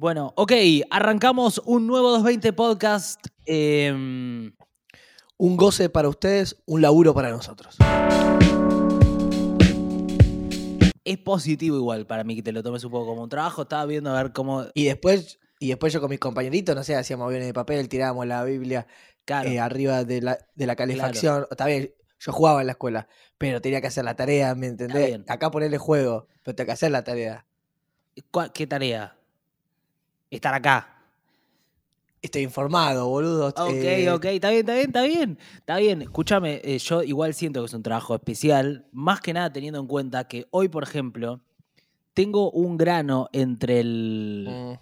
Bueno, 0.00 0.32
ok, 0.36 0.52
arrancamos 0.90 1.60
un 1.64 1.88
nuevo 1.88 2.10
220 2.10 2.52
podcast. 2.52 3.20
em, 3.46 4.52
Un 5.38 5.56
goce 5.56 5.88
para 5.88 6.08
ustedes, 6.08 6.56
un 6.66 6.82
laburo 6.82 7.12
para 7.14 7.30
nosotros. 7.30 7.76
es 11.04 11.18
positivo 11.18 11.76
igual 11.76 12.06
para 12.06 12.22
mí 12.22 12.36
que 12.36 12.42
te 12.44 12.52
lo 12.52 12.62
tomes 12.62 12.84
un 12.84 12.92
poco 12.92 13.06
como 13.06 13.22
un 13.24 13.28
trabajo. 13.28 13.62
Estaba 13.62 13.86
viendo 13.86 14.14
a 14.14 14.22
ver 14.22 14.32
cómo. 14.32 14.66
Y 14.74 14.84
después, 14.84 15.40
y 15.58 15.66
después 15.68 15.92
yo 15.92 16.00
con 16.00 16.10
mis 16.10 16.20
compañeritos, 16.20 16.76
no 16.76 16.84
sé, 16.84 16.94
hacíamos 16.94 17.26
aviones 17.26 17.48
de 17.48 17.54
papel, 17.54 17.88
tirábamos 17.88 18.24
la 18.28 18.44
Biblia 18.44 18.86
Claro, 19.24 19.48
eh, 19.48 19.58
arriba 19.58 20.04
de 20.04 20.20
la, 20.22 20.38
de 20.54 20.66
la 20.66 20.76
calefacción. 20.76 21.46
Está 21.50 21.66
bien, 21.66 21.92
yo 22.20 22.30
jugaba 22.32 22.60
en 22.60 22.66
la 22.68 22.72
escuela, 22.74 23.08
pero 23.36 23.60
tenía 23.60 23.80
que 23.80 23.88
hacer 23.88 24.04
la 24.04 24.14
tarea, 24.14 24.54
¿me 24.54 24.68
entendés? 24.68 25.18
Acá 25.26 25.50
ponerle 25.50 25.78
juego, 25.78 26.28
pero 26.44 26.54
tengo 26.54 26.66
que 26.66 26.72
hacer 26.72 26.92
la 26.92 27.02
tarea. 27.02 27.46
¿cuál- 28.30 28.52
¿qué 28.52 28.66
tarea? 28.68 29.17
Estar 30.30 30.54
acá. 30.54 30.94
Estoy 32.20 32.42
informado, 32.42 33.08
boludo. 33.08 33.46
Ok, 33.48 33.58
eh, 33.84 34.10
ok, 34.10 34.24
está 34.24 34.50
bien, 34.50 34.60
está 34.60 34.74
bien, 34.74 34.86
está 34.88 35.02
bien. 35.02 35.38
Está 35.58 35.76
bien, 35.78 36.02
escúchame, 36.02 36.60
eh, 36.64 36.78
yo 36.78 37.02
igual 37.04 37.32
siento 37.32 37.60
que 37.60 37.66
es 37.66 37.74
un 37.74 37.82
trabajo 37.84 38.14
especial, 38.16 38.86
más 38.92 39.20
que 39.20 39.32
nada 39.32 39.52
teniendo 39.52 39.78
en 39.78 39.86
cuenta 39.86 40.26
que 40.26 40.46
hoy, 40.50 40.68
por 40.68 40.82
ejemplo, 40.82 41.40
tengo 42.14 42.50
un 42.50 42.76
grano 42.76 43.28
entre 43.32 43.80
el... 43.80 44.44
mm, 44.48 44.72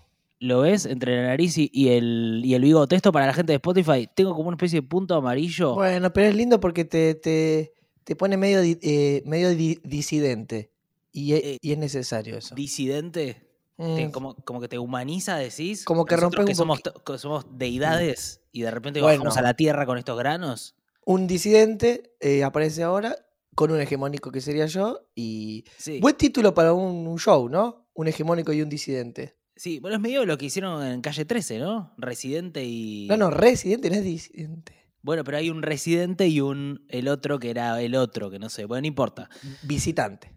¿Lo 0.40 0.60
ves? 0.62 0.84
Entre 0.86 1.16
la 1.16 1.28
nariz 1.28 1.56
y 1.58 1.70
y 1.72 1.88
el, 1.88 2.42
y 2.44 2.54
el 2.54 2.62
bigote. 2.62 2.94
Esto 2.96 3.10
para 3.12 3.26
la 3.26 3.32
gente 3.34 3.52
de 3.52 3.56
Spotify, 3.56 4.06
tengo 4.14 4.34
como 4.34 4.48
una 4.48 4.56
especie 4.56 4.80
de 4.80 4.86
punto 4.86 5.14
amarillo. 5.14 5.74
Bueno, 5.74 6.12
pero 6.12 6.28
es 6.28 6.34
lindo 6.34 6.58
porque 6.60 6.84
te, 6.84 7.14
te, 7.14 7.72
te 8.04 8.16
pone 8.16 8.36
medio, 8.36 8.60
di- 8.60 8.78
eh, 8.82 9.22
medio 9.26 9.50
di- 9.54 9.78
disidente. 9.82 10.70
Y, 11.12 11.32
e- 11.32 11.52
Eh, 11.54 11.58
y 11.62 11.72
es 11.72 11.78
necesario 11.78 12.36
eso. 12.36 12.54
disidente. 12.54 13.45
Te- 13.76 14.06
Mm, 14.06 14.10
como, 14.10 14.34
como 14.36 14.60
que 14.60 14.68
te 14.68 14.78
humaniza, 14.78 15.36
decís. 15.36 15.84
Como 15.84 16.04
que 16.06 16.16
rompes 16.16 16.44
que 16.46 16.52
un 16.52 16.56
somos, 16.56 16.80
somos 17.18 17.44
deidades 17.58 18.40
y 18.52 18.62
de 18.62 18.70
repente 18.70 19.00
Bueno. 19.00 19.18
bajamos 19.18 19.36
a 19.36 19.42
la 19.42 19.54
tierra 19.54 19.84
con 19.86 19.98
estos 19.98 20.18
granos. 20.18 20.74
un 21.04 21.26
disidente 21.28 22.14
eh, 22.20 22.42
aparece 22.42 22.82
ahora 22.82 23.14
con 23.54 23.70
un 23.70 23.80
hegemónico 23.80 24.32
que 24.32 24.40
sería 24.40 24.66
yo 24.66 25.08
y 25.14 25.64
Sí. 25.78 26.00
buen 26.00 26.16
título 26.16 26.52
para 26.52 26.72
un, 26.72 27.06
un 27.06 27.18
show, 27.18 27.48
¿no? 27.48 27.86
Un 27.94 28.08
hegemónico 28.08 28.52
y 28.52 28.60
un 28.62 28.68
disidente. 28.68 29.36
Sí, 29.54 29.78
bueno, 29.78 29.96
es 29.96 30.02
medio 30.02 30.26
lo 30.26 30.36
que 30.36 30.46
hicieron 30.46 30.84
en 30.84 31.00
calle 31.02 31.24
13, 31.24 31.58
¿no? 31.60 31.94
Residente 31.96 32.64
y. 32.64 33.06
No, 33.08 33.16
no, 33.16 33.30
residente 33.30 33.88
no 33.88 33.96
es 33.96 34.04
disidente. 34.04 34.74
Bueno, 35.00 35.22
pero 35.22 35.36
hay 35.38 35.48
un 35.48 35.62
residente 35.62 36.26
y 36.26 36.40
un 36.40 36.84
el 36.88 37.06
otro 37.08 37.38
que 37.38 37.50
era 37.50 37.80
el 37.80 37.94
otro, 37.94 38.28
que 38.30 38.38
no 38.40 38.48
sé. 38.50 38.64
Bueno, 38.64 38.80
no 38.82 38.86
importa. 38.88 39.30
Visitante. 39.62 40.35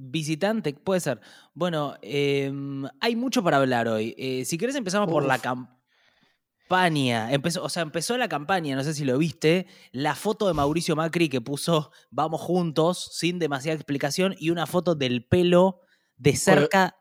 Visitante, 0.00 0.72
puede 0.74 1.00
ser. 1.00 1.20
Bueno, 1.54 1.96
em, 2.02 2.84
hay 3.00 3.16
mucho 3.16 3.42
para 3.42 3.56
hablar 3.56 3.88
hoy. 3.88 4.14
Eh, 4.16 4.44
si 4.44 4.56
querés 4.56 4.76
empezamos 4.76 5.10
por 5.10 5.24
la 5.26 5.38
campaña. 5.40 7.32
Empezó, 7.32 7.64
o 7.64 7.68
sea, 7.68 7.82
empezó 7.82 8.16
la 8.16 8.28
campaña, 8.28 8.76
no 8.76 8.84
sé 8.84 8.94
si 8.94 9.04
lo 9.04 9.18
viste, 9.18 9.66
la 9.90 10.14
foto 10.14 10.46
de 10.46 10.54
Mauricio 10.54 10.94
Macri 10.94 11.28
que 11.28 11.40
puso 11.40 11.90
Vamos 12.10 12.40
juntos, 12.40 13.10
sin 13.12 13.38
demasiada 13.40 13.74
explicación, 13.74 14.36
y 14.38 14.50
una 14.50 14.66
foto 14.66 14.94
del 14.94 15.24
pelo 15.24 15.80
de 16.16 16.36
cerca. 16.36 16.94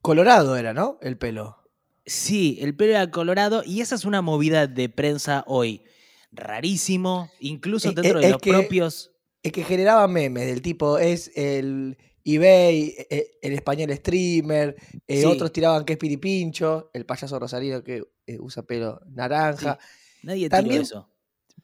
Colorado 0.00 0.56
era, 0.56 0.72
¿no? 0.72 0.98
El 1.02 1.18
pelo. 1.18 1.58
Sí, 2.06 2.58
el 2.62 2.74
pelo 2.76 2.92
era 2.92 3.10
colorado, 3.10 3.62
y 3.66 3.80
esa 3.82 3.94
es 3.96 4.04
una 4.06 4.22
movida 4.22 4.66
de 4.68 4.88
prensa 4.88 5.44
hoy. 5.46 5.82
Rarísimo, 6.32 7.28
incluso 7.40 7.90
dentro 7.92 8.20
es- 8.20 8.22
de 8.22 8.26
es 8.26 8.32
los 8.32 8.40
que- 8.40 8.50
propios. 8.52 9.10
Es 9.46 9.52
que 9.52 9.62
generaba 9.62 10.08
memes 10.08 10.46
del 10.46 10.60
tipo, 10.60 10.98
es 10.98 11.30
el 11.36 11.96
eBay, 12.24 12.94
eh, 13.08 13.38
el 13.40 13.52
español 13.52 13.94
streamer, 13.94 14.74
eh, 15.06 15.20
Sí. 15.20 15.24
otros 15.24 15.52
tiraban 15.52 15.84
que 15.84 15.92
es 15.92 15.98
piripincho, 16.00 16.90
el 16.92 17.06
payaso 17.06 17.38
rosarino 17.38 17.84
que 17.84 18.02
eh, 18.26 18.38
usa 18.40 18.64
pelo 18.64 19.00
naranja. 19.06 19.78
Nadie 20.24 20.48
tiró 20.48 20.56
También- 20.56 20.82
eso. 20.82 21.08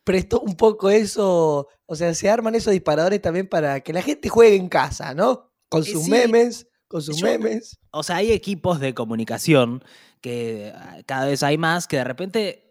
Prestó 0.05 0.41
un 0.41 0.55
poco 0.55 0.91
eso, 0.91 1.67
o 1.87 1.97
sea, 1.97 2.15
se 2.15 2.31
arman 2.31 2.55
esos 2.55 2.73
disparadores 2.73 3.21
también 3.21 3.49
para 3.49 3.81
que 3.81 3.93
la 3.93 4.03
gente 4.03 4.29
juegue 4.29 4.55
en 4.55 4.69
casa, 4.69 5.13
¿no? 5.15 5.51
Con 5.69 5.83
sus 5.85 6.05
sí. 6.05 6.11
memes, 6.11 6.69
con 6.87 7.03
sus 7.03 7.17
Yo- 7.17 7.27
memes. 7.27 7.79
O 7.91 8.05
sea, 8.05 8.17
hay 8.17 8.31
equipos 8.31 8.79
de 8.79 8.95
comunicación 8.95 9.83
que 10.21 10.73
ah, 10.77 10.99
cada 11.07 11.27
vez 11.27 11.43
hay 11.43 11.59
más 11.59 11.89
que 11.89 11.97
de 11.97 12.05
repente 12.05 12.62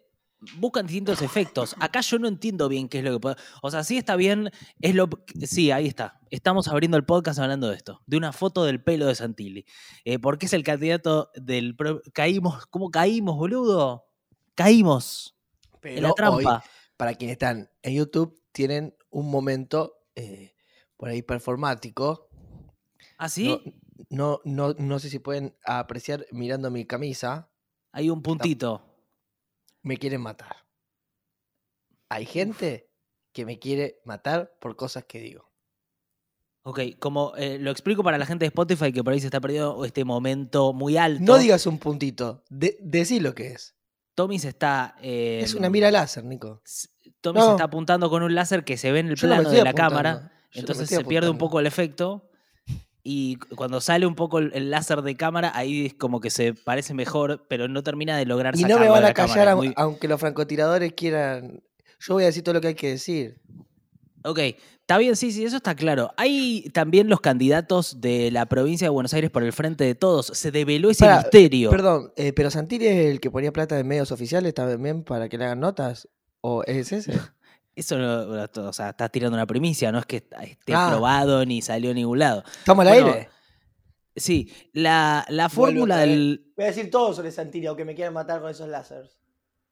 buscan 0.56 0.88
distintos 0.88 1.22
efectos. 1.22 1.76
Acá 1.80 2.02
yo 2.02 2.20
no 2.20 2.28
entiendo 2.28 2.68
bien 2.70 2.90
qué 2.90 3.00
es 3.00 3.04
lo 3.04 3.14
que 3.14 3.20
puede. 3.20 3.36
O 3.62 3.72
sea, 3.72 3.84
sí 3.84 3.98
está 3.98 4.16
bien, 4.16 4.52
es 4.82 4.96
lo. 4.96 5.10
Sí, 5.44 5.72
ahí 5.72 5.88
está. 5.88 6.20
Estamos 6.30 6.68
abriendo 6.68 6.98
el 6.98 7.06
podcast 7.06 7.40
hablando 7.40 7.70
de 7.70 7.76
esto, 7.76 8.02
de 8.06 8.18
una 8.18 8.32
foto 8.32 8.64
del 8.64 8.84
pelo 8.84 9.06
de 9.08 9.16
Santilli. 9.16 9.66
Eh, 10.06 10.20
porque 10.20 10.48
es 10.48 10.54
el 10.54 10.64
candidato 10.64 11.32
del. 11.36 11.76
Caímos, 12.14 12.66
¿cómo 12.68 12.90
caímos, 12.90 13.38
boludo? 13.38 14.08
Caímos 14.56 15.38
en 15.84 16.04
la 16.04 16.10
hoy, 16.10 16.16
trampa. 16.16 16.64
para 16.98 17.14
quienes 17.14 17.34
están 17.34 17.70
en 17.82 17.96
YouTube, 17.96 18.42
tienen 18.52 18.96
un 19.10 19.30
momento 19.30 19.98
eh, 20.16 20.56
por 20.98 21.10
ahí 21.10 21.22
performático. 21.22 22.30
¿Ah, 23.18 23.30
sí? 23.30 23.62
No, 24.10 24.40
no, 24.46 24.74
no, 24.74 24.74
no 24.78 25.00
sé 25.00 25.10
si 25.10 25.20
pueden 25.20 25.56
apreciar 25.64 26.26
mirando 26.32 26.72
mi 26.72 26.86
camisa. 26.86 27.52
Hay 27.92 28.10
un 28.10 28.22
puntito. 28.22 28.91
Me 29.84 29.98
quieren 29.98 30.22
matar. 30.22 30.56
Hay 32.10 32.26
gente 32.26 32.90
que 33.32 33.46
me 33.46 33.60
quiere 33.60 34.02
matar 34.04 34.58
por 34.60 34.76
cosas 34.76 35.06
que 35.06 35.20
digo. 35.20 35.50
Ok, 36.64 36.80
como 37.00 37.34
eh, 37.38 37.58
lo 37.60 37.72
explico 37.72 38.04
para 38.04 38.20
la 38.20 38.26
gente 38.26 38.44
de 38.44 38.48
Spotify 38.48 38.92
que 38.92 39.04
por 39.04 39.14
ahí 39.14 39.20
se 39.20 39.28
está 39.28 39.42
perdiendo 39.42 39.84
este 39.84 40.06
momento 40.06 40.74
muy 40.74 40.98
alto. 40.98 41.24
No 41.24 41.38
digas 41.38 41.66
un 41.66 41.80
puntito, 41.80 42.44
de, 42.50 42.78
decí 42.82 43.20
lo 43.20 43.34
que 43.34 43.48
es. 43.48 43.76
Tommy 44.14 44.38
se 44.38 44.50
está. 44.50 44.96
es 45.02 45.54
eh, 45.54 45.58
una 45.58 45.70
mira 45.70 45.90
láser, 45.90 46.24
Nico. 46.24 46.62
Tommy 47.22 47.42
se 47.42 47.52
está 47.52 47.64
apuntando 47.64 48.10
con 48.10 48.22
un 48.22 48.36
láser 48.36 48.64
que 48.64 48.78
se 48.78 48.92
ve 48.92 49.00
en 49.00 49.08
el 49.08 49.16
Yo 49.16 49.28
plano 49.28 49.50
de 49.50 49.64
la 49.64 49.72
apuntando, 49.72 49.90
cámara, 49.90 50.32
yo 50.52 50.60
entonces 50.60 50.90
se 50.90 51.04
pierde 51.04 51.30
un 51.30 51.38
poco 51.38 51.60
el 51.60 51.66
efecto. 51.66 52.30
Y 53.04 53.38
cu- 53.38 53.56
cuando 53.56 53.82
sale 53.82 54.06
un 54.06 54.16
poco 54.16 54.40
el, 54.40 54.52
el 54.54 54.70
láser 54.70 55.02
de 55.02 55.16
cámara, 55.16 55.52
ahí 55.56 55.88
es 55.88 55.94
como 55.96 56.20
que 56.20 56.30
se 56.30 56.54
parece 56.54 56.94
mejor, 56.94 57.46
pero 57.48 57.68
no 57.68 57.82
termina 57.84 58.18
de 58.18 58.26
lograr 58.26 58.56
Y 58.58 58.64
no 58.64 58.78
me 58.80 58.88
van 58.90 59.06
a 59.06 59.14
callar 59.14 59.56
muy- 59.56 59.74
aunque 59.76 60.08
los 60.08 60.20
francotiradores 60.20 60.94
quieran. 60.94 61.62
Yo 62.00 62.14
voy 62.16 62.24
a 62.24 62.28
decir 62.28 62.44
todo 62.44 62.54
lo 62.54 62.62
que 62.62 62.68
hay 62.70 62.76
que 62.76 62.90
decir. 62.90 63.40
Ok, 64.24 64.38
está 64.38 65.00
bien, 65.00 65.16
sí, 65.16 65.32
sí, 65.32 65.44
eso 65.46 65.58
está 65.58 65.74
claro. 65.76 66.14
Hay 66.16 66.70
también 66.74 67.10
los 67.10 67.22
candidatos 67.22 68.02
de 68.02 68.30
la 68.30 68.46
provincia 68.46 68.86
de 68.86 68.90
Buenos 68.90 69.14
Aires 69.16 69.32
por 69.32 69.42
el 69.44 69.52
frente 69.52 69.84
de 69.84 69.96
todos. 69.96 70.28
Se 70.28 70.52
develó 70.52 70.92
ese 70.92 71.06
misterio. 71.24 71.72
Perdón, 71.72 72.12
eh, 72.18 72.32
pero 72.34 72.52
Santilli 72.52 72.86
es 72.86 73.08
el 73.08 73.20
que 73.20 73.32
ponía 73.32 73.52
plata 73.52 73.80
en 73.80 73.88
medios 73.88 74.12
oficiales 74.12 74.54
también 74.54 75.04
para 75.04 75.28
que 75.28 75.40
le 75.40 75.46
hagan 75.46 75.60
notas. 75.60 76.08
¿O 76.42 76.64
es 76.66 76.92
ese? 76.92 77.14
Eso 77.76 77.98
no, 77.98 78.44
o 78.68 78.74
sea, 78.74 78.90
estás 78.90 79.12
tirando 79.12 79.36
una 79.38 79.48
primicia, 79.48 79.92
no 79.92 80.00
es 80.00 80.06
que 80.06 80.18
esté 80.18 80.74
Ah. 80.74 80.88
probado 80.92 81.46
ni 81.46 81.62
salió 81.62 81.92
a 81.92 81.94
ningún 81.94 82.20
lado. 82.20 82.44
¿Estamos 82.60 82.86
al 82.86 82.94
Bueno, 82.94 83.08
aire? 83.14 83.30
Sí, 84.16 84.52
la, 84.74 85.26
la 85.30 85.48
fórmula 85.48 85.96
vez. 85.98 86.08
del, 86.10 86.52
Voy 86.58 86.66
a 86.66 86.68
decir 86.68 86.92
todo 86.92 87.14
sobre 87.14 87.32
Santilli, 87.32 87.68
aunque 87.68 87.86
me 87.86 87.96
quieran 87.96 88.14
matar 88.14 88.42
con 88.42 88.52
esos 88.52 88.68
láseres. 88.68 89.18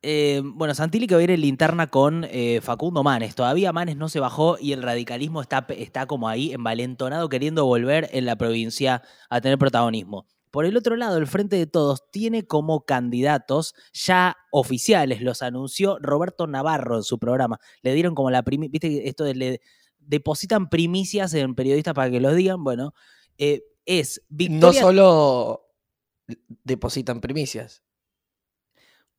Eh, 0.02 0.42
bueno, 0.46 0.74
Santilli 0.74 1.08
que 1.08 1.16
va 1.16 1.20
a 1.20 1.24
ir 1.26 1.32
en 1.32 1.42
linterna 1.42 1.88
con 1.88 2.26
eh, 2.30 2.62
Facundo 2.64 3.04
Manes. 3.04 3.36
Todavía 3.36 3.74
Manes 3.74 3.98
no 3.98 4.08
se 4.08 4.22
bajó 4.22 4.58
y 4.58 4.72
el 4.72 4.82
radicalismo 4.82 5.42
está, 5.42 5.66
está 5.70 6.06
como 6.06 6.30
ahí 6.30 6.54
envalentonado 6.54 7.28
queriendo 7.28 7.66
volver 7.66 8.08
en 8.14 8.26
la 8.26 8.38
provincia 8.38 9.02
a 9.30 9.42
tener 9.42 9.58
protagonismo. 9.58 10.26
Por 10.52 10.66
el 10.66 10.76
otro 10.78 10.96
lado, 10.96 11.18
el 11.18 11.28
Frente 11.28 11.56
de 11.58 11.68
Todos 11.68 12.10
tiene 12.12 12.48
como 12.48 12.86
candidatos 12.86 13.76
ya 13.94 14.36
oficiales, 14.52 15.22
los 15.22 15.42
anunció 15.42 15.98
Roberto 16.00 16.48
Navarro 16.48 16.98
en 16.98 17.04
su 17.04 17.20
programa. 17.20 17.60
Le 17.82 17.94
dieron 17.94 18.16
como 18.16 18.32
la 18.32 18.42
primicia, 18.44 18.72
viste 18.72 19.08
esto 19.08 19.24
de 19.24 19.36
le 19.36 19.62
depositan 20.00 20.70
primicias 20.70 21.34
en 21.36 21.54
periodistas 21.54 21.94
para 21.94 22.10
que 22.10 22.20
los 22.20 22.36
digan. 22.36 22.64
Bueno, 22.64 22.94
eh, 23.38 23.64
es 23.86 24.22
No 24.30 24.36
Victoria. 24.38 24.82
solo 24.82 25.66
depositan 26.64 27.22
primicias. 27.22 27.84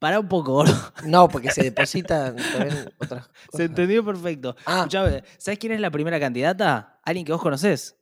Para 0.01 0.19
un 0.19 0.29
poco, 0.29 0.53
gordo. 0.55 0.73
No, 1.05 1.29
porque 1.29 1.51
se 1.51 1.63
depositan 1.63 2.35
también 2.37 2.91
otras 2.99 3.29
cosas. 3.29 3.31
Se 3.53 3.65
entendió 3.65 4.05
perfecto. 4.05 4.57
Ah, 4.67 4.89
¿sabes 4.91 5.59
quién 5.59 5.73
es 5.73 5.81
la 5.81 5.91
primera 5.91 6.19
candidata? 6.19 7.01
Alguien 7.05 7.25
que 7.27 7.33
vos 7.33 7.43
conocés. 7.43 7.97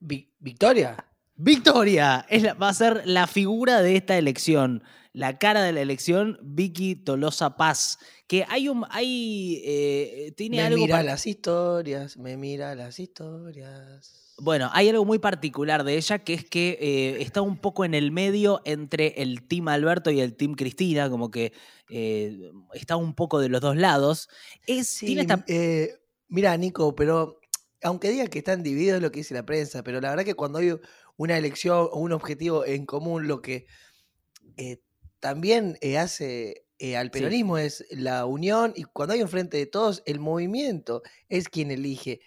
Vi- 0.00 0.32
¿Victoria? 0.38 0.96
Victoria 1.38 2.26
es 2.28 2.42
la- 2.42 2.54
va 2.54 2.68
a 2.68 2.74
ser 2.74 3.02
la 3.06 3.26
figura 3.28 3.80
de 3.80 3.94
esta 3.96 4.18
elección, 4.18 4.82
la 5.12 5.38
cara 5.38 5.62
de 5.62 5.72
la 5.72 5.80
elección, 5.80 6.38
Vicky 6.42 6.96
Tolosa 6.96 7.56
Paz. 7.56 7.98
Que 8.26 8.44
hay 8.48 8.68
un. 8.68 8.84
Hay, 8.90 9.62
eh, 9.64 10.32
tiene 10.36 10.56
Me 10.58 10.62
algo. 10.64 10.80
mira 10.82 10.96
par- 10.96 11.04
las 11.04 11.26
historias, 11.26 12.16
me 12.16 12.36
mira 12.36 12.74
las 12.74 12.98
historias. 12.98 14.34
Bueno, 14.40 14.68
hay 14.72 14.88
algo 14.88 15.04
muy 15.04 15.18
particular 15.18 15.82
de 15.84 15.96
ella 15.96 16.18
que 16.20 16.34
es 16.34 16.44
que 16.44 16.76
eh, 16.80 17.22
está 17.22 17.40
un 17.40 17.56
poco 17.56 17.84
en 17.84 17.94
el 17.94 18.10
medio 18.12 18.60
entre 18.64 19.22
el 19.22 19.46
Team 19.46 19.68
Alberto 19.68 20.10
y 20.10 20.20
el 20.20 20.34
Team 20.36 20.54
Cristina, 20.54 21.08
como 21.08 21.30
que 21.30 21.52
eh, 21.88 22.50
está 22.74 22.96
un 22.96 23.14
poco 23.14 23.38
de 23.40 23.48
los 23.48 23.60
dos 23.60 23.76
lados. 23.76 24.28
Es, 24.66 24.88
Sí, 24.88 25.06
tiene 25.06 25.22
esta- 25.22 25.44
eh, 25.48 25.94
mira, 26.28 26.56
Nico, 26.56 26.94
pero 26.94 27.40
aunque 27.82 28.10
digan 28.10 28.28
que 28.28 28.38
están 28.40 28.62
divididos 28.62 28.96
es 28.96 29.02
lo 29.02 29.10
que 29.10 29.20
dice 29.20 29.34
la 29.34 29.46
prensa, 29.46 29.82
pero 29.82 30.00
la 30.00 30.10
verdad 30.10 30.24
que 30.24 30.34
cuando 30.34 30.58
hay 30.58 30.72
una 31.18 31.36
elección 31.36 31.88
o 31.92 31.98
un 31.98 32.12
objetivo 32.12 32.64
en 32.64 32.86
común, 32.86 33.26
lo 33.28 33.42
que 33.42 33.66
eh, 34.56 34.80
también 35.20 35.76
eh, 35.82 35.98
hace 35.98 36.64
eh, 36.78 36.96
al 36.96 37.06
Sí. 37.08 37.10
peronismo 37.10 37.58
es 37.58 37.84
la 37.90 38.24
unión 38.24 38.72
y 38.76 38.84
cuando 38.84 39.14
hay 39.14 39.22
un 39.22 39.28
frente 39.28 39.56
de 39.56 39.66
todos, 39.66 40.02
el 40.06 40.20
movimiento 40.20 41.02
es 41.28 41.48
quien 41.48 41.70
elige 41.72 42.20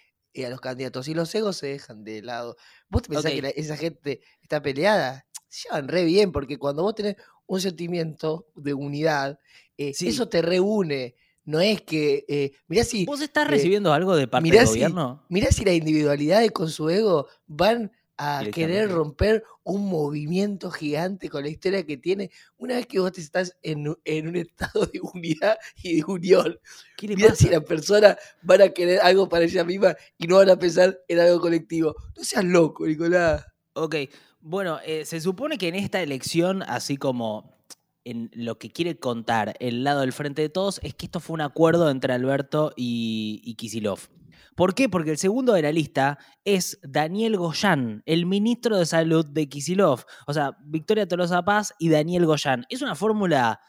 a 0.44 0.48
los 0.50 0.60
candidatos 0.60 1.08
y 1.08 1.14
los 1.14 1.34
egos 1.34 1.56
se 1.56 1.68
dejan 1.68 2.04
de 2.04 2.22
lado. 2.22 2.56
¿Vos 2.88 3.02
pensás 3.08 3.32
que 3.32 3.42
la- 3.42 3.48
esa 3.50 3.76
gente 3.76 4.20
está 4.42 4.60
peleada? 4.62 5.26
Se 5.48 5.68
llevan 5.68 5.88
re 5.88 6.04
bien 6.04 6.32
porque 6.32 6.58
cuando 6.58 6.82
vos 6.82 6.94
tenés 6.94 7.16
un 7.46 7.60
sentimiento 7.60 8.46
de 8.54 8.72
unidad, 8.74 9.38
Sí. 9.76 10.08
eso 10.08 10.28
te 10.28 10.42
reúne. 10.42 11.14
No 11.44 11.60
es 11.60 11.80
que, 11.82 12.24
eh, 12.28 12.52
mirá 12.68 12.84
si, 12.84 13.04
¿Vos 13.04 13.20
estás 13.20 13.46
eh, 13.46 13.50
recibiendo 13.50 13.92
algo 13.92 14.14
de 14.14 14.28
parte 14.28 14.48
del 14.50 14.60
si- 14.60 14.74
gobierno? 14.74 15.24
mirá 15.28 15.50
si 15.50 15.64
la 15.64 15.72
individualidad 15.72 16.46
con 16.50 16.68
su 16.70 16.88
ego 16.88 17.26
van 17.46 17.90
a 18.22 18.44
querer 18.50 18.88
romper 18.90 19.42
un 19.64 19.88
movimiento 19.88 20.70
gigante 20.70 21.28
con 21.28 21.42
la 21.42 21.48
historia 21.48 21.84
que 21.84 21.96
tiene 21.96 22.30
una 22.56 22.76
vez 22.76 22.86
que 22.86 23.00
vos 23.00 23.16
estás 23.18 23.56
en, 23.62 23.96
en 24.04 24.28
un 24.28 24.36
estado 24.36 24.86
de 24.86 25.00
unidad 25.00 25.56
y 25.82 25.96
de 25.96 26.04
unión. 26.06 26.58
¿Qué 26.96 27.08
le 27.08 27.16
Mirá 27.16 27.34
si 27.34 27.48
las 27.48 27.64
personas 27.64 28.16
van 28.42 28.62
a 28.62 28.68
querer 28.68 29.00
algo 29.00 29.28
para 29.28 29.44
ella 29.44 29.64
misma 29.64 29.96
y 30.18 30.26
no 30.26 30.36
van 30.36 30.50
a 30.50 30.56
pensar 30.56 31.00
en 31.08 31.18
algo 31.18 31.40
colectivo. 31.40 31.94
No 32.16 32.22
seas 32.22 32.44
loco, 32.44 32.86
Nicolás. 32.86 33.44
Ok, 33.74 33.96
bueno, 34.40 34.78
eh, 34.84 35.04
se 35.04 35.20
supone 35.20 35.58
que 35.58 35.68
en 35.68 35.74
esta 35.74 36.00
elección, 36.00 36.62
así 36.62 36.96
como 36.96 37.58
en 38.04 38.30
lo 38.34 38.58
que 38.58 38.70
quiere 38.70 38.98
contar 38.98 39.54
el 39.58 39.82
lado 39.84 40.00
del 40.00 40.12
Frente 40.12 40.42
de 40.42 40.48
Todos, 40.48 40.80
es 40.82 40.94
que 40.94 41.06
esto 41.06 41.20
fue 41.20 41.34
un 41.34 41.40
acuerdo 41.40 41.90
entre 41.90 42.12
Alberto 42.12 42.72
y, 42.76 43.40
y 43.44 43.54
Kisilov. 43.54 44.08
¿Por 44.54 44.74
qué? 44.74 44.88
Porque 44.88 45.10
el 45.12 45.18
segundo 45.18 45.52
de 45.54 45.62
la 45.62 45.72
lista 45.72 46.18
es 46.44 46.78
Daniel 46.82 47.36
Goyan, 47.36 48.02
el 48.06 48.26
ministro 48.26 48.76
de 48.78 48.86
Salud 48.86 49.24
de 49.26 49.48
Kisilov. 49.48 50.04
O 50.26 50.32
sea, 50.32 50.56
Victoria 50.64 51.06
Tolosa 51.08 51.42
Paz 51.44 51.72
y 51.78 51.88
Daniel 51.88 52.26
Goyan. 52.26 52.64
¿Es 52.68 52.82
una 52.82 52.94
fórmula 52.94 53.60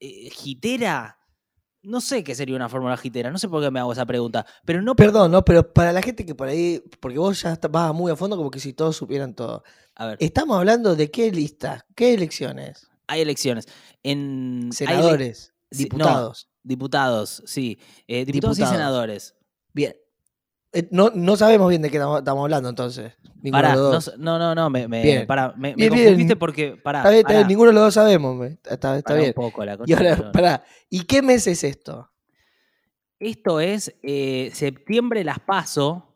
eh, 0.00 0.30
jitera? 0.30 1.18
No 1.82 2.00
sé 2.02 2.22
qué 2.22 2.34
sería 2.34 2.56
una 2.56 2.68
fórmula 2.68 2.96
jitera, 2.98 3.30
no 3.30 3.38
sé 3.38 3.48
por 3.48 3.62
qué 3.62 3.70
me 3.70 3.80
hago 3.80 3.92
esa 3.92 4.04
pregunta, 4.04 4.44
pero 4.66 4.82
no... 4.82 4.94
Perdón, 4.94 5.30
no, 5.32 5.42
pero 5.44 5.72
para 5.72 5.92
la 5.92 6.02
gente 6.02 6.26
que 6.26 6.34
por 6.34 6.48
ahí, 6.48 6.82
porque 7.00 7.18
vos 7.18 7.40
ya 7.40 7.58
vas 7.70 7.94
muy 7.94 8.12
a 8.12 8.16
fondo 8.16 8.36
como 8.36 8.50
que 8.50 8.60
si 8.60 8.74
todos 8.74 8.96
supieran 8.96 9.34
todo. 9.34 9.62
A 9.94 10.06
ver, 10.08 10.16
Estamos 10.20 10.58
hablando 10.58 10.94
de 10.94 11.10
qué 11.10 11.32
lista, 11.32 11.86
qué 11.96 12.12
elecciones, 12.12 12.86
hay 13.06 13.22
elecciones. 13.22 13.66
En, 14.02 14.64
ele- 14.64 14.72
senadores, 14.74 15.54
no, 15.70 15.78
diputados. 15.78 16.50
Diputados, 16.62 17.42
sí. 17.46 17.78
Eh, 18.06 18.26
diputados, 18.26 18.58
y 18.58 18.60
Diputados. 18.60 18.68
senadores. 18.70 19.34
Bien. 19.72 19.96
Eh, 20.72 20.86
no, 20.92 21.10
no 21.14 21.36
sabemos 21.36 21.68
bien 21.68 21.82
de 21.82 21.90
qué 21.90 21.96
estamos 21.96 22.42
hablando 22.44 22.68
entonces. 22.68 23.12
Pará, 23.50 23.74
no, 23.74 23.98
no, 24.18 24.38
no, 24.38 24.54
no, 24.54 24.70
me, 24.70 24.86
me, 24.86 25.02
Bien. 25.02 25.26
pará, 25.26 25.52
me, 25.56 25.70
me 25.70 25.74
Bien, 25.74 25.92
bien. 25.92 26.04
confundiste 26.04 26.36
porque, 26.36 26.76
pará, 26.76 27.02
Está 27.12 27.32
bien, 27.32 27.46
ninguno 27.48 27.70
de 27.70 27.74
los 27.74 27.84
dos 27.84 27.94
sabemos. 27.94 28.36
me- 28.36 28.58
Está, 28.64 28.96
bien. 29.14 29.28
un 29.28 29.32
poco 29.32 29.64
la 29.64 29.74
Y 29.74 29.76
concha 29.78 29.96
de 30.02 30.10
ahora, 30.10 30.32
pará. 30.32 30.64
¿Y 30.88 31.04
qué 31.04 31.22
mes 31.22 31.46
es 31.46 31.64
esto? 31.64 32.10
Esto 33.18 33.60
es 33.60 33.94
eh, 34.02 34.50
septiembre 34.54 35.24
las 35.24 35.38
paso. 35.40 36.14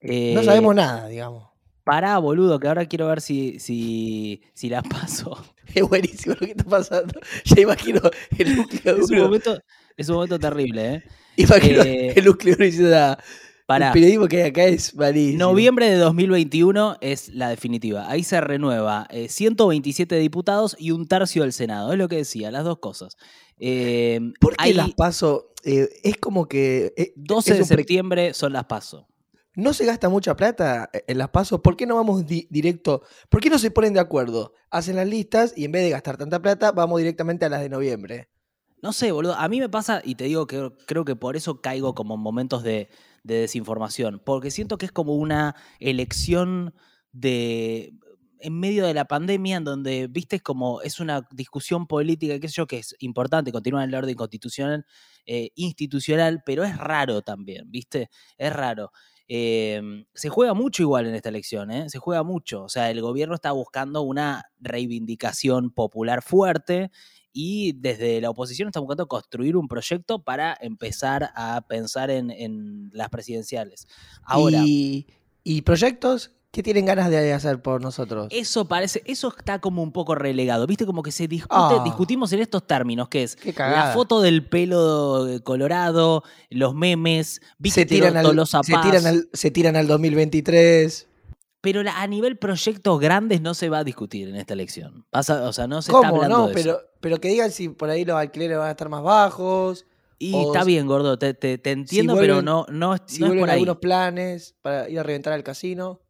no 0.00 0.40
Eh, 0.40 0.42
sabemos 0.44 0.74
nada, 0.74 1.06
digamos. 1.08 1.47
Pará, 1.88 2.18
boludo, 2.18 2.60
que 2.60 2.68
ahora 2.68 2.84
quiero 2.86 3.06
ver 3.08 3.20
si, 3.22 3.58
si, 3.60 4.42
si 4.54 4.68
las 4.68 4.82
paso. 4.82 5.36
Es 5.74 5.82
buenísimo 5.88 6.34
lo 6.38 6.46
que 6.46 6.52
está 6.52 6.64
pasando. 6.64 7.18
Ya 7.44 7.60
imagino 7.62 8.00
el 8.38 8.56
núcleo 8.56 8.96
Es 8.96 9.02
un 9.02 9.06
duro. 9.08 9.22
momento, 9.24 9.58
es 9.96 10.08
un 10.08 10.14
momento 10.16 10.38
terrible, 10.38 10.94
¿eh? 10.94 11.02
Imagino 11.36 11.82
eh, 11.82 12.12
el 12.16 12.24
núcleo 12.26 12.54
duro 12.54 12.64
diciendo 12.66 12.90
nada. 12.90 13.18
Pará. 13.66 13.86
El 13.88 13.92
periodismo 13.94 14.28
que 14.28 14.42
hay 14.42 14.48
acá 14.50 14.64
es 14.64 14.94
malísimo. 14.94 15.38
Noviembre 15.38 15.90
de 15.90 15.96
2021 15.96 16.98
es 17.00 17.28
la 17.34 17.48
definitiva. 17.50 18.10
Ahí 18.10 18.22
se 18.22 18.40
renueva 18.40 19.06
eh, 19.10 19.28
127 19.28 20.16
diputados 20.16 20.76
y 20.78 20.90
un 20.90 21.06
tercio 21.08 21.42
del 21.42 21.52
Senado. 21.52 21.92
Es 21.92 21.98
lo 21.98 22.08
que 22.08 22.16
decía, 22.16 22.50
las 22.50 22.64
dos 22.64 22.78
cosas. 22.78 23.16
Eh, 23.58 24.20
¿Por 24.40 24.56
qué 24.56 24.64
hay 24.64 24.72
las 24.74 24.92
paso? 24.94 25.52
Eh, 25.64 25.88
es 26.02 26.16
como 26.18 26.46
que. 26.48 26.92
eh, 26.96 27.12
12 27.16 27.54
de 27.54 27.56
es 27.56 27.62
un 27.62 27.68
pre- 27.68 27.76
septiembre 27.78 28.34
son 28.34 28.52
las 28.52 28.64
paso. 28.66 29.07
No 29.58 29.72
se 29.72 29.84
gasta 29.84 30.08
mucha 30.08 30.36
plata 30.36 30.88
eh, 30.92 31.04
en 31.08 31.18
las 31.18 31.30
pasos. 31.30 31.60
¿Por 31.60 31.76
qué 31.76 31.86
no 31.86 31.96
vamos 31.96 32.24
di- 32.26 32.46
directo? 32.50 33.02
¿Por 33.28 33.40
qué 33.40 33.50
no 33.50 33.58
se 33.58 33.70
ponen 33.70 33.92
de 33.92 34.00
acuerdo? 34.00 34.52
Hacen 34.70 34.96
las 34.96 35.06
listas 35.08 35.52
y 35.56 35.64
en 35.64 35.72
vez 35.72 35.82
de 35.82 35.90
gastar 35.90 36.16
tanta 36.16 36.40
plata, 36.40 36.72
vamos 36.72 36.98
directamente 36.98 37.44
a 37.44 37.48
las 37.48 37.60
de 37.60 37.68
noviembre. 37.68 38.28
No 38.80 38.92
sé, 38.92 39.10
boludo. 39.10 39.34
A 39.34 39.48
mí 39.48 39.58
me 39.58 39.68
pasa, 39.68 40.00
y 40.04 40.14
te 40.14 40.24
digo 40.24 40.46
que 40.46 40.70
creo 40.86 41.04
que 41.04 41.16
por 41.16 41.36
eso 41.36 41.60
caigo 41.60 41.94
como 41.94 42.14
en 42.14 42.20
momentos 42.20 42.62
de, 42.62 42.88
de 43.24 43.34
desinformación. 43.40 44.22
Porque 44.24 44.50
siento 44.52 44.78
que 44.78 44.86
es 44.86 44.92
como 44.92 45.16
una 45.16 45.56
elección 45.80 46.74
de. 47.10 47.92
en 48.40 48.60
medio 48.60 48.86
de 48.86 48.94
la 48.94 49.06
pandemia, 49.06 49.56
en 49.56 49.64
donde, 49.64 50.06
viste, 50.06 50.36
es 50.36 50.42
como 50.42 50.80
es 50.82 51.00
una 51.00 51.26
discusión 51.32 51.88
política, 51.88 52.38
qué 52.38 52.48
sé 52.48 52.54
yo, 52.54 52.66
que 52.68 52.78
es 52.78 52.94
importante, 53.00 53.50
continúa 53.50 53.82
en 53.82 53.88
el 53.90 53.96
orden 53.96 54.14
constitucional, 54.14 54.86
eh, 55.26 55.50
institucional, 55.56 56.42
pero 56.46 56.62
es 56.62 56.76
raro 56.78 57.22
también, 57.22 57.68
viste, 57.72 58.10
es 58.36 58.52
raro. 58.52 58.92
Eh, 59.28 60.04
se 60.14 60.30
juega 60.30 60.54
mucho 60.54 60.82
igual 60.82 61.06
en 61.06 61.14
esta 61.14 61.28
elección, 61.28 61.70
¿eh? 61.70 61.90
se 61.90 61.98
juega 61.98 62.22
mucho. 62.22 62.64
O 62.64 62.68
sea, 62.68 62.90
el 62.90 63.00
gobierno 63.02 63.34
está 63.34 63.52
buscando 63.52 64.02
una 64.02 64.44
reivindicación 64.58 65.70
popular 65.70 66.22
fuerte 66.22 66.90
y 67.32 67.72
desde 67.72 68.20
la 68.22 68.30
oposición 68.30 68.68
está 68.68 68.80
buscando 68.80 69.06
construir 69.06 69.56
un 69.56 69.68
proyecto 69.68 70.22
para 70.22 70.56
empezar 70.60 71.30
a 71.34 71.60
pensar 71.68 72.10
en, 72.10 72.90
las 72.92 73.10
presidenciales. 73.10 73.86
Ahora, 74.22 74.62
¿Y, 74.64 75.06
y 75.44 75.62
proyectos? 75.62 76.37
¿Qué 76.50 76.62
tienen 76.62 76.86
ganas 76.86 77.10
de 77.10 77.32
hacer 77.34 77.60
por 77.60 77.82
nosotros? 77.82 78.28
eso 78.30 78.66
parece, 78.66 79.02
eso 79.04 79.32
está 79.36 79.58
como 79.60 79.82
un 79.82 79.92
poco 79.92 80.14
relegado, 80.14 80.66
¿viste? 80.66 80.86
Como 80.86 81.02
que 81.02 81.12
se 81.12 81.28
discute, 81.28 81.54
Ah. 81.54 81.82
discutimos 81.84 82.32
en 82.32 82.40
estos 82.40 82.66
términos, 82.66 83.08
que 83.10 83.22
es 83.24 83.36
Qué 83.36 83.52
la 83.58 83.92
foto 83.92 84.22
del 84.22 84.46
pelo 84.48 85.26
colorado, 85.44 86.24
los 86.48 86.74
memes, 86.74 87.42
vi 87.58 87.70
se 87.70 87.84
tiran, 87.84 88.16
al, 88.16 88.24
Tolosa 88.24 88.62
se, 88.62 88.72
tiran 88.82 89.06
al, 89.06 89.28
se 89.32 89.50
tiran 89.50 89.76
al 89.76 89.86
2023. 89.86 91.06
pero 91.60 91.82
la- 91.82 92.00
a 92.00 92.06
nivel 92.06 92.38
proyectos 92.38 92.98
grandes 92.98 93.42
no 93.42 93.52
se 93.52 93.68
va 93.68 93.78
a 93.80 93.84
discutir 93.84 94.28
en 94.28 94.36
esta 94.36 94.54
elección. 94.54 95.04
Pasa, 95.10 95.46
o 95.48 95.52
sea, 95.52 95.66
no 95.66 95.82
se 95.82 95.90
está 95.92 96.08
¿Cómo? 96.08 96.14
hablando 96.22 96.38
No, 96.38 96.46
de 96.48 96.54
pero, 96.54 96.70
eso. 96.78 96.80
pero 97.00 97.20
que 97.20 97.28
digan 97.28 97.50
si 97.50 97.68
por 97.68 97.90
ahí 97.90 98.04
los 98.06 98.16
alquileres 98.16 98.56
van 98.56 98.68
a 98.68 98.70
estar 98.70 98.88
más 98.88 99.02
bajos. 99.02 99.84
Y 100.20 100.32
o 100.34 100.52
está 100.52 100.64
bien, 100.64 100.86
gordo, 100.86 101.18
te, 101.18 101.34
te- 101.34 101.58
te 101.58 101.70
entiendo, 101.72 102.16
pero 102.16 102.36
vuelven- 102.36 102.44
no, 102.44 102.66
no, 102.70 102.96
Si 103.06 103.20
no 103.20 103.26
es 103.26 103.38
por 103.38 103.50
ahí. 103.50 103.54
algunos 103.56 103.76
planes 103.78 104.54
para 104.62 104.88
ir 104.88 104.98
a 104.98 105.02
reventar 105.02 105.32
al 105.34 105.42
casino. 105.44 106.00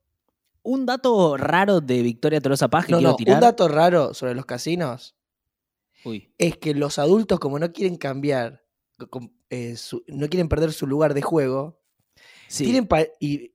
Un 0.71 0.85
dato 0.85 1.37
raro 1.39 1.81
de 1.81 2.03
Victoria 2.03 2.41
Tolosa 2.43 2.69
Paz 2.69 2.85
que 2.85 2.93
No, 2.93 2.99
quiero 2.99 3.11
no, 3.13 3.17
tirar. 3.17 3.35
un 3.37 3.41
dato 3.41 3.69
raro 3.69 4.13
sobre 4.13 4.35
los 4.35 4.45
casinos 4.45 5.17
Uy, 6.05 6.31
es 6.37 6.59
que 6.59 6.75
los 6.75 6.99
adultos, 6.99 7.39
como 7.41 7.59
no 7.59 7.73
quieren 7.73 7.97
cambiar, 7.97 8.65
eh, 9.49 9.77
su- 9.77 10.05
no 10.09 10.29
quieren 10.29 10.49
perder 10.49 10.73
su 10.75 10.87
lugar 10.87 11.15
de 11.15 11.23
juego, 11.23 11.81
sí. 12.49 12.65
tienen 12.65 12.87
y 13.19 13.55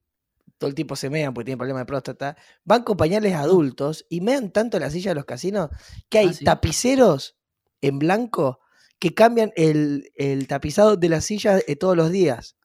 todo 0.58 0.70
el 0.70 0.76
tiempo 0.76 0.96
se 0.96 1.10
mean 1.12 1.34
porque 1.36 1.46
tienen 1.46 1.60
problemas 1.60 1.82
de 1.82 1.86
próstata, 1.86 2.36
van 2.64 2.84
con 2.84 2.98
pañales 2.98 3.34
adultos 3.36 4.06
y 4.10 4.22
mean 4.22 4.50
tanto 4.52 4.80
la 4.80 4.90
silla 4.90 5.12
de 5.12 5.16
los 5.16 5.26
casinos 5.26 5.70
que 6.10 6.18
hay 6.20 6.28
Ah, 6.30 6.34
¿sí? 6.34 6.46
tapiceros 6.46 7.36
en 7.82 8.00
blanco 8.00 8.60
que 8.98 9.14
cambian 9.14 9.52
el, 9.56 10.12
el 10.16 10.48
tapizado 10.48 10.96
de 10.98 11.10
la 11.10 11.22
silla 11.22 11.60
eh, 11.68 11.76
todos 11.76 11.96
los 11.96 12.10
días. 12.12 12.56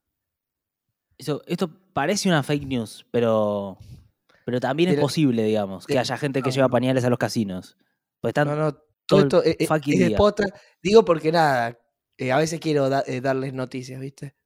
Eso- 1.19 1.43
esto 1.47 1.71
parece 1.93 2.29
una 2.29 2.43
fake 2.43 2.67
news, 2.67 3.05
pero, 3.11 3.77
pero 4.49 4.61
también 4.61 4.89
es 4.89 4.99
posible, 4.99 5.43
digamos, 5.45 5.87
que 5.87 5.99
haya 5.99 6.17
gente 6.17 6.41
que 6.41 6.49
no. 6.49 6.55
lleva 6.55 6.69
pañales 6.71 7.05
a 7.05 7.11
los 7.11 7.19
casinos. 7.19 7.77
Pues 8.19 8.31
están, 8.31 8.49
No, 8.49 8.57
no, 8.57 8.73
todo 9.05 9.29
todo 9.29 9.43
el 9.43 9.51
esto 9.51 9.65
eh, 9.65 9.67
fucking 9.67 10.01
es 10.03 10.09
día. 10.09 10.17
posta. 10.17 10.45
Digo 10.83 11.05
porque 11.05 11.31
nada, 11.31 11.79
eh, 12.17 12.33
a 12.33 12.39
veces 12.39 12.59
quiero 12.59 12.89
da- 12.89 13.05
eh, 13.07 13.21
darles 13.21 13.53
noticias, 13.53 14.01
¿viste? 14.01 14.37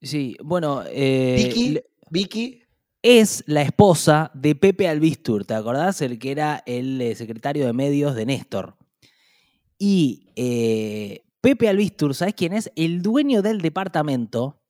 Sí, 0.00 0.36
bueno, 0.44 0.84
eh, 0.86 1.42
Vicky, 1.44 1.68
le- 1.70 1.84
Vicky, 2.08 2.62
es 3.02 3.42
la 3.48 3.62
esposa 3.62 4.30
de 4.32 4.54
Pepe 4.54 4.86
Albistur, 4.86 5.44
¿te 5.44 5.54
acordás? 5.54 6.02
El 6.02 6.20
que 6.20 6.30
era 6.30 6.62
el 6.64 7.16
secretario 7.16 7.66
de 7.66 7.72
medios 7.72 8.14
de 8.14 8.26
Néstor. 8.26 8.76
Y 9.76 10.30
Pepe 11.40 11.68
Albistur, 11.68 12.14
¿sabes 12.14 12.34
quién 12.34 12.52
es? 12.52 12.70
El 12.76 13.02
dueño 13.02 13.42
del 13.42 13.60
departamento 13.60 14.62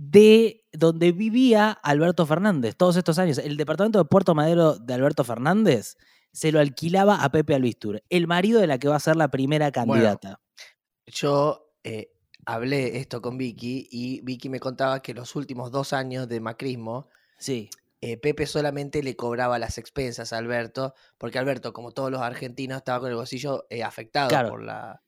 de 0.00 0.64
donde 0.72 1.10
vivía 1.10 1.72
Alberto 1.72 2.24
Fernández 2.24 2.76
todos 2.76 2.96
estos 2.96 3.18
años. 3.18 3.38
El 3.38 3.56
departamento 3.56 3.98
de 3.98 4.04
Puerto 4.04 4.32
Madero 4.32 4.76
de 4.78 4.94
Alberto 4.94 5.24
Fernández 5.24 5.96
se 6.32 6.52
lo 6.52 6.60
alquilaba 6.60 7.24
a 7.24 7.32
Pepe 7.32 7.56
Albistur, 7.56 8.00
el 8.08 8.28
marido 8.28 8.60
de 8.60 8.68
la 8.68 8.78
que 8.78 8.86
va 8.86 8.94
a 8.94 9.00
ser 9.00 9.16
la 9.16 9.28
primera 9.28 9.72
candidata. 9.72 10.40
yo 11.06 11.72
eh, 11.82 12.12
hablé 12.46 12.98
esto 12.98 13.20
con 13.20 13.38
Vicky 13.38 13.88
y 13.90 14.20
Vicky 14.20 14.48
me 14.48 14.60
contaba 14.60 15.02
que 15.02 15.14
los 15.14 15.34
últimos 15.34 15.72
dos 15.72 15.92
años 15.92 16.28
de 16.28 16.40
macrismo, 16.40 17.08
Sí, 17.40 17.68
eh, 18.00 18.16
Pepe 18.18 18.46
solamente 18.46 19.02
le 19.02 19.16
cobraba 19.16 19.58
las 19.58 19.78
expensas 19.78 20.32
a 20.32 20.38
Alberto, 20.38 20.94
porque 21.18 21.38
Alberto, 21.40 21.72
como 21.72 21.90
todos 21.90 22.10
los 22.12 22.20
argentinos, 22.20 22.78
estaba 22.78 23.00
con 23.00 23.10
el 23.10 23.16
bolsillo 23.16 23.66
eh, 23.70 23.82
afectado 23.82 24.28
Claro. 24.28 24.50
por, 24.50 24.62
la, 24.62 25.02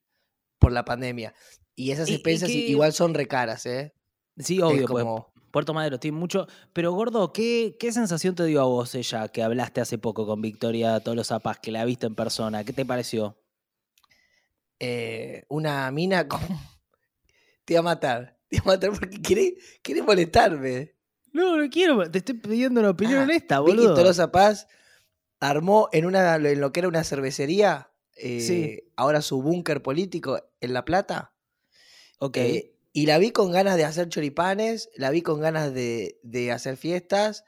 por 0.59 0.73
la 0.73 0.85
pandemia. 0.85 1.32
Y 1.76 1.92
esas 1.92 2.09
Y- 2.09 2.12
y 2.12 2.14
expensas 2.16 2.49
que- 2.49 2.54
igual 2.68 2.92
son 2.92 3.14
recaras, 3.14 3.66
¿eh? 3.66 3.94
Sí, 4.42 4.61
obvio, 4.61 4.87
pues, 4.87 5.04
como- 5.04 5.30
Puerto 5.50 5.75
Madero 5.75 5.99
tiene 5.99 6.16
mucho. 6.16 6.47
Pero, 6.73 6.92
gordo, 6.92 7.32
¿qué, 7.32 7.76
¿qué 7.80 7.90
sensación 7.92 8.37
te 8.37 8.44
dio 8.44 8.61
a 8.61 8.64
vos 8.66 8.94
ella 8.94 9.26
que 9.28 9.42
hablaste 9.42 9.80
hace 9.80 9.99
poco 9.99 10.25
con 10.25 10.40
Victoria 10.40 11.00
Todos 11.00 11.16
los 11.16 11.26
Zapaz, 11.26 11.59
que 11.59 11.73
la 11.73 11.85
viste 11.85 12.06
en 12.06 12.14
persona? 12.14 12.62
¿Qué 12.64 12.73
te 12.73 12.87
pareció? 12.87 13.37
Eh, 14.78 15.44
una 15.49 15.90
mina 15.90 16.26
con... 16.28 16.40
Te 17.64 17.75
iba 17.75 17.80
a 17.80 17.85
matar. 17.85 18.38
Te 18.49 18.56
iba 18.56 18.64
a 18.64 18.68
matar 18.68 18.90
porque 18.99 19.20
quiere, 19.20 19.54
quiere 19.82 20.02
molestarme. 20.02 20.94
No, 21.32 21.56
no 21.56 21.68
quiero. 21.70 22.11
Te 22.11 22.18
estoy 22.18 22.37
pidiendo 22.37 22.80
una 22.80 22.90
opinión 22.90 23.20
Ah, 23.20 23.23
honesta, 23.25 23.61
Vicky 23.61 23.76
boludo. 23.76 23.94
Tolosa 23.94 24.32
Paz 24.32 24.66
armó 25.38 25.88
en, 25.92 26.04
una, 26.06 26.35
en 26.37 26.61
lo 26.61 26.73
que 26.73 26.80
era 26.80 26.88
una 26.88 27.04
cervecería, 27.04 27.90
eh, 28.16 28.40
Sí. 28.40 28.82
ahora 28.97 29.23
su 29.23 29.40
búnker 29.42 29.82
político 29.82 30.40
en 30.61 30.73
La 30.75 30.85
Plata. 30.85 31.32
Ok. 32.18 32.37
eh, 32.38 32.76
y 32.92 33.06
la 33.06 33.18
vi 33.18 33.30
con 33.30 33.52
ganas 33.52 33.76
de 33.76 33.85
hacer 33.85 34.09
choripanes, 34.09 34.90
la 34.97 35.11
vi 35.11 35.23
con 35.23 35.40
ganas 35.40 35.73
de, 35.73 36.18
de 36.23 36.52
hacer 36.52 36.76
fiestas, 36.76 37.44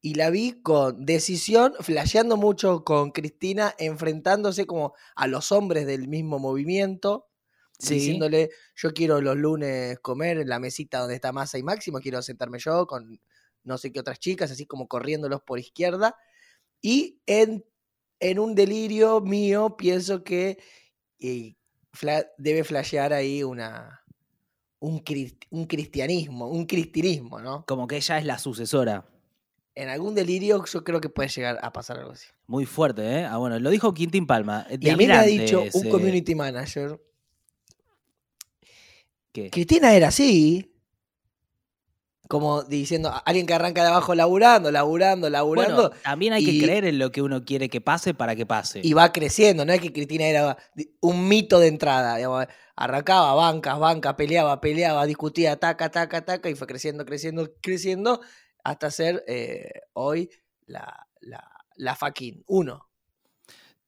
y 0.00 0.14
la 0.14 0.30
vi 0.30 0.62
con 0.62 1.04
decisión, 1.04 1.74
flasheando 1.80 2.36
mucho 2.36 2.84
con 2.84 3.10
Cristina, 3.10 3.74
enfrentándose 3.78 4.64
como 4.64 4.94
a 5.16 5.26
los 5.26 5.50
hombres 5.52 5.86
del 5.86 6.08
mismo 6.08 6.38
movimiento, 6.38 7.26
Sí. 7.80 7.94
diciéndole, 7.94 8.50
yo 8.74 8.92
quiero 8.92 9.20
los 9.20 9.36
lunes 9.36 10.00
comer 10.00 10.38
en 10.38 10.48
la 10.48 10.58
mesita 10.58 10.98
donde 10.98 11.14
está 11.14 11.30
Massa 11.30 11.58
y 11.58 11.62
Máximo, 11.62 12.00
quiero 12.00 12.20
sentarme 12.22 12.58
yo 12.58 12.88
con 12.88 13.20
no 13.62 13.78
sé 13.78 13.92
qué 13.92 14.00
otras 14.00 14.18
chicas, 14.18 14.50
así 14.50 14.66
como 14.66 14.88
corriéndolos 14.88 15.42
por 15.42 15.60
izquierda. 15.60 16.16
Y 16.80 17.20
en, 17.26 17.64
en 18.18 18.38
un 18.40 18.56
delirio 18.56 19.20
mío 19.20 19.76
pienso 19.76 20.24
que 20.24 20.58
fla- 21.92 22.26
debe 22.36 22.64
flashear 22.64 23.12
ahí 23.12 23.44
una, 23.44 24.04
un, 24.80 25.02
un 25.50 25.66
cristianismo, 25.66 26.48
un 26.48 26.66
cristinismo, 26.66 27.40
¿no? 27.40 27.64
Como 27.66 27.86
que 27.86 27.96
ella 27.96 28.18
es 28.18 28.24
la 28.24 28.38
sucesora. 28.38 29.06
En 29.74 29.88
algún 29.88 30.14
delirio 30.14 30.64
yo 30.64 30.84
creo 30.84 31.00
que 31.00 31.08
puede 31.08 31.28
llegar 31.28 31.58
a 31.62 31.72
pasar 31.72 31.98
algo 31.98 32.12
así. 32.12 32.26
Muy 32.46 32.66
fuerte, 32.66 33.20
¿eh? 33.20 33.24
Ah, 33.24 33.36
bueno, 33.36 33.58
lo 33.58 33.70
dijo 33.70 33.94
Quintín 33.94 34.26
Palma. 34.26 34.66
Y 34.70 34.88
a 34.88 34.96
mí 34.96 35.06
me 35.06 35.12
ha 35.12 35.22
dicho 35.22 35.64
un 35.72 35.88
community 35.88 36.34
manager, 36.34 37.00
¿Qué? 39.32 39.50
Cristina 39.50 39.94
era 39.94 40.08
así, 40.08 40.74
como 42.28 42.62
diciendo, 42.62 43.12
alguien 43.24 43.46
que 43.46 43.54
arranca 43.54 43.82
de 43.82 43.88
abajo 43.88 44.14
laburando, 44.14 44.70
laburando, 44.70 45.30
laburando, 45.30 45.88
Bueno, 45.88 46.00
también 46.02 46.32
hay 46.34 46.42
y- 46.42 46.58
que 46.60 46.66
creer 46.66 46.84
en 46.84 46.98
lo 46.98 47.10
que 47.10 47.22
uno 47.22 47.44
quiere 47.44 47.68
que 47.68 47.80
pase 47.80 48.14
para 48.14 48.36
que 48.36 48.46
pase. 48.46 48.80
y 48.84 48.92
va 48.92 49.10
creciendo, 49.12 49.64
no 49.64 49.72
es 49.72 49.80
que 49.80 49.92
Cristina 49.92 50.26
era 50.26 50.56
un 51.00 51.26
mito 51.28 51.58
de 51.58 51.68
entrada, 51.68 52.16
digamos, 52.16 52.46
arrancaba 52.76 53.34
bancas, 53.34 53.78
bancas, 53.78 54.14
peleaba, 54.14 54.60
peleaba, 54.60 55.06
discutía, 55.06 55.56
taca, 55.58 55.90
taca, 55.90 56.24
taca, 56.24 56.48
y 56.50 56.54
fue 56.54 56.66
creciendo, 56.66 57.04
creciendo, 57.04 57.50
creciendo, 57.60 58.20
hasta 58.62 58.90
ser 58.90 59.24
eh, 59.26 59.70
hoy 59.94 60.30
la, 60.66 61.06
la, 61.20 61.42
la 61.76 61.96
fucking 61.96 62.44
uno. 62.46 62.87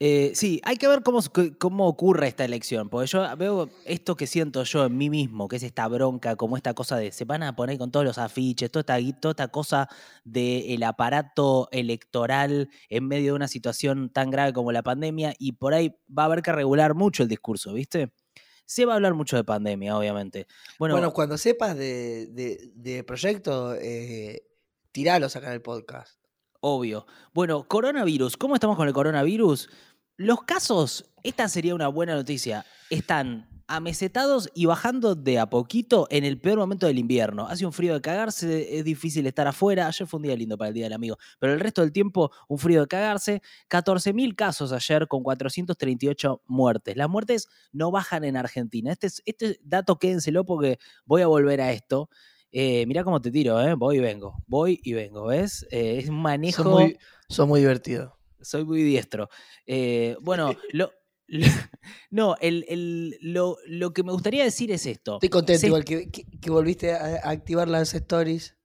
Eh, 0.02 0.32
sí, 0.34 0.62
hay 0.64 0.76
que 0.76 0.88
ver 0.88 1.02
cómo, 1.02 1.20
cómo 1.58 1.86
ocurre 1.86 2.26
esta 2.26 2.42
elección, 2.46 2.88
porque 2.88 3.06
yo 3.06 3.36
veo 3.36 3.68
esto 3.84 4.16
que 4.16 4.26
siento 4.26 4.64
yo 4.64 4.86
en 4.86 4.96
mí 4.96 5.10
mismo, 5.10 5.46
que 5.46 5.56
es 5.56 5.62
esta 5.62 5.86
bronca, 5.88 6.36
como 6.36 6.56
esta 6.56 6.72
cosa 6.72 6.96
de 6.96 7.12
se 7.12 7.26
van 7.26 7.42
a 7.42 7.54
poner 7.54 7.76
con 7.76 7.90
todos 7.90 8.06
los 8.06 8.16
afiches, 8.16 8.70
toda 8.70 8.80
esta, 8.96 9.20
toda 9.20 9.32
esta 9.32 9.48
cosa 9.48 9.90
del 10.24 10.82
aparato 10.84 11.68
electoral 11.70 12.70
en 12.88 13.08
medio 13.08 13.32
de 13.32 13.36
una 13.36 13.48
situación 13.48 14.08
tan 14.08 14.30
grave 14.30 14.54
como 14.54 14.72
la 14.72 14.82
pandemia, 14.82 15.34
y 15.38 15.52
por 15.52 15.74
ahí 15.74 15.94
va 16.08 16.22
a 16.22 16.26
haber 16.26 16.40
que 16.40 16.52
regular 16.52 16.94
mucho 16.94 17.22
el 17.22 17.28
discurso, 17.28 17.74
¿viste? 17.74 18.14
Se 18.64 18.86
va 18.86 18.94
a 18.94 18.96
hablar 18.96 19.12
mucho 19.12 19.36
de 19.36 19.44
pandemia, 19.44 19.98
obviamente. 19.98 20.46
Bueno, 20.78 20.94
Bueno, 20.94 21.12
cuando 21.12 21.36
sepas 21.36 21.76
de, 21.76 22.26
de, 22.28 22.70
de 22.74 23.04
proyecto, 23.04 23.74
eh, 23.74 24.46
tiralos 24.92 25.36
acá 25.36 25.48
en 25.48 25.52
el 25.52 25.62
podcast. 25.62 26.20
Obvio. 26.62 27.06
Bueno, 27.32 27.66
coronavirus. 27.66 28.36
¿Cómo 28.36 28.54
estamos 28.54 28.76
con 28.76 28.86
el 28.86 28.92
coronavirus? 28.92 29.70
Los 30.22 30.42
casos, 30.42 31.10
esta 31.22 31.48
sería 31.48 31.74
una 31.74 31.88
buena 31.88 32.14
noticia, 32.14 32.66
están 32.90 33.48
amesetados 33.66 34.50
y 34.54 34.66
bajando 34.66 35.14
de 35.14 35.38
a 35.38 35.48
poquito 35.48 36.06
en 36.10 36.24
el 36.24 36.38
peor 36.38 36.58
momento 36.58 36.86
del 36.86 36.98
invierno. 36.98 37.46
Hace 37.48 37.64
un 37.64 37.72
frío 37.72 37.94
de 37.94 38.02
cagarse, 38.02 38.76
es 38.76 38.84
difícil 38.84 39.26
estar 39.26 39.46
afuera. 39.46 39.86
Ayer 39.86 40.06
fue 40.06 40.18
un 40.18 40.24
día 40.24 40.36
lindo 40.36 40.58
para 40.58 40.68
el 40.68 40.74
Día 40.74 40.84
del 40.84 40.92
Amigo, 40.92 41.16
pero 41.38 41.54
el 41.54 41.60
resto 41.60 41.80
del 41.80 41.90
tiempo 41.90 42.30
un 42.48 42.58
frío 42.58 42.82
de 42.82 42.86
cagarse. 42.86 43.40
14.000 43.70 44.34
casos 44.36 44.72
ayer 44.72 45.08
con 45.08 45.22
438 45.22 46.42
muertes. 46.46 46.98
Las 46.98 47.08
muertes 47.08 47.48
no 47.72 47.90
bajan 47.90 48.24
en 48.24 48.36
Argentina. 48.36 48.92
Este, 48.92 49.06
es- 49.06 49.22
este 49.24 49.58
dato 49.64 49.98
quédenselo 49.98 50.44
porque 50.44 50.78
voy 51.06 51.22
a 51.22 51.28
volver 51.28 51.62
a 51.62 51.72
esto. 51.72 52.10
Eh, 52.52 52.84
mirá 52.84 53.04
cómo 53.04 53.22
te 53.22 53.30
tiro, 53.30 53.58
¿eh? 53.62 53.72
Voy 53.72 53.96
y 53.96 54.00
vengo, 54.00 54.34
voy 54.46 54.80
y 54.84 54.92
vengo, 54.92 55.28
¿ves? 55.28 55.66
Eh, 55.70 55.96
es 56.02 56.10
un 56.10 56.20
manejo... 56.20 56.62
Son 56.62 56.72
muy, 56.72 56.98
son 57.30 57.48
muy 57.48 57.60
divertidos. 57.60 58.19
Soy 58.42 58.64
muy 58.64 58.82
diestro. 58.82 59.28
Eh, 59.66 60.16
bueno, 60.20 60.54
lo, 60.72 60.90
lo- 61.26 61.46
no, 62.10 62.36
el, 62.40 62.64
el- 62.68 63.18
lo, 63.20 63.56
lo 63.66 63.92
que 63.92 64.02
me 64.02 64.12
gustaría 64.12 64.44
decir 64.44 64.70
es 64.72 64.86
esto. 64.86 65.14
Estoy 65.14 65.28
contento 65.28 65.60
Se- 65.60 65.66
igual 65.68 65.84
que, 65.84 66.10
que- 66.10 66.24
que 66.24 66.50
volviste 66.50 66.92
a, 66.92 67.20
activar 67.30 67.68
las 67.68 67.94
stories. 67.94 68.56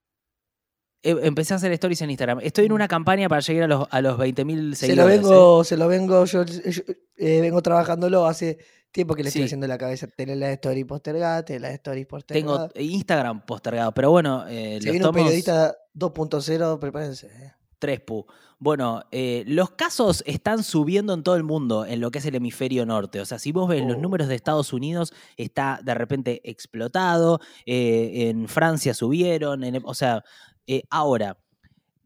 eh, 1.04 1.16
empecé 1.24 1.54
a 1.54 1.58
hacer 1.58 1.72
stories 1.74 2.02
en 2.02 2.10
Instagram. 2.10 2.40
Estoy 2.42 2.66
en 2.66 2.72
una 2.72 2.88
campaña 2.88 3.30
para 3.30 3.42
llegar 3.42 3.66
a 3.66 3.68
los, 3.68 3.88
a 3.92 4.02
los 4.02 4.18
20.000 4.18 4.74
seguidores. 4.74 4.78
Se 4.78 4.96
lo 4.96 5.04
¿eh? 5.04 5.18
vengo, 5.18 5.64
se 5.64 5.78
lo 5.78 5.88
vengo, 5.88 6.26
yo, 6.26 6.44
yo, 6.46 6.82
eh, 7.18 7.42
vengo 7.42 7.62
trabajándolo 7.62 8.26
hace 8.26 8.58
tiempo 8.92 9.14
que 9.14 9.22
le 9.24 9.28
estoy 9.30 9.44
haciendo 9.44 9.68
la 9.68 9.78
cabeza. 9.78 10.08
Tener 10.08 10.38
las 10.38 10.52
stories 10.54 10.86
postergadas, 10.86 11.46
tener 11.46 11.62
las 11.62 11.74
stories 11.74 12.08
Tengo 12.08 12.54
postergadas. 12.54 12.72
Instagram 12.78 13.46
postergado, 13.46 13.94
pero 13.94 14.10
bueno, 14.10 14.46
eh, 14.48 14.80
viene 14.82 15.06
un 15.06 15.14
periodista 15.14 15.76
2.0, 15.94 16.80
prepárense. 16.80 17.30
Eh. 17.76 17.78
Tres 17.80 18.00
pu. 18.02 18.26
Bueno, 18.58 19.04
eh, 19.12 19.44
los 19.48 19.72
casos 19.72 20.24
están 20.26 20.64
subiendo 20.64 21.14
en 21.14 21.24
todo 21.24 21.36
el 21.36 21.44
mundo, 21.44 21.86
en 21.86 22.00
lo 22.00 22.10
que 22.10 22.20
es 22.20 22.26
el 22.26 22.36
hemisferio 22.36 22.86
norte. 22.86 23.20
O 23.20 23.26
sea, 23.26 23.38
si 23.38 23.52
vos 23.52 23.68
ves 23.68 23.86
los 23.86 23.98
Oh. 23.98 24.02
números 24.02 24.28
de 24.30 24.36
Estados 24.36 24.72
Unidos, 24.74 25.14
está 25.38 25.80
de 25.84 25.94
repente 25.94 26.42
explotado. 26.50 27.40
eh, 27.66 28.30
en 28.30 28.48
Francia 28.48 28.94
subieron. 28.94 29.64
en- 29.64 29.82
o 29.86 29.94
sea, 29.94 30.24
eh, 30.68 30.84
ahora, 30.90 31.38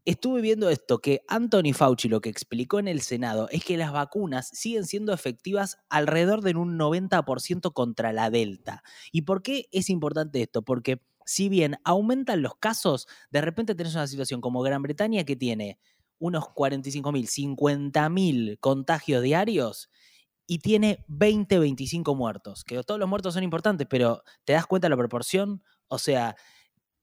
estuve 0.05 0.41
viendo 0.41 0.69
esto, 0.69 0.99
que 0.99 1.21
Anthony 1.27 1.73
Fauci 1.73 2.09
lo 2.09 2.19
que 2.21 2.29
explicó 2.29 2.79
en 2.79 2.87
el 2.87 3.01
Senado 3.01 3.47
es 3.51 3.63
que 3.63 3.77
las 3.77 3.91
vacunas 3.91 4.49
siguen 4.51 4.85
siendo 4.85 5.13
efectivas 5.13 5.77
alrededor 5.89 6.41
de 6.41 6.55
un 6.55 6.77
90% 6.77 7.71
contra 7.73 8.11
la 8.13 8.29
Delta. 8.31 8.81
¿Y 9.11 9.21
por 9.23 9.43
qué 9.43 9.67
es 9.71 9.89
importante 9.89 10.41
esto? 10.41 10.63
Porque 10.63 10.99
si 11.29 11.47
bien 11.47 11.77
aumentan 11.83 12.41
los 12.41 12.55
casos, 12.55 13.07
de 13.29 13.41
repente 13.41 13.75
tenés 13.75 13.93
una 13.93 14.07
situación 14.07 14.41
como 14.41 14.63
Gran 14.63 14.81
Bretaña 14.81 15.23
que 15.25 15.35
tiene 15.35 15.79
unos 16.17 16.45
45.000, 16.49 17.27
50.000 17.27 18.57
contagios 18.59 19.21
diarios 19.21 19.89
y 20.47 20.59
tiene 20.59 21.05
20, 21.07 21.59
25 21.59 22.15
muertos. 22.15 22.63
Que 22.63 22.81
todos 22.83 22.99
los 22.99 23.07
muertos 23.09 23.35
son 23.35 23.43
importantes, 23.43 23.87
pero 23.89 24.23
¿te 24.43 24.53
das 24.53 24.65
cuenta 24.65 24.87
de 24.87 24.89
la 24.89 24.97
proporción? 24.97 25.63
O 25.87 25.99
sea, 25.99 26.35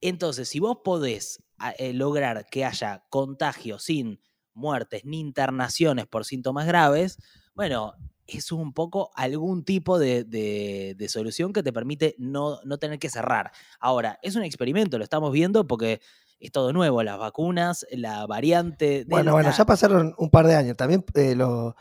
entonces, 0.01 0.49
si 0.49 0.61
vos 0.61 0.79
podés 0.85 1.43
a- 1.59 1.73
eh, 1.73 1.93
lograr 1.93 2.47
que 2.51 2.65
haya 2.65 3.05
contagio 3.11 3.79
sin 3.79 4.21
muertes 4.55 5.05
ni 5.05 5.21
internaciones 5.21 6.07
por 6.07 6.25
síntomas 6.25 6.67
graves, 6.67 7.19
bueno, 7.55 7.95
es 8.27 8.51
un 8.53 8.73
poco 8.73 9.11
algún 9.15 9.65
tipo 9.65 9.99
de, 9.99 10.25
de- 10.25 10.95
de 10.97 11.09
solución 11.09 11.53
que 11.53 11.63
te 11.63 11.73
permite 11.73 12.15
no, 12.19 12.59
no 12.65 12.79
tener 12.79 12.99
que 12.99 13.09
cerrar. 13.09 13.53
Ahora, 13.81 14.19
es 14.23 14.35
un 14.37 14.43
experimento, 14.43 14.99
lo 14.99 15.05
estamos 15.05 15.33
viendo 15.33 15.67
porque 15.67 16.01
es 16.41 16.53
todo 16.53 16.73
nuevo, 16.73 17.03
las 17.03 17.19
vacunas, 17.19 17.87
la 17.91 18.27
variante... 18.27 19.05
Bueno, 19.09 19.33
bueno, 19.33 19.49
Delta. 19.49 19.59
ya 19.59 19.65
pasaron 19.67 20.15
un 20.19 20.29
par 20.31 20.47
de 20.47 20.55
años. 20.57 20.77
También 20.77 21.05
eh, 21.15 21.35
lo- 21.35 21.77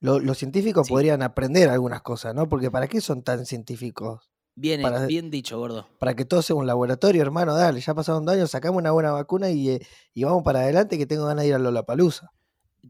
lo- 0.00 0.18
los 0.18 0.38
científicos 0.38 0.86
Sí. 0.88 0.92
podrían 0.92 1.22
aprender 1.22 1.68
algunas 1.68 2.02
cosas, 2.02 2.34
¿no? 2.34 2.48
Porque 2.48 2.70
¿para 2.70 2.88
qué 2.88 3.00
son 3.00 3.22
tan 3.22 3.46
científicos? 3.46 4.30
Bien, 4.56 4.82
para- 4.82 5.06
bien 5.06 5.30
dicho, 5.30 5.58
gordo. 5.58 5.86
Para 5.98 6.14
que 6.16 6.24
todo 6.24 6.42
sea 6.42 6.56
un 6.56 6.66
laboratorio, 6.66 7.22
hermano, 7.22 7.54
dale, 7.54 7.80
ya 7.80 7.94
pasaron 7.94 8.24
dos 8.24 8.34
años, 8.34 8.50
sacamos 8.50 8.78
una 8.80 8.90
buena 8.90 9.12
vacuna 9.12 9.48
y, 9.50 9.70
eh, 9.70 9.86
y 10.12 10.24
vamos 10.24 10.42
para 10.42 10.60
adelante 10.60 10.98
que 10.98 11.06
tengo 11.06 11.26
ganas 11.26 11.42
de 11.44 11.48
ir 11.48 11.54
a 11.54 11.58
Lollapalooza. 11.58 12.30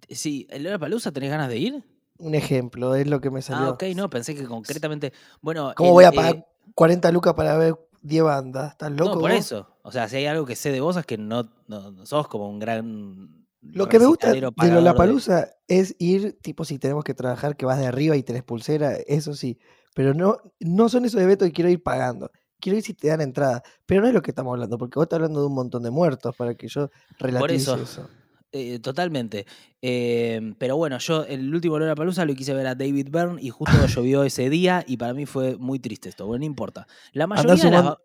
Sí, 0.09 0.47
¿el 0.50 0.62
Lola 0.62 0.79
Palusa 0.79 1.12
tenés 1.12 1.31
ganas 1.31 1.49
de 1.49 1.59
ir? 1.59 1.85
Un 2.21 2.35
ejemplo, 2.35 2.95
es 2.95 3.07
lo 3.07 3.21
que 3.21 3.31
me 3.31 3.43
salió. 3.43 3.67
Ah, 3.67 3.71
ok, 3.71 3.85
no, 3.97 4.11
pensé 4.11 4.35
que 4.35 4.45
concretamente. 4.45 5.12
Bueno, 5.41 5.73
¿Cómo 5.77 5.91
el, 5.91 5.95
voy 5.95 6.05
a 6.05 6.09
eh, 6.09 6.12
pagar 6.12 6.47
40 6.75 7.11
lucas 7.12 7.35
para 7.35 7.57
ver 7.57 7.75
10 8.03 8.25
bandas? 8.25 8.73
¿Estás 8.73 8.93
loco? 8.93 9.15
No, 9.15 9.21
por 9.21 9.31
vos? 9.31 9.39
eso. 9.39 9.67
O 9.83 9.91
sea, 9.91 10.09
si 10.09 10.17
hay 10.17 10.27
algo 10.27 10.45
que 10.45 10.57
sé 10.57 10.71
de 10.71 10.81
vos 10.81 10.97
es 10.97 11.07
que 11.07 11.19
no, 11.19 11.49
no, 11.67 11.91
no 11.91 12.07
sos 12.07 12.29
como 12.29 12.49
un 12.49 12.59
gran. 12.59 13.47
Lo 13.62 13.89
que 13.89 13.99
me 13.99 14.07
gusta 14.07 14.33
de 14.33 14.41
Lollapalooza 14.41 15.49
es 15.69 15.95
ir, 15.99 16.39
tipo, 16.41 16.65
si 16.65 16.79
tenemos 16.79 17.05
que 17.05 17.15
trabajar, 17.15 17.57
que 17.57 17.67
vas 17.67 17.79
de 17.79 17.87
arriba 17.87 18.17
y 18.17 18.23
tenés 18.23 18.43
pulsera, 18.43 18.95
eso 19.07 19.35
sí. 19.35 19.59
Pero 19.95 20.15
no, 20.15 20.39
no 20.61 20.89
son 20.89 21.05
esos 21.05 21.21
eventos 21.21 21.47
que 21.49 21.53
quiero 21.53 21.71
ir 21.71 21.83
pagando. 21.83 22.31
Quiero 22.59 22.79
ir 22.79 22.85
si 22.85 22.95
te 22.95 23.09
dan 23.09 23.21
entrada. 23.21 23.62
Pero 23.87 24.03
no 24.03 24.09
es 24.09 24.15
lo 24.15 24.23
que 24.23 24.31
estamos 24.31 24.53
hablando, 24.53 24.79
porque 24.79 24.99
vos 24.99 25.05
estás 25.05 25.17
hablando 25.19 25.41
de 25.41 25.47
un 25.47 25.55
montón 25.55 25.83
de 25.83 25.91
muertos 25.91 26.35
para 26.37 26.55
que 26.55 26.69
yo 26.69 26.91
relativice 27.19 27.73
eso. 27.73 27.83
eso. 27.83 28.09
Eh, 28.52 28.80
totalmente. 28.80 29.47
Eh, 29.80 30.54
pero 30.59 30.76
bueno, 30.76 30.99
yo 30.99 31.25
el 31.25 31.54
último 31.54 31.78
Lola 31.78 31.95
Palusa 31.95 32.25
lo 32.25 32.35
quise 32.35 32.52
ver 32.52 32.66
a 32.66 32.75
David 32.75 33.09
Byrne 33.11 33.40
y 33.40 33.50
justo 33.50 33.73
llovió 33.87 34.25
ese 34.25 34.50
día 34.50 34.85
y 34.87 34.97
para 34.97 35.14
mí 35.14 35.26
fue 35.26 35.57
muy 35.57 35.78
triste 35.78 36.09
esto. 36.09 36.26
Bueno, 36.26 36.40
no 36.40 36.47
importa. 36.47 36.87
La 37.12 37.26
mayoría 37.26 37.64
de 37.64 37.71
las. 37.71 37.97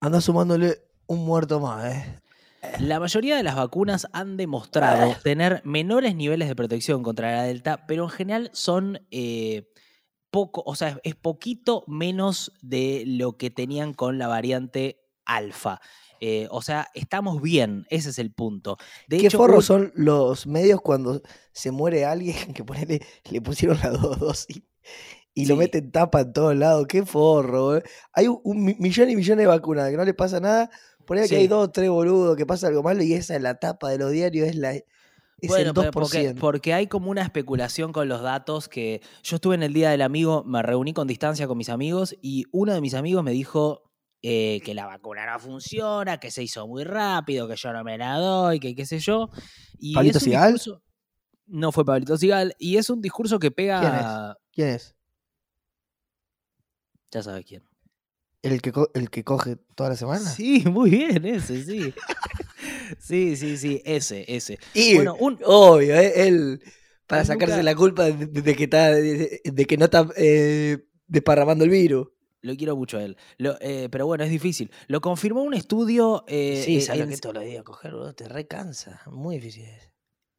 andá 0.00 0.20
sumándole 0.20 0.78
un 1.06 1.24
muerto 1.24 1.58
más, 1.58 1.92
¿eh? 1.92 2.20
La 2.78 3.00
mayoría 3.00 3.36
de 3.36 3.42
las 3.42 3.56
vacunas 3.56 4.06
han 4.12 4.36
demostrado 4.36 5.16
tener 5.24 5.62
menores 5.64 6.14
niveles 6.14 6.46
de 6.46 6.54
protección 6.54 7.02
contra 7.02 7.32
la 7.32 7.42
Delta, 7.44 7.86
pero 7.86 8.04
en 8.04 8.10
general 8.10 8.50
son 8.52 9.00
eh, 9.10 9.72
poco, 10.30 10.62
o 10.66 10.74
sea, 10.74 11.00
es 11.02 11.14
poquito 11.14 11.84
menos 11.86 12.52
de 12.60 13.04
lo 13.06 13.38
que 13.38 13.50
tenían 13.50 13.94
con 13.94 14.18
la 14.18 14.28
variante 14.28 15.00
alfa. 15.24 15.80
Eh, 16.20 16.46
o 16.50 16.60
sea, 16.62 16.88
estamos 16.94 17.40
bien, 17.40 17.86
ese 17.88 18.10
es 18.10 18.18
el 18.18 18.32
punto. 18.32 18.76
De 19.08 19.16
¿Qué 19.18 19.26
hecho, 19.26 19.38
forros 19.38 19.70
un- 19.70 19.90
son 19.90 19.92
los 19.94 20.46
medios 20.46 20.80
cuando 20.82 21.22
se 21.52 21.70
muere 21.70 22.04
alguien 22.04 22.36
que 22.54 22.62
ponele, 22.64 23.00
le 23.30 23.40
pusieron 23.40 23.78
las 23.82 24.00
dos 24.00 24.18
dosis 24.18 24.62
y 25.32 25.46
lo 25.46 25.56
meten 25.56 25.90
tapa 25.92 26.20
en 26.20 26.32
todos 26.32 26.54
lados? 26.56 26.86
¡Qué 26.86 27.04
forro! 27.06 27.76
eh. 27.78 27.82
Hay 28.12 28.28
un, 28.28 28.40
un 28.44 28.64
mi- 28.64 28.76
millón 28.78 29.08
y 29.10 29.16
millones 29.16 29.42
de 29.44 29.46
vacunas 29.46 29.90
que 29.90 29.96
no 29.96 30.04
le 30.04 30.12
pasa 30.14 30.40
nada. 30.40 30.70
Ponele 31.06 31.26
que 31.28 31.36
Sí. 31.36 31.40
hay 31.40 31.48
dos 31.48 31.64
o 31.68 31.70
tres 31.70 31.88
boludos 31.90 32.36
que 32.36 32.44
pasa 32.46 32.66
algo 32.68 32.82
malo 32.82 33.02
y 33.02 33.14
esa 33.14 33.34
es 33.34 33.42
la 33.42 33.54
tapa 33.58 33.88
de 33.90 33.98
los 33.98 34.10
diarios, 34.12 34.46
es, 34.48 34.56
la, 34.56 34.74
es 34.74 34.84
Bueno, 35.48 35.70
el 35.70 35.74
pero 35.74 35.90
2%. 35.90 35.92
porque, 35.92 36.34
porque 36.38 36.74
hay 36.74 36.86
como 36.86 37.10
una 37.10 37.22
especulación 37.22 37.92
con 37.92 38.08
los 38.08 38.20
datos 38.22 38.68
que 38.68 39.00
yo 39.22 39.36
estuve 39.36 39.54
en 39.54 39.62
el 39.62 39.72
Día 39.72 39.90
del 39.90 40.02
Amigo, 40.02 40.44
me 40.44 40.62
reuní 40.62 40.92
con 40.92 41.08
distancia 41.08 41.48
con 41.48 41.56
mis 41.58 41.70
amigos 41.70 42.14
y 42.20 42.44
uno 42.52 42.74
de 42.74 42.80
mis 42.82 42.92
amigos 42.94 43.24
me 43.24 43.30
dijo 43.32 43.89
eh, 44.22 44.60
que 44.64 44.74
la 44.74 44.86
vacuna 44.86 45.24
no 45.30 45.38
funciona, 45.38 46.18
que 46.20 46.30
se 46.30 46.42
hizo 46.42 46.66
muy 46.68 46.84
rápido, 46.84 47.48
que 47.48 47.56
yo 47.56 47.72
no 47.72 47.82
me 47.84 47.96
la 47.98 48.18
doy, 48.18 48.60
que 48.60 48.74
qué 48.74 48.84
sé 48.86 48.98
yo. 48.98 49.28
Y 49.78 49.94
¿Pablito 49.94 50.18
es 50.18 50.24
Sigal? 50.24 50.54
discurso- 50.54 50.82
No 51.46 51.72
fue 51.72 51.84
Pablito 51.84 52.16
Sigal. 52.16 52.54
Y 52.58 52.76
es 52.76 52.90
un 52.90 53.00
discurso 53.00 53.38
que 53.38 53.50
pega... 53.50 54.36
¿Quién 54.52 54.68
es? 54.68 54.94
Ya 57.10 57.22
sabes 57.22 57.44
quién. 57.44 57.62
¿El 58.42 58.62
que, 58.62 58.72
el 58.94 59.10
que 59.10 59.24
coge 59.24 59.56
toda 59.74 59.90
la 59.90 59.96
semana? 59.96 60.20
Sí, 60.28 60.64
muy 60.70 60.90
bien, 60.90 61.24
ese, 61.26 61.62
sí. 61.64 61.92
sí, 62.98 63.36
sí, 63.36 63.56
sí, 63.58 63.82
ese, 63.84 64.24
ese. 64.28 64.58
Y, 64.74 64.94
Bueno, 64.96 65.14
un, 65.18 65.38
obvio, 65.44 65.94
eh, 65.96 66.26
él, 66.28 66.62
para 67.06 67.24
sacarse 67.24 67.56
nunca- 67.56 67.62
la 67.64 67.74
culpa 67.74 68.04
de, 68.04 68.26
de- 68.26 68.42
de 68.42 68.54
que, 68.56 68.64
está, 68.64 68.90
de, 68.92 69.40
de 69.44 69.64
que 69.66 69.76
no 69.76 69.86
está 69.86 70.08
eh, 70.16 70.78
desparramando 71.06 71.64
el 71.64 71.70
virus. 71.70 72.08
Lo 72.42 72.56
quiero 72.56 72.74
mucho 72.76 72.96
a 72.98 73.02
él. 73.04 73.16
Lo- 73.38 73.58
eh, 73.60 73.88
pero 73.90 74.06
bueno, 74.06 74.24
es 74.24 74.30
difícil. 74.30 74.70
Lo 74.88 75.00
confirmó 75.00 75.42
un 75.42 75.54
estudio. 75.54 76.24
eh, 76.26 76.62
sí, 76.64 76.80
sabes 76.80 77.02
en- 77.02 77.08
que 77.10 77.16
todos 77.18 77.34
los 77.34 77.44
días 77.44 77.62
coger, 77.64 77.92
boludo, 77.92 78.14
te 78.14 78.28
recansa. 78.28 79.00
Muy 79.06 79.36
difícil 79.36 79.64
es. 79.64 79.90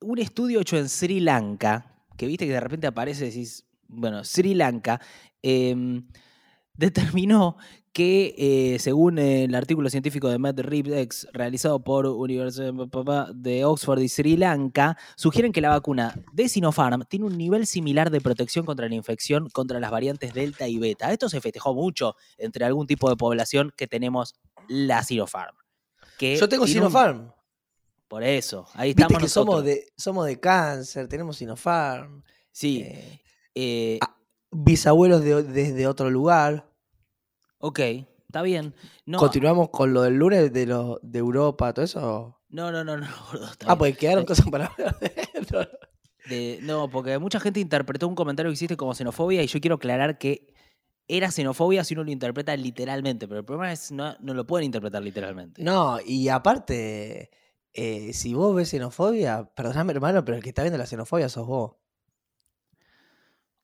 un 0.03 0.17
estudio 0.17 0.59
hecho 0.61 0.77
en 0.77 0.89
Sri 0.89 1.19
Lanka, 1.19 2.03
que 2.17 2.25
viste 2.25 2.47
que 2.47 2.53
de 2.53 2.59
repente 2.59 2.87
aparece 2.87 3.25
y 3.25 3.29
decís, 3.29 3.65
bueno, 3.87 4.23
Sri 4.23 4.55
Lanka, 4.55 4.99
em, 5.43 6.07
determinó 6.73 7.57
que, 7.93 8.33
eh, 8.37 8.79
según 8.79 9.19
el 9.19 9.53
artículo 9.53 9.89
científico 9.89 10.29
de 10.29 10.37
Matt 10.39 10.59
Reeves, 10.59 11.27
realizado 11.33 11.83
por 11.83 12.05
Universidad 12.05 12.73
de 13.35 13.65
Oxford 13.65 13.99
y 13.99 14.07
Sri 14.07 14.37
Lanka, 14.37 14.97
sugieren 15.17 15.51
que 15.51 15.59
la 15.59 15.69
vacuna 15.69 16.15
de 16.31 16.47
Sinopharm 16.47 17.03
tiene 17.09 17.25
un 17.25 17.37
nivel 17.37 17.67
similar 17.67 18.09
de 18.09 18.21
protección 18.21 18.65
contra 18.65 18.87
la 18.87 18.95
infección 18.95 19.49
contra 19.49 19.79
las 19.81 19.91
variantes 19.91 20.33
Delta 20.33 20.67
y 20.69 20.77
Beta. 20.79 21.11
Esto 21.11 21.27
se 21.27 21.41
festejó 21.41 21.73
mucho 21.73 22.15
entre 22.37 22.63
algún 22.63 22.87
tipo 22.87 23.09
de 23.09 23.17
población 23.17 23.73
que 23.75 23.87
tenemos 23.87 24.35
la 24.69 25.03
Sinopharm. 25.03 25.55
que 26.17 26.37
Yo 26.37 26.47
tengo 26.47 26.63
un- 26.63 26.69
Sinopharm. 26.69 27.31
Por 28.07 28.23
eso, 28.23 28.67
ahí 28.73 28.89
Viste 28.89 29.03
estamos 29.03 29.21
que 29.23 29.27
somos 29.29 29.55
nosotros. 29.55 29.65
de, 29.75 29.87
somos 29.97 30.25
de 30.27 30.39
cáncer, 30.39 31.07
tenemos 31.07 31.37
Sinopharm. 31.37 32.23
Sí. 32.51 32.83
eh, 32.85 33.21
eh, 33.55 33.99
bisabuelos 34.51 35.23
de, 35.23 35.43
desde 35.43 35.87
otro 35.87 36.09
lugar. 36.09 36.70
Ok, 37.61 37.79
está 37.79 38.41
bien. 38.41 38.73
No, 39.05 39.17
Continuamos 39.19 39.69
con 39.69 39.93
lo 39.93 40.01
del 40.01 40.15
lunes 40.15 40.51
de, 40.51 40.65
los 40.65 40.99
de 41.01 41.19
Europa, 41.19 41.73
todo 41.73 41.85
eso. 41.85 42.37
no, 42.49 42.71
no, 42.71 42.83
no, 42.83 42.97
no, 42.97 43.07
gordo, 43.31 43.45
está 43.45 43.65
Ah, 43.67 43.75
bien. 43.75 43.77
pues 43.77 43.97
quedaron 43.97 44.23
Eh, 44.23 44.27
cosas 44.27 44.49
para 44.49 44.65
hablar 44.77 44.99
de 44.99 45.13
esto. 45.33 45.67
de- 46.29 46.59
no, 46.63 46.89
porque 46.89 47.17
mucha 47.19 47.39
gente 47.39 47.59
interpretó 47.59 48.07
un 48.07 48.15
comentario 48.15 48.49
que 48.49 48.53
hiciste 48.53 48.77
como 48.77 48.93
xenofobia 48.93 49.43
y 49.43 49.47
yo 49.47 49.59
quiero 49.61 49.75
aclarar 49.75 50.17
que 50.17 50.53
era 51.07 51.29
xenofobia 51.31 51.83
si 51.83 51.93
uno 51.93 52.03
lo 52.03 52.11
interpreta 52.11 52.55
literalmente, 52.55 53.27
pero 53.27 53.39
el 53.41 53.45
problema 53.45 53.71
es 53.71 53.91
no, 53.91 54.15
no 54.21 54.33
lo 54.33 54.45
pueden 54.47 54.65
interpretar 54.65 55.01
literalmente. 55.03 55.61
No, 55.61 55.99
y 56.05 56.29
aparte, 56.29 57.31
eh, 57.73 58.13
si 58.13 58.33
vos 58.33 58.55
ves 58.55 58.69
xenofobia, 58.69 59.43
perdóname 59.55 59.91
hermano, 59.93 60.23
pero 60.23 60.37
el 60.37 60.43
que 60.43 60.49
está 60.49 60.61
viendo 60.63 60.77
la 60.77 60.85
xenofobia 60.87 61.27
sos 61.29 61.45
vos. 61.47 61.73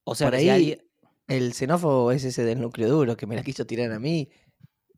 o 0.03 0.15
sea, 0.15 0.27
por 0.27 0.33
que 0.36 0.39
si 0.41 0.49
ahí- 0.49 0.71
alguien- 0.71 0.87
El 1.27 1.53
xenófobo 1.53 2.11
es 2.11 2.23
ese 2.23 2.43
del 2.43 2.61
núcleo 2.61 2.89
duro 2.89 3.17
que 3.17 3.27
me 3.27 3.35
la 3.35 3.43
quiso 3.43 3.65
tirar 3.65 3.91
a 3.91 3.99
mí. 3.99 4.29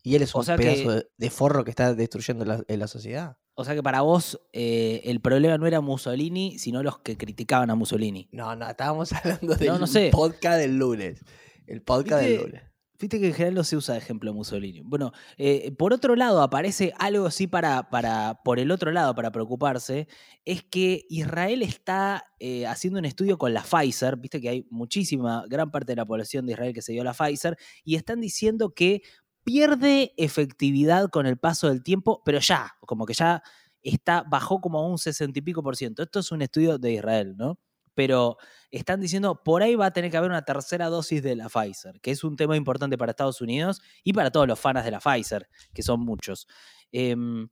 Y 0.04 0.16
él 0.16 0.22
es 0.22 0.34
O 0.34 0.40
un 0.40 0.46
sea 0.46 0.56
pedazo 0.56 1.02
que- 1.02 1.08
de, 1.18 1.30
forro 1.30 1.64
que 1.64 1.72
está 1.72 1.94
destruyendo 1.94 2.46
la, 2.46 2.64
en 2.68 2.80
la 2.80 2.88
sociedad. 2.88 3.38
o 3.56 3.66
sea 3.66 3.76
que 3.76 3.84
para 3.84 4.00
vos 4.02 4.40
eh, 4.54 5.02
el 5.04 5.20
problema 5.20 5.58
no 5.58 5.68
era 5.68 5.82
Mussolini, 5.82 6.58
sino 6.58 6.82
los 6.84 7.00
que 7.00 7.18
criticaban 7.18 7.70
a 7.70 7.76
Mussolini. 7.76 8.30
No, 8.32 8.56
no, 8.56 8.70
estábamos 8.70 9.12
hablando 9.14 9.56
del 9.56 9.68
No, 9.68 9.80
no 9.80 9.88
sé. 9.88 10.10
podcast 10.12 10.58
del 10.60 10.78
lunes. 10.78 11.20
El 11.68 11.82
podcast 11.82 12.24
del 12.24 12.42
lunes. 12.44 12.64
Viste 13.00 13.18
que 13.18 13.28
en 13.28 13.34
general 13.34 13.56
no 13.56 13.64
se 13.64 13.78
usa 13.78 13.94
de 13.94 14.00
ejemplo 14.02 14.34
Mussolini. 14.34 14.82
Bueno, 14.82 15.14
eh, 15.38 15.72
por 15.78 15.94
otro 15.94 16.18
lado, 16.18 16.42
aparece 16.42 16.94
algo 17.00 17.28
así 17.28 17.48
para, 17.48 17.90
para, 17.90 18.42
por 18.44 18.60
el 18.60 18.72
otro 18.72 18.92
lado, 18.92 19.16
para 19.16 19.32
preocuparse, 19.32 20.10
es 20.44 20.64
que 20.64 21.06
Israel 21.10 21.62
está 21.62 22.26
eh, 22.40 22.68
haciendo 22.68 23.00
un 23.00 23.06
estudio 23.06 23.38
con 23.38 23.54
la 23.54 23.64
Pfizer, 23.64 24.18
viste 24.18 24.42
que 24.42 24.50
hay 24.50 24.68
muchísima, 24.70 25.46
gran 25.48 25.72
parte 25.72 25.94
de 25.94 25.96
la 25.96 26.06
población 26.06 26.46
de 26.46 26.54
Israel 26.54 26.74
que 26.74 26.82
se 26.82 26.92
dio 26.92 27.06
la 27.06 27.14
Pfizer, 27.14 27.58
y 27.86 27.96
están 27.96 28.20
diciendo 28.20 28.74
que 28.74 29.02
pierde 29.46 30.14
efectividad 30.18 31.08
con 31.10 31.26
el 31.26 31.38
paso 31.38 31.70
del 31.70 31.84
tiempo, 31.84 32.22
pero 32.26 32.40
ya, 32.40 32.74
como 32.82 33.06
que 33.06 33.14
ya 33.14 33.42
está, 33.82 34.24
bajó 34.24 34.60
como 34.60 34.80
a 34.80 34.88
un 34.88 34.98
sesenta 34.98 35.40
y 35.40 35.42
pico 35.42 35.64
por 35.64 35.78
ciento. 35.78 36.04
Esto 36.04 36.20
es 36.20 36.32
un 36.34 36.42
estudio 36.42 36.78
de 36.78 36.92
Israel, 36.94 37.36
¿no? 37.38 37.60
Pero 38.00 38.38
están 38.72 39.02
diciendo 39.02 39.44
por 39.44 39.62
ahí 39.62 39.76
va 39.76 39.88
a 39.88 39.92
tener 39.92 40.10
que 40.10 40.16
haber 40.16 40.30
una 40.30 40.46
tercera 40.46 40.88
dosis 40.88 41.22
de 41.22 41.36
la 41.36 41.50
Pfizer, 41.50 42.00
que 42.00 42.12
es 42.12 42.24
un 42.24 42.38
tema 42.38 42.56
importante 42.56 42.98
para 42.98 43.10
Estados 43.10 43.42
Unidos 43.42 43.82
y 44.06 44.14
para 44.14 44.32
todos 44.32 44.48
los 44.48 44.58
fans 44.58 44.86
de 44.86 44.92
la 44.92 45.02
Pfizer, 45.02 45.50
que 45.74 45.84
son 45.84 46.00
muchos. 46.00 46.48
Em, 46.94 47.50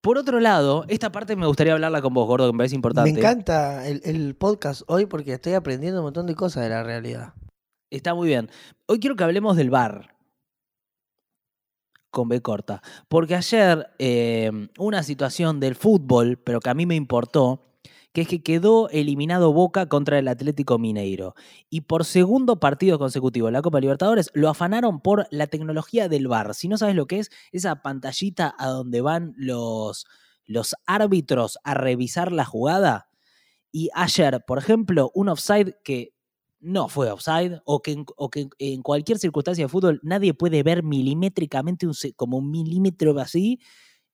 por 0.00 0.18
otro 0.18 0.40
lado, 0.40 0.84
esta 0.88 1.12
parte 1.12 1.36
me 1.36 1.46
gustaría 1.46 1.74
hablarla 1.74 2.02
con 2.02 2.14
vos, 2.14 2.26
gordo, 2.26 2.48
que 2.48 2.52
me 2.52 2.58
parece 2.58 2.74
importante. 2.74 3.12
Me 3.12 3.16
encanta 3.20 3.86
el, 3.86 4.00
el 4.02 4.34
podcast 4.34 4.82
hoy 4.88 5.06
porque 5.06 5.34
estoy 5.34 5.52
aprendiendo 5.52 6.00
un 6.00 6.06
montón 6.06 6.26
de 6.26 6.34
cosas 6.34 6.64
de 6.64 6.70
la 6.70 6.82
realidad. 6.82 7.34
Está 7.88 8.12
muy 8.12 8.26
bien. 8.26 8.50
Hoy 8.86 8.98
quiero 8.98 9.14
que 9.14 9.22
hablemos 9.22 9.56
del 9.56 9.70
bar. 9.70 10.16
Con 12.10 12.28
B 12.28 12.42
corta. 12.42 12.82
Porque 13.06 13.36
ayer 13.36 13.86
em, 14.00 14.68
una 14.78 15.04
situación 15.04 15.60
del 15.60 15.76
fútbol, 15.76 16.38
pero 16.38 16.58
que 16.58 16.70
a 16.70 16.74
mí 16.74 16.86
me 16.86 16.96
importó, 16.96 17.66
que 18.16 18.22
es 18.22 18.28
que 18.28 18.42
quedó 18.42 18.88
eliminado 18.88 19.52
Boca 19.52 19.90
contra 19.90 20.18
el 20.18 20.28
Atlético 20.28 20.78
Mineiro. 20.78 21.34
Y 21.68 21.82
por 21.82 22.06
segundo 22.06 22.58
partido 22.58 22.98
consecutivo 22.98 23.50
la 23.50 23.60
Copa 23.60 23.78
Libertadores 23.78 24.30
lo 24.32 24.48
afanaron 24.48 25.02
por 25.02 25.26
la 25.30 25.48
tecnología 25.48 26.08
del 26.08 26.26
VAR. 26.26 26.54
Si 26.54 26.66
no 26.66 26.78
sabes 26.78 26.94
lo 26.94 27.06
que 27.06 27.18
es, 27.18 27.30
esa 27.52 27.82
pantallita 27.82 28.54
a 28.58 28.68
donde 28.68 29.02
van 29.02 29.34
los, 29.36 30.06
los 30.46 30.74
árbitros 30.86 31.58
a 31.62 31.74
revisar 31.74 32.32
la 32.32 32.46
jugada. 32.46 33.10
Y 33.70 33.90
ayer, 33.92 34.42
por 34.46 34.56
ejemplo, 34.56 35.10
un 35.12 35.28
offside 35.28 35.74
que 35.84 36.14
no 36.58 36.88
fue 36.88 37.10
offside, 37.10 37.60
o 37.66 37.82
que, 37.82 38.02
o 38.16 38.30
que 38.30 38.48
en 38.58 38.80
cualquier 38.80 39.18
circunstancia 39.18 39.66
de 39.66 39.68
fútbol 39.68 40.00
nadie 40.02 40.32
puede 40.32 40.62
ver 40.62 40.82
milimétricamente 40.82 41.86
un, 41.86 41.92
como 42.16 42.38
un 42.38 42.50
milímetro 42.50 43.20
así, 43.20 43.60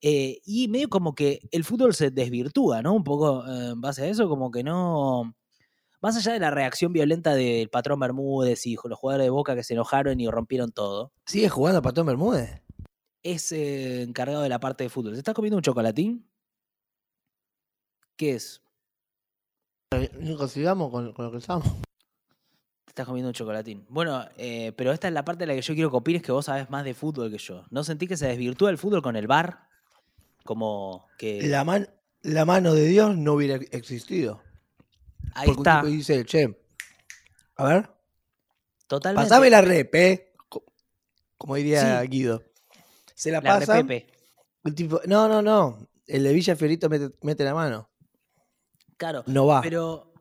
eh, 0.04 0.40
y 0.44 0.66
medio 0.66 0.88
como 0.88 1.14
que 1.14 1.48
el 1.52 1.62
fútbol 1.62 1.94
se 1.94 2.10
desvirtúa, 2.10 2.82
¿no? 2.82 2.92
Un 2.92 3.04
poco 3.04 3.46
eh, 3.46 3.70
en 3.70 3.80
base 3.80 4.02
a 4.02 4.08
eso, 4.08 4.28
como 4.28 4.50
que 4.50 4.64
no... 4.64 5.36
Más 6.00 6.16
allá 6.16 6.32
de 6.32 6.40
la 6.40 6.50
reacción 6.50 6.92
violenta 6.92 7.36
del 7.36 7.70
patrón 7.70 8.00
Bermúdez 8.00 8.66
y 8.66 8.74
los 8.74 8.98
jugadores 8.98 9.26
de 9.26 9.30
Boca 9.30 9.54
que 9.54 9.62
se 9.62 9.74
enojaron 9.74 10.18
y 10.18 10.28
rompieron 10.28 10.72
todo, 10.72 11.12
¿Sigue 11.24 11.48
jugando 11.48 11.78
a 11.78 11.82
Patón 11.82 12.06
Bermúdez? 12.06 12.60
es 13.22 13.52
eh, 13.52 14.02
encargado 14.02 14.42
de 14.42 14.48
la 14.48 14.58
parte 14.58 14.82
de 14.82 14.90
fútbol. 14.90 15.12
¿Se 15.12 15.18
está 15.18 15.32
comiendo 15.32 15.58
un 15.58 15.62
chocolatín? 15.62 16.28
¿Qué 18.16 18.32
es? 18.34 18.60
Nico, 20.18 20.48
sigamos 20.48 20.90
con, 20.90 21.12
con 21.12 21.26
lo 21.26 21.30
que 21.30 21.38
estamos. 21.38 21.68
Te 22.84 22.90
estás 22.90 23.06
comiendo 23.06 23.28
un 23.28 23.34
chocolatín. 23.34 23.86
Bueno, 23.88 24.24
pero 24.76 24.90
esta 24.90 25.06
es 25.06 25.14
la 25.14 25.24
parte 25.24 25.44
de 25.44 25.46
la 25.46 25.54
que 25.54 25.62
yo 25.62 25.74
quiero 25.74 25.90
que 25.90 25.98
opines 25.98 26.22
que 26.22 26.32
vos 26.32 26.46
sabes 26.46 26.68
más 26.68 26.84
de 26.84 26.94
fútbol 26.94 27.30
que 27.30 27.38
yo. 27.38 27.64
¿No 27.70 27.84
sentí 27.84 28.08
que 28.08 28.16
se 28.16 28.26
desvirtúa 28.26 28.70
el 28.70 28.78
fútbol 28.78 29.02
con 29.02 29.14
el 29.14 29.28
bar? 29.28 29.68
Como 30.44 31.06
que... 31.18 31.46
La, 31.48 31.64
man- 31.64 31.88
la 32.22 32.44
mano 32.44 32.74
de 32.74 32.86
Dios 32.86 33.16
no 33.16 33.34
hubiera 33.34 33.56
existido. 33.70 34.42
ahí 35.34 35.46
Porque 35.46 35.60
un 35.60 35.66
está. 35.66 35.80
tipo 35.80 35.86
dice, 35.92 36.24
che, 36.24 36.58
a 37.56 37.64
ver, 37.64 37.90
Totalmente. 38.86 39.28
pasame 39.28 39.50
la 39.50 39.60
rep, 39.62 39.94
¿eh? 39.94 40.32
Co- 40.48 40.64
Como 41.38 41.54
diría 41.56 42.00
Sí. 42.02 42.08
Guido. 42.08 42.42
Se 43.14 43.30
la, 43.30 43.40
La 43.40 43.58
pasa. 43.60 43.78
El 44.64 44.74
tipo, 44.74 45.00
no, 45.06 45.28
no, 45.28 45.42
no. 45.42 45.88
El 46.06 46.24
de 46.24 46.32
Villa 46.32 46.56
Fiorito 46.56 46.88
mete, 46.88 47.10
mete 47.22 47.44
la 47.44 47.54
mano. 47.54 47.88
Claro. 48.96 49.22
No 49.26 49.46
va. 49.46 49.60
Pero 49.62 50.12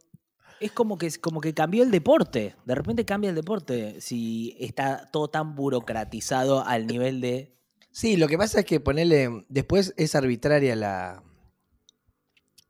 es 0.60 0.72
como 0.72 0.98
que, 0.98 1.12
como 1.20 1.42
que 1.42 1.54
cambió 1.54 1.84
el 1.84 1.92
deporte. 1.92 2.56
De 2.66 2.76
repente 2.76 3.06
cambia 3.06 3.30
el 3.30 3.36
deporte. 3.36 4.00
Si 4.02 4.56
está 4.60 5.10
todo 5.12 5.30
tan 5.30 5.56
burocratizado 5.56 6.64
al 6.66 6.88
nivel 6.88 7.22
de 7.22 7.56
Sí, 7.92 8.16
lo 8.18 8.28
que 8.28 8.38
pasa 8.38 8.60
es 8.62 8.66
que 8.66 8.80
ponerle. 8.80 9.30
Después 9.50 9.94
es 9.98 10.16
arbitraria 10.16 10.76
la. 10.76 11.24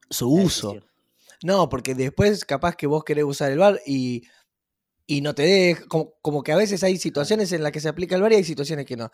su 0.09 0.25
La 0.37 0.43
uso. 0.43 0.67
decisión. 0.73 0.91
No, 1.43 1.69
porque 1.69 1.95
después 1.95 2.45
capaz 2.45 2.75
que 2.75 2.87
vos 2.87 3.03
querés 3.03 3.23
usar 3.25 3.51
el 3.51 3.59
bar 3.59 3.79
y. 3.85 4.23
y 5.07 5.21
no 5.21 5.35
te 5.35 5.43
deja. 5.43 5.85
Como, 5.87 6.13
como 6.21 6.43
que 6.43 6.51
a 6.51 6.57
veces 6.57 6.83
hay 6.83 6.97
situaciones 6.97 7.51
en 7.51 7.63
las 7.63 7.71
que 7.71 7.79
se 7.79 7.89
aplica 7.89 8.15
el 8.15 8.21
bar 8.21 8.31
y 8.33 8.35
hay 8.35 8.43
situaciones 8.43 8.85
que 8.85 8.97
no. 8.97 9.11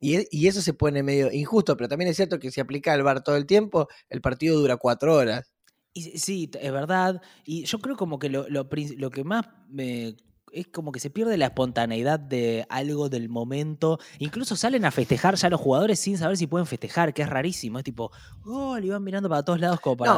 Y, 0.00 0.16
e- 0.16 0.28
y 0.30 0.46
eso 0.48 0.62
se 0.62 0.72
pone 0.72 1.02
medio 1.02 1.30
injusto, 1.32 1.76
pero 1.76 1.88
también 1.88 2.10
es 2.10 2.16
cierto 2.16 2.38
que 2.38 2.50
si 2.50 2.60
aplica 2.60 2.94
el 2.94 3.02
bar 3.02 3.22
todo 3.22 3.36
el 3.36 3.46
tiempo, 3.46 3.88
el 4.08 4.20
partido 4.20 4.58
dura 4.58 4.76
cuatro 4.76 5.14
horas. 5.14 5.52
Y 5.92 6.18
sí, 6.18 6.48
es 6.60 6.72
verdad. 6.72 7.20
Y 7.44 7.64
yo 7.64 7.78
creo 7.80 7.96
como 7.96 8.18
que 8.18 8.28
lo, 8.30 8.48
lo, 8.48 8.68
lo 8.96 9.10
que 9.10 9.24
más 9.24 9.46
me... 9.68 10.16
Es 10.52 10.66
como 10.68 10.92
que 10.92 11.00
se 11.00 11.10
pierde 11.10 11.36
la 11.36 11.46
espontaneidad 11.46 12.18
de 12.18 12.66
algo 12.68 13.08
del 13.08 13.28
momento. 13.28 13.98
Incluso 14.18 14.56
salen 14.56 14.84
a 14.84 14.90
festejar 14.90 15.34
ya 15.36 15.48
los 15.50 15.60
jugadores 15.60 15.98
sin 16.00 16.18
saber 16.18 16.36
si 16.36 16.46
pueden 16.46 16.66
festejar, 16.66 17.14
que 17.14 17.22
es 17.22 17.28
rarísimo. 17.28 17.78
Es 17.78 17.84
tipo, 17.84 18.10
gol, 18.42 18.84
y 18.84 18.88
van 18.90 19.04
mirando 19.04 19.28
para 19.28 19.44
todos 19.44 19.60
lados 19.60 19.80
como 19.80 19.96
para... 19.96 20.12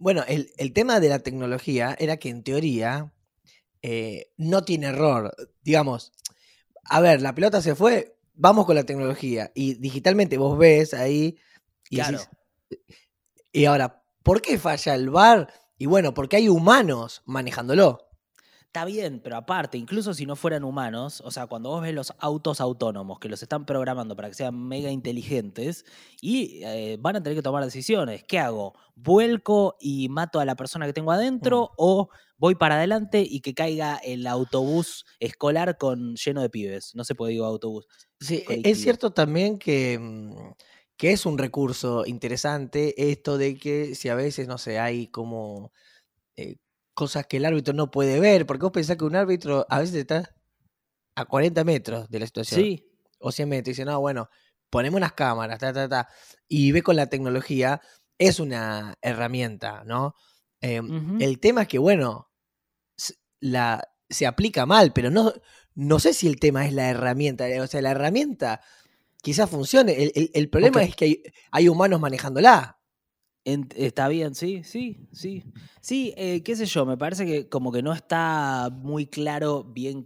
Bueno, 0.00 0.22
el, 0.28 0.50
el 0.56 0.72
tema 0.72 1.00
de 1.00 1.08
la 1.08 1.20
tecnología 1.20 1.96
era 1.98 2.16
que 2.18 2.28
en 2.28 2.42
teoría 2.42 3.12
eh, 3.82 4.30
no 4.36 4.62
tiene 4.64 4.88
error. 4.88 5.34
Digamos, 5.62 6.12
a 6.84 7.00
ver, 7.00 7.22
la 7.22 7.34
pelota 7.34 7.62
se 7.62 7.74
fue, 7.74 8.18
vamos 8.34 8.66
con 8.66 8.74
la 8.76 8.84
tecnología. 8.84 9.50
Y 9.54 9.74
digitalmente 9.74 10.36
vos 10.38 10.58
ves 10.58 10.94
ahí 10.94 11.38
y 11.88 11.96
Claro. 11.96 12.18
decís, 12.18 12.28
y 13.52 13.64
ahora, 13.64 14.02
¿por 14.22 14.42
qué 14.42 14.58
falla 14.58 14.94
el 14.94 15.10
VAR? 15.10 15.52
Y 15.78 15.86
bueno, 15.86 16.12
porque 16.12 16.36
hay 16.36 16.48
humanos 16.48 17.22
manejándolo. 17.24 18.09
Está 18.72 18.84
bien, 18.84 19.18
pero 19.18 19.36
aparte, 19.36 19.78
incluso 19.78 20.14
si 20.14 20.26
no 20.26 20.36
fueran 20.36 20.62
humanos, 20.62 21.20
o 21.26 21.32
sea, 21.32 21.48
cuando 21.48 21.70
vos 21.70 21.82
ves 21.82 21.92
los 21.92 22.12
autos 22.20 22.60
autónomos 22.60 23.18
que 23.18 23.28
los 23.28 23.42
están 23.42 23.66
programando 23.66 24.14
para 24.14 24.28
que 24.28 24.36
sean 24.36 24.68
mega 24.68 24.92
inteligentes 24.92 25.84
y 26.20 26.62
eh, 26.62 26.96
van 27.00 27.16
a 27.16 27.20
tener 27.20 27.36
que 27.36 27.42
tomar 27.42 27.64
decisiones. 27.64 28.22
¿Qué 28.22 28.38
hago? 28.38 28.74
¿Vuelco 28.94 29.74
y 29.80 30.08
mato 30.08 30.38
a 30.38 30.44
la 30.44 30.54
persona 30.54 30.86
que 30.86 30.92
tengo 30.92 31.10
adentro 31.10 31.72
o 31.76 32.10
voy 32.38 32.54
para 32.54 32.76
adelante 32.76 33.26
y 33.28 33.40
que 33.40 33.54
caiga 33.54 33.96
el 33.96 34.24
autobús 34.28 35.04
escolar 35.18 35.76
con 35.76 36.14
lleno 36.14 36.40
de 36.40 36.48
pibes? 36.48 36.94
No 36.94 37.02
se 37.02 37.16
puede 37.16 37.32
digo 37.32 37.46
autobús. 37.46 37.88
Sí, 38.20 38.36
e- 38.36 38.44
colectivo. 38.44 38.72
es 38.72 38.82
cierto 38.82 39.10
también 39.10 39.58
que, 39.58 39.98
mm, 39.98 40.52
que 40.96 41.10
es 41.10 41.26
un 41.26 41.38
recurso 41.38 42.06
interesante 42.06 43.10
esto 43.10 43.36
de 43.36 43.58
que 43.58 43.96
si 43.96 44.08
a 44.08 44.14
veces, 44.14 44.46
no 44.46 44.58
sé, 44.58 44.78
hay 44.78 45.08
como 45.08 45.72
eh, 46.36 46.58
cosas 46.94 47.26
que 47.26 47.38
el 47.38 47.44
árbitro 47.44 47.72
no 47.74 47.90
puede 47.90 48.20
ver, 48.20 48.46
porque 48.46 48.62
vos 48.64 48.72
pensás 48.72 48.96
que 48.96 49.04
un 49.04 49.16
árbitro 49.16 49.66
a 49.68 49.78
veces 49.80 49.94
está 49.96 50.34
a 51.14 51.24
40 51.24 51.64
metros 51.64 52.08
de 52.10 52.18
la 52.20 52.26
situación, 52.26 52.60
Sí, 52.62 52.86
o 53.18 53.32
100 53.32 53.48
metros, 53.48 53.68
y 53.68 53.72
dice, 53.72 53.84
no, 53.84 54.00
bueno, 54.00 54.28
ponemos 54.70 54.98
unas 54.98 55.12
cámaras, 55.12 55.58
ta, 55.58 55.72
ta, 55.72 55.88
ta, 55.88 56.08
y 56.48 56.72
ve 56.72 56.82
con 56.82 56.96
la 56.96 57.06
tecnología, 57.06 57.80
es 58.18 58.38
una 58.40 58.94
herramienta, 59.02 59.82
¿no? 59.84 60.14
Em. 60.60 60.86
El 61.22 61.40
tema 61.40 61.62
es 61.62 61.68
que, 61.68 61.78
bueno, 61.78 62.30
la, 63.40 63.82
se 64.08 64.26
aplica 64.26 64.66
mal, 64.66 64.92
pero 64.92 65.10
no, 65.10 65.32
no 65.74 65.98
sé 65.98 66.12
si 66.14 66.26
el 66.26 66.38
tema 66.38 66.66
es 66.66 66.72
la 66.72 66.90
herramienta. 66.90 67.46
O 67.62 67.66
sea, 67.66 67.80
la 67.82 67.92
herramienta 67.92 68.60
quizás 69.22 69.48
funcione. 69.48 69.92
El, 70.02 70.12
el- 70.14 70.30
el 70.34 70.50
problema 70.50 70.82
es 70.90 70.96
que 70.96 71.04
hay, 71.06 71.22
hay 71.50 71.68
humanos 71.68 72.00
manejándola. 72.00 72.78
Está 73.44 74.08
bien, 74.08 74.34
sí, 74.34 74.62
sí, 74.64 75.08
sí. 75.12 75.44
Sí, 75.80 76.12
eh, 76.16 76.42
qué 76.42 76.56
sé 76.56 76.66
yo, 76.66 76.84
me 76.84 76.98
parece 76.98 77.24
que 77.24 77.48
como 77.48 77.72
que 77.72 77.82
no 77.82 77.92
está 77.92 78.68
muy 78.70 79.06
claro 79.06 79.64
bien 79.64 80.04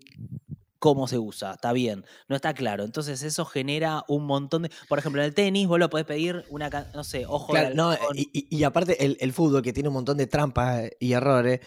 cómo 0.79 1.09
se 1.09 1.19
usa, 1.19 1.55
está 1.55 1.73
bien, 1.73 2.05
no 2.29 2.37
está 2.37 2.55
claro. 2.55 2.85
Entonces 2.85 3.23
eso 3.23 3.45
genera 3.45 4.05
un 4.07 4.27
montón 4.27 4.63
de... 4.63 4.71
Por 4.89 4.99
ejemplo, 4.99 5.21
en 5.23 5.27
el 5.27 5.35
tenis 5.35 5.67
vos 5.67 5.79
lo 5.79 5.91
podés 5.91 6.07
pedir 6.07 6.45
una, 6.51 6.71
no 6.95 7.03
sé, 7.03 7.25
ojo 7.27 7.55
de 7.55 7.61
Claro, 7.61 7.75
no, 7.75 7.95
y- 8.15 8.47
y 8.51 8.65
aparte 8.65 9.05
el, 9.05 9.17
el 9.21 9.33
fútbol 9.33 9.63
que 9.63 9.73
tiene 9.73 9.89
un 9.89 9.95
montón 9.95 10.17
de 10.19 10.27
trampas 10.27 10.91
y 11.01 11.13
errores. 11.13 11.61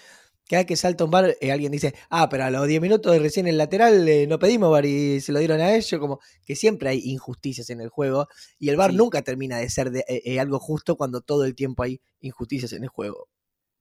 Cada 0.50 0.62
vez 0.62 0.68
que 0.68 0.76
salta 0.78 1.04
un 1.04 1.12
bar, 1.12 1.36
eh, 1.42 1.52
alguien 1.52 1.72
dice, 1.72 1.94
ah, 2.10 2.30
pero 2.30 2.46
a 2.46 2.50
los 2.50 2.68
10 2.68 2.82
minutos 2.82 3.12
de 3.12 3.20
recién 3.20 3.48
el 3.48 3.58
lateral 3.58 4.08
eh, 4.08 4.28
no 4.28 4.40
pedimos 4.40 4.72
bar 4.72 4.86
y 4.86 5.20
se 5.20 5.32
lo 5.32 5.40
dieron 5.40 5.60
a 5.60 5.74
ellos. 5.76 6.00
Como 6.00 6.20
que 6.46 6.56
siempre 6.56 6.90
hay 6.90 7.02
injusticias 7.04 7.70
en 7.70 7.82
el 7.82 7.90
juego 7.90 8.28
y 8.58 8.70
el 8.70 8.78
bar 8.78 8.92
Sí. 8.92 8.98
nunca 8.98 9.22
termina 9.22 9.58
de 9.58 9.70
ser 9.70 9.92
de, 9.92 10.06
eh, 10.08 10.22
eh, 10.26 10.40
algo 10.40 10.60
justo 10.60 10.96
cuando 10.96 11.22
todo 11.22 11.44
el 11.46 11.54
tiempo 11.56 11.84
hay 11.84 12.00
injusticias 12.22 12.72
en 12.74 12.84
el 12.84 12.90
juego. 12.90 13.28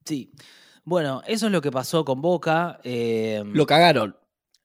Sí. 0.04 0.32
Bueno, 0.84 1.22
eso 1.26 1.46
es 1.46 1.52
lo 1.52 1.60
que 1.60 1.70
pasó 1.72 2.04
con 2.04 2.20
Boca. 2.22 2.80
eh, 2.84 3.42
Lo 3.46 3.66
cagaron. 3.66 4.16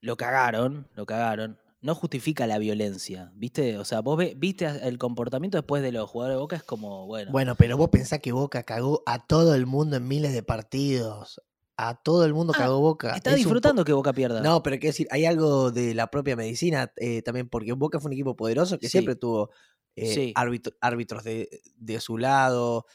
lo 0.01 0.17
cagaron, 0.17 0.87
lo 0.95 1.05
cagaron. 1.05 1.59
No 1.83 1.95
justifica 1.95 2.45
la 2.45 2.59
violencia, 2.59 3.31
¿viste? 3.35 3.77
O 3.79 3.85
sea, 3.85 4.01
vos 4.01 4.15
ve- 4.17 4.35
viste 4.37 4.65
el 4.65 4.99
comportamiento 4.99 5.57
después 5.57 5.81
de 5.81 5.91
los 5.91 6.07
jugadores 6.09 6.35
de 6.37 6.41
Boca, 6.41 6.55
es 6.55 6.63
como, 6.63 7.07
bueno. 7.07 7.31
Bueno, 7.31 7.55
pero 7.55 7.75
vos 7.75 7.89
pensás 7.89 8.19
que 8.19 8.31
Boca 8.31 8.61
cagó 8.63 9.01
a 9.07 9.25
todo 9.25 9.55
el 9.55 9.65
mundo 9.65 9.95
en 9.97 10.07
miles 10.07 10.31
de 10.33 10.43
partidos. 10.43 11.41
A 11.89 11.95
todo 11.95 12.25
el 12.25 12.33
mundo 12.33 12.53
Ah, 12.55 12.59
cagó 12.59 12.79
Boca. 12.79 13.15
está 13.15 13.31
Es 13.31 13.37
disfrutando 13.37 13.83
que 13.83 13.93
Boca 13.93 14.13
pierda. 14.13 14.39
No, 14.41 14.61
pero 14.61 14.75
quiero 14.77 14.91
decir, 14.91 15.07
hay 15.09 15.25
algo 15.25 15.71
de 15.71 15.93
la 15.95 16.11
propia 16.11 16.35
medicina 16.35 16.91
eh, 16.97 17.21
también, 17.23 17.49
porque 17.49 17.73
Boca 17.73 17.99
fue 17.99 18.09
un 18.09 18.13
equipo 18.13 18.35
poderoso 18.35 18.77
que 18.77 18.87
Sí. 18.87 18.91
siempre 18.91 19.15
tuvo 19.15 19.49
eh, 19.95 20.13
Sí. 20.13 20.33
árbitro- 20.35 20.75
árbitros 20.79 21.23
de, 21.23 21.49
de 21.75 21.99
su 21.99 22.17
lado, 22.17 22.85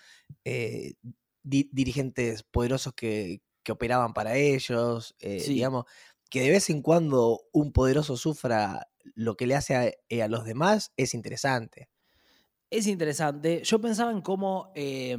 eh, 0.45 0.95
di- 1.43 1.69
dirigentes 1.73 2.43
poderosos 2.45 2.95
que, 2.95 3.43
que 3.63 3.73
operaban 3.73 4.15
para 4.15 4.37
ellos, 4.37 5.15
Sí. 5.19 5.39
digamos, 5.55 5.85
que 6.31 6.41
de 6.41 6.51
vez 6.51 6.71
en 6.71 6.81
cuando 6.83 7.43
un 7.53 7.73
poderoso 7.73 8.17
sufra 8.17 8.89
lo 9.15 9.37
que 9.37 9.47
le 9.47 9.57
hace 9.57 9.75
a, 9.77 10.25
a 10.25 10.29
los 10.29 10.45
demás 10.45 10.93
es 10.97 11.13
interesante. 11.15 11.89
Es 12.71 12.87
interesante. 12.87 13.63
Yo 13.65 13.81
pensaba 13.81 14.11
en 14.11 14.23
cómo 14.23 14.73
eh, 14.75 15.17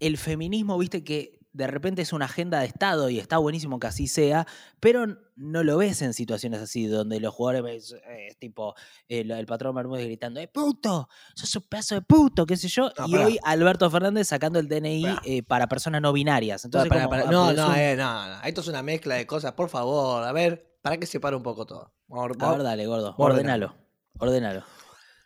el 0.00 0.16
feminismo, 0.16 0.78
viste, 0.78 1.04
que 1.04 1.38
de 1.54 1.66
repente 1.68 2.02
es 2.02 2.12
una 2.12 2.26
agenda 2.26 2.58
de 2.60 2.66
Estado 2.66 3.08
y 3.08 3.18
está 3.18 3.38
buenísimo 3.38 3.78
que 3.78 3.86
así 3.86 4.06
sea, 4.08 4.46
pero 4.80 5.06
no 5.36 5.62
lo 5.62 5.76
ves 5.78 6.02
en 6.02 6.12
situaciones 6.12 6.60
así, 6.60 6.86
donde 6.86 7.20
los 7.20 7.32
jugadores 7.32 7.62
ves, 7.62 7.96
eh, 8.08 8.34
tipo 8.38 8.74
el, 9.08 9.30
el 9.30 9.46
patrón 9.46 9.74
Bermúdez 9.74 10.04
gritando, 10.04 10.40
¡eh, 10.40 10.48
puto! 10.48 11.08
¡Sos 11.34 11.54
un 11.56 11.62
pedazo 11.62 11.94
de 11.94 12.02
puto! 12.02 12.44
¿Qué 12.44 12.56
sé 12.56 12.68
yo? 12.68 12.90
No, 12.98 13.06
y 13.06 13.12
pará. 13.12 13.26
hoy 13.26 13.38
Alberto 13.44 13.88
Fernández 13.90 14.26
sacando 14.28 14.58
el 14.58 14.68
DNI 14.68 15.06
eh, 15.24 15.42
para 15.44 15.68
personas 15.68 16.02
no 16.02 16.12
binarias. 16.12 16.64
Entonces, 16.64 16.88
Pará, 16.90 17.04
como, 17.04 17.10
pará, 17.10 17.30
no, 17.30 17.50
es 17.50 17.56
no, 17.56 17.68
un- 17.68 17.74
eh, 17.76 17.96
no, 17.96 18.28
no, 18.28 18.42
esto 18.42 18.60
es 18.60 18.68
una 18.68 18.82
mezcla 18.82 19.14
de 19.14 19.26
cosas, 19.26 19.52
por 19.52 19.68
favor, 19.70 20.24
a 20.24 20.32
ver, 20.32 20.76
para 20.82 20.98
que 20.98 21.06
separe 21.06 21.36
un 21.36 21.42
poco 21.42 21.64
todo. 21.66 21.92
Vamos- 22.08 22.36
A 22.40 22.50
ver, 22.52 22.62
dale, 22.64 22.86
gordo. 22.86 23.14
Ordenalo. 23.16 23.74
Ordenalo. 24.18 24.64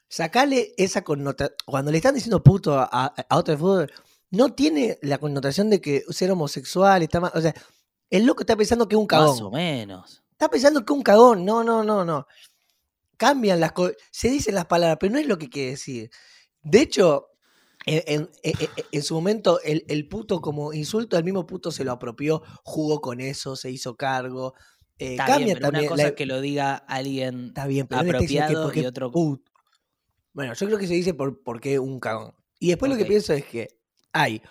Sacale 0.08 0.72
esa 0.78 1.02
connotación. 1.02 1.54
Cuando 1.66 1.90
le 1.90 1.98
están 1.98 2.14
diciendo 2.14 2.42
puto 2.42 2.78
a, 2.78 2.88
a- 2.90 3.14
a 3.28 3.36
otro 3.36 3.52
de 3.52 3.58
fútbol, 3.58 3.92
no 4.30 4.52
tiene 4.54 4.98
la 5.02 5.18
connotación 5.18 5.70
de 5.70 5.80
que 5.80 6.02
ser 6.10 6.30
homosexual 6.30 7.02
está 7.02 7.20
mal. 7.20 7.32
O 7.34 7.40
sea, 7.40 7.54
el 8.10 8.24
loco 8.26 8.40
está 8.42 8.56
pensando 8.56 8.88
que 8.88 8.94
es 8.94 9.00
un 9.00 9.06
Más 9.10 9.30
o 9.30 9.36
cagón. 9.36 9.52
menos. 9.52 10.22
Está 10.32 10.48
pensando 10.50 10.84
que 10.84 10.92
es 10.92 10.96
un 10.96 11.02
cagón. 11.02 11.44
No, 11.44 11.64
no, 11.64 11.82
no, 11.84 12.04
no. 12.04 12.26
Cambian 13.16 13.58
las 13.60 13.72
cosas. 13.72 13.96
Se 14.10 14.28
dicen 14.30 14.54
las 14.54 14.66
palabras, 14.66 14.98
pero 15.00 15.12
no 15.12 15.18
es 15.18 15.26
lo 15.26 15.38
que 15.38 15.48
quiere 15.48 15.70
decir. 15.70 16.10
De 16.62 16.80
hecho, 16.80 17.26
en, 17.86 18.02
en- 18.06 18.30
en- 18.42 18.54
en- 18.60 18.84
en 18.92 19.02
su 19.02 19.14
momento, 19.14 19.60
el, 19.62 19.84
el 19.88 20.06
puto 20.08 20.40
como 20.40 20.72
insulto, 20.72 21.16
el 21.16 21.24
mismo 21.24 21.46
puto 21.46 21.70
se 21.72 21.84
lo 21.84 21.92
apropió, 21.92 22.42
jugó 22.64 23.00
con 23.00 23.20
eso, 23.20 23.56
se 23.56 23.70
hizo 23.70 23.96
cargo. 23.96 24.54
Eh, 24.98 25.12
Está 25.12 25.26
cambia 25.26 25.46
bien, 25.46 25.56
pero 25.56 25.68
una 25.68 25.72
también. 25.78 25.90
cosa 25.90 26.02
la- 26.04 26.08
es 26.10 26.14
que 26.14 26.26
lo 26.26 26.40
diga 26.40 26.76
alguien 26.76 27.46
Está 27.48 27.66
bien, 27.66 27.86
pero 27.86 28.00
apropiado 28.02 28.64
porque 28.64 28.80
y 28.80 28.86
otro... 28.86 29.10
put- 29.10 29.42
Bueno, 30.32 30.54
yo 30.54 30.66
creo 30.66 30.78
que 30.78 30.86
se 30.86 30.94
dice 30.94 31.14
por, 31.14 31.42
porque 31.42 31.78
un 31.78 31.98
cagón. 31.98 32.34
Y 32.60 32.68
después 32.68 32.90
lo 32.90 32.98
que 32.98 33.04
pienso 33.04 33.32
es 33.32 33.44
que 33.44 33.77
hay. 34.12 34.42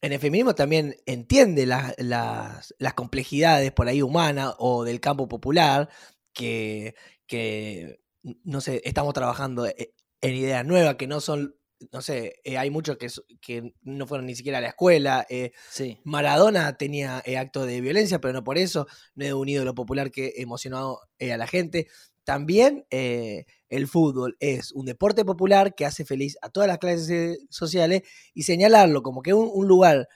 En 0.00 0.12
el 0.12 0.20
feminismo 0.20 0.54
también 0.54 0.96
entiende 1.06 1.66
las, 1.66 1.94
las, 1.98 2.74
las 2.78 2.94
complejidades 2.94 3.72
por 3.72 3.88
ahí 3.88 4.02
humanas 4.02 4.54
o 4.58 4.84
del 4.84 5.00
campo 5.00 5.28
popular 5.28 5.88
que, 6.32 6.94
que, 7.26 8.00
no 8.44 8.60
sé, 8.60 8.80
estamos 8.84 9.14
trabajando 9.14 9.66
e- 9.66 9.94
en 10.20 10.34
ideas 10.36 10.64
nuevas 10.64 10.96
que 10.96 11.08
no 11.08 11.20
son, 11.20 11.56
no 11.92 12.00
sé, 12.02 12.34
eh, 12.44 12.58
hay 12.58 12.70
muchos 12.70 12.96
que, 12.96 13.08
que 13.40 13.74
no 13.82 14.06
fueron 14.06 14.26
ni 14.26 14.36
siquiera 14.36 14.58
a 14.58 14.60
la 14.60 14.68
escuela. 14.68 15.26
eh, 15.30 15.52
Sí. 15.70 15.98
Maradona 16.04 16.76
tenía 16.76 17.22
eh, 17.24 17.36
actos 17.38 17.66
de 17.66 17.80
violencia, 17.80 18.20
pero 18.20 18.34
no 18.34 18.44
por 18.44 18.58
eso, 18.58 18.86
no 19.16 19.24
es 19.24 19.32
un 19.32 19.48
ídolo 19.48 19.74
popular 19.74 20.10
que 20.12 20.34
emocionó 20.36 21.00
eh, 21.18 21.32
a 21.32 21.36
la 21.38 21.46
gente. 21.48 21.88
También 22.24 22.86
eh, 22.90 23.46
el 23.68 23.86
fútbol 23.88 24.36
es 24.40 24.72
un 24.72 24.86
deporte 24.86 25.24
popular 25.24 25.74
que 25.74 25.84
hace 25.86 26.04
feliz 26.04 26.38
a 26.42 26.48
todas 26.50 26.68
las 26.68 26.78
clases 26.78 27.10
eh, 27.10 27.38
sociales 27.50 28.02
y 28.34 28.42
señalarlo 28.44 29.02
como 29.02 29.22
que 29.22 29.34
un, 29.34 29.50
un 29.52 29.68
lugar, 29.68 30.08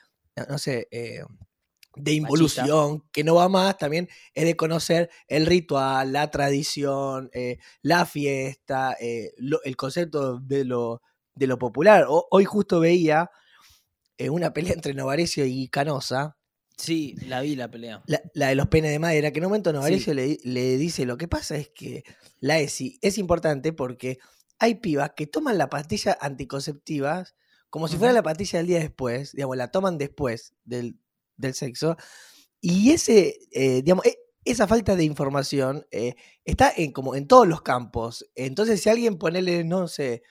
no 0.49 0.59
sé, 0.59 0.89
eh, 0.91 1.21
de 1.97 2.13
involución 2.15 3.05
que 3.13 3.23
no 3.25 3.35
va 3.35 3.49
más, 3.51 3.77
también 3.77 4.09
es 4.35 4.45
de 4.47 4.57
conocer 4.57 5.11
el 5.29 5.45
ritual, 5.47 6.13
la 6.13 6.31
tradición, 6.31 7.29
eh, 7.35 7.59
la 7.83 8.07
fiesta, 8.07 8.97
eh, 9.01 9.33
lo- 9.37 9.63
el 9.65 9.77
concepto 9.77 10.39
de 10.39 10.65
lo, 10.65 11.03
de 11.35 11.47
lo 11.47 11.59
popular. 11.59 12.07
O- 12.09 12.27
hoy 12.31 12.45
justo 12.47 12.81
veía 12.81 13.31
una 14.31 14.53
pelea 14.53 14.73
entre 14.75 14.95
Novarecio 14.95 15.45
y 15.47 15.69
Canosa, 15.69 16.37
Sí, 16.85 17.15
la 17.27 17.41
vi 17.41 17.55
la 17.55 17.71
pelea. 17.71 18.03
la, 18.07 18.21
la 18.35 18.49
de 18.49 18.55
los 18.57 18.67
penes 18.69 18.91
de 18.91 18.99
madera, 18.99 19.31
que 19.31 19.39
en 19.39 19.45
un 19.45 19.51
momento 19.51 19.73
Novarecio 19.73 20.13
Sí. 20.13 20.17
le, 20.17 20.25
di- 20.27 20.41
le 20.43 20.77
dice, 20.79 21.05
lo 21.07 21.17
que 21.17 21.29
pasa 21.29 21.57
es 21.57 21.69
que 21.69 22.03
la 22.41 22.59
ESI 22.59 22.99
es 23.03 23.19
importante 23.19 23.73
porque 23.73 24.19
hay 24.59 24.75
pibas 24.77 25.13
que 25.17 25.27
toman 25.27 25.59
la 25.59 25.69
pastilla 25.69 26.19
anticonceptiva 26.21 27.25
como 27.71 27.89
si 27.89 27.97
fuera 27.97 28.13
la 28.13 28.23
pastilla 28.23 28.59
del 28.59 28.67
día 28.67 28.79
después, 28.81 29.33
digamos, 29.33 29.57
la 29.57 29.71
toman 29.71 29.97
después 29.97 30.55
del, 30.65 30.99
del 31.37 31.55
sexo. 31.55 31.97
Y 32.61 32.91
ese, 32.91 33.39
eh, 33.53 33.83
digamos, 33.83 34.05
e- 34.05 34.19
esa 34.45 34.67
falta 34.67 34.95
de 34.97 35.05
información 35.05 35.87
eh, 35.91 36.15
está 36.45 36.73
en, 36.77 36.93
como 36.93 37.15
en 37.15 37.27
todos 37.29 37.47
los 37.49 37.63
campos. 37.63 38.29
Entonces, 38.35 38.83
si 38.83 38.91
alguien 38.91 39.17
ponele, 39.19 39.65
no 39.65 39.89
sé, 39.89 40.23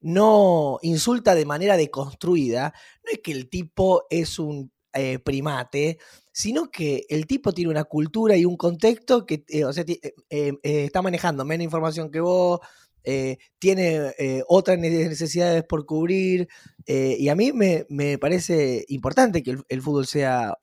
no 0.00 0.78
insulta 0.82 1.34
de 1.34 1.44
manera 1.44 1.76
deconstruida, 1.76 2.72
no 3.04 3.12
es 3.12 3.18
que 3.20 3.32
el 3.32 3.48
tipo 3.50 4.06
es 4.10 4.38
un 4.38 4.72
eh, 4.92 5.18
primate, 5.18 5.98
sino 6.32 6.70
que 6.70 7.04
el 7.08 7.26
tipo 7.26 7.52
tiene 7.52 7.70
una 7.70 7.84
cultura 7.84 8.36
y 8.36 8.44
un 8.44 8.56
contexto 8.56 9.26
que, 9.26 9.44
eh, 9.48 9.64
o 9.64 9.72
sea, 9.72 9.84
eh, 9.86 10.14
eh, 10.30 10.52
está 10.62 11.02
manejando 11.02 11.44
menos 11.44 11.64
información 11.64 12.10
que 12.10 12.20
vos, 12.20 12.60
tiene 13.58 14.12
otras 14.46 14.78
ne- 14.78 14.90
necesidades 14.90 15.64
por 15.64 15.86
cubrir, 15.86 16.48
y 16.86 17.28
a 17.28 17.34
mí 17.34 17.50
me, 17.52 17.86
me 17.88 18.18
parece 18.18 18.84
importante 18.88 19.42
que 19.42 19.56
el, 19.68 19.82
fútbol 19.82 20.06
sea 20.06 20.58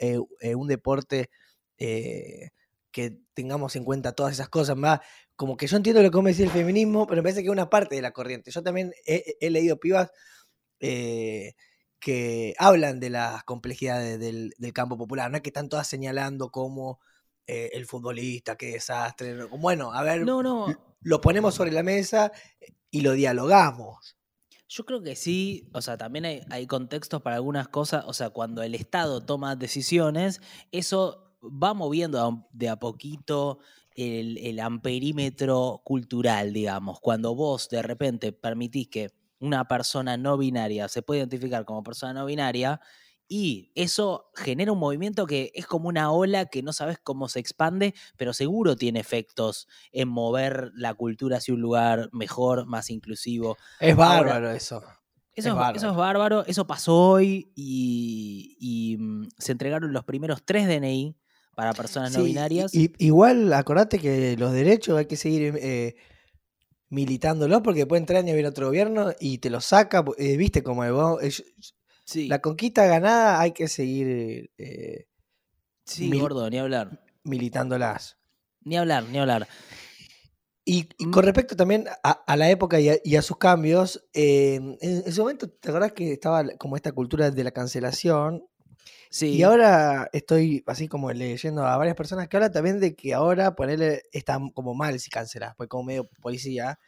un 0.56 0.68
deporte 0.68 1.32
que 1.78 3.18
tengamos 3.34 3.76
en 3.76 3.84
cuenta 3.84 4.12
todas 4.12 4.34
esas 4.34 4.50
cosas, 4.50 4.78
más 4.78 5.00
como 5.36 5.58
que 5.58 5.66
yo 5.66 5.78
entiendo 5.78 6.04
lo 6.04 6.12
que 6.12 6.22
me 6.22 6.30
decía 6.30 6.46
el 6.46 6.52
feminismo, 6.52 7.08
pero 7.08 7.18
me 7.18 7.24
parece 7.24 7.42
que 7.42 7.48
es 7.48 7.52
una 7.52 7.72
parte 7.72 7.96
de 7.96 8.04
la 8.04 8.12
corriente. 8.12 8.52
Yo 8.52 8.62
también 8.62 8.94
he, 9.06 9.50
leído 9.50 9.80
pibas 9.80 10.12
que 12.00 12.54
hablan 12.60 13.00
de 13.00 13.10
las 13.10 13.44
complejidades 13.44 14.20
del, 14.20 14.54
del 14.58 14.74
campo 14.74 14.98
popular, 14.98 15.30
no 15.32 15.38
es 15.38 15.44
que 15.44 15.50
están 15.50 15.70
todas 15.70 15.88
señalando 15.88 16.52
como 16.52 17.00
eh, 17.48 17.72
el 17.74 17.86
futbolista, 17.86 18.56
qué 18.56 18.74
desastre. 18.74 19.46
Bueno, 19.46 19.94
a 19.94 20.04
ver, 20.04 20.22
No, 20.26 20.44
no. 20.44 20.68
lo 21.02 21.22
ponemos 21.22 21.56
sobre 21.56 21.72
la 21.72 21.84
mesa 21.84 22.32
y 22.92 23.02
lo 23.02 23.14
dialogamos. 23.14 24.16
Yo 24.70 24.86
creo 24.86 25.02
que 25.02 25.16
sí, 25.16 25.70
o 25.74 25.82
sea, 25.82 25.98
también 25.98 26.26
hay, 26.26 26.42
hay 26.50 26.68
contextos 26.68 27.22
para 27.22 27.38
algunas 27.38 27.70
cosas, 27.70 28.04
o 28.06 28.14
sea, 28.14 28.32
cuando 28.32 28.64
el 28.64 28.76
Estado 28.76 29.22
toma 29.22 29.56
decisiones, 29.56 30.42
eso 30.74 31.38
va 31.42 31.74
moviendo 31.74 32.46
de 32.52 32.68
a 32.68 32.76
poquito 32.78 33.60
el, 33.96 34.38
el 34.40 34.60
amperímetro 34.60 35.82
cultural, 35.86 36.52
digamos. 36.52 37.00
Cuando 37.00 37.34
vos 37.34 37.70
de 37.70 37.82
repente 37.82 38.34
permitís 38.34 38.90
que 38.90 39.12
una 39.39 39.67
persona 39.67 40.17
no 40.17 40.38
binaria 40.38 40.88
se 40.88 41.02
pueda 41.02 41.19
identificar 41.19 41.65
como 41.65 41.84
persona 41.84 42.13
no 42.13 42.26
binaria, 42.26 42.80
y 43.30 43.71
eso 43.76 44.32
genera 44.36 44.71
un 44.71 44.80
movimiento 44.80 45.26
que 45.28 45.52
es 45.54 45.67
como 45.67 45.89
una 45.89 46.12
ola 46.12 46.45
que 46.45 46.63
no 46.63 46.71
sabes 46.73 46.97
cómo 47.04 47.28
se 47.28 47.39
expande, 47.39 47.93
pero 48.17 48.34
seguro 48.34 48.76
tiene 48.78 49.00
efectos 49.02 49.67
en 49.91 50.08
mover 50.08 50.71
la 50.76 50.93
cultura 50.93 51.38
hacia 51.38 51.54
un 51.54 51.62
lugar 51.62 52.10
mejor, 52.13 52.65
más 52.67 52.89
inclusivo. 52.89 53.58
Es 53.80 53.95
Ahora, 54.06 54.36
bárbaro 54.36 54.52
eso. 54.52 54.84
Eso 55.36 55.50
es, 55.52 55.56
bárbaro. 55.56 55.73
eso 55.73 55.89
es 55.91 55.95
bárbaro, 55.95 56.45
eso 56.47 56.65
pasó 56.67 56.95
hoy 57.12 57.52
y, 57.56 58.58
y, 58.60 58.97
mm, 58.97 59.30
se 59.38 59.52
entregaron 59.54 59.93
los 59.93 60.04
primeros 60.04 60.43
tres 60.45 60.67
DNI 60.67 61.17
para 61.56 61.76
personas 61.76 62.12
no 62.12 62.23
binarias. 62.23 62.71
i- 62.71 62.93
igual 63.00 63.54
acordate 63.54 64.00
que 64.00 64.36
los 64.38 64.52
derechos 64.54 64.97
hay 64.97 65.06
que 65.08 65.15
seguir 65.17 65.58
eh, 65.62 65.95
militándolos 66.89 67.62
porque 67.62 67.82
después 67.82 68.00
entra 68.00 68.19
año 68.19 68.34
viene 68.34 68.50
otro 68.50 68.67
gobierno 68.67 69.12
y 69.19 69.39
te 69.39 69.50
los 69.50 69.65
saca, 69.65 70.04
eh, 70.17 70.38
viste 70.38 70.63
como 70.63 70.84
sí, 72.06 72.28
la 72.28 72.39
conquista 72.41 72.86
ganada 72.86 73.39
hay 73.39 73.52
que 73.52 73.67
seguir 73.67 74.52
eh, 74.58 75.08
sí, 75.86 76.10
mil- 76.10 76.21
gordo, 76.21 76.50
ni 76.50 76.60
hablar. 76.60 77.04
militándolas. 77.23 78.17
Ni 78.62 78.78
hablar, 78.78 79.04
ni 79.04 79.17
hablar. 79.19 79.47
Y, 80.65 80.89
y 80.97 81.10
con 81.12 81.23
respecto 81.23 81.56
también 81.56 81.86
a, 82.04 82.12
a 82.12 82.36
la 82.36 82.50
época 82.50 82.80
y 82.80 82.89
a, 82.89 82.97
y 83.02 83.15
a 83.15 83.21
sus 83.21 83.38
cambios, 83.38 84.04
eh, 84.13 84.56
en, 84.56 84.78
en 84.82 85.04
ese 85.06 85.21
momento, 85.21 85.50
¿te 85.50 85.69
acordás 85.69 85.93
que 85.93 86.12
estaba 86.12 86.43
como 86.58 86.76
esta 86.76 86.91
cultura 86.91 87.32
de 87.32 87.43
la 87.43 87.52
cancelación? 87.52 88.45
Sí, 89.10 89.36
Y 89.36 89.43
ahora 89.43 90.10
estoy 90.13 90.63
así 90.67 90.88
como 90.88 91.12
leyendo 91.12 91.65
a 91.65 91.78
varias 91.78 91.96
personas 91.96 92.28
que 92.28 92.38
hablan 92.38 92.52
también 92.52 92.80
de 92.80 92.96
que 92.96 93.13
ahora 93.13 93.56
ponerle 93.56 94.04
está 94.12 94.39
como 94.54 94.74
mal 94.74 95.00
si 95.00 95.10
cancelas, 95.10 95.56
pues 95.56 95.70
como 95.70 95.84
medio 95.84 96.10
policía. 96.22 96.80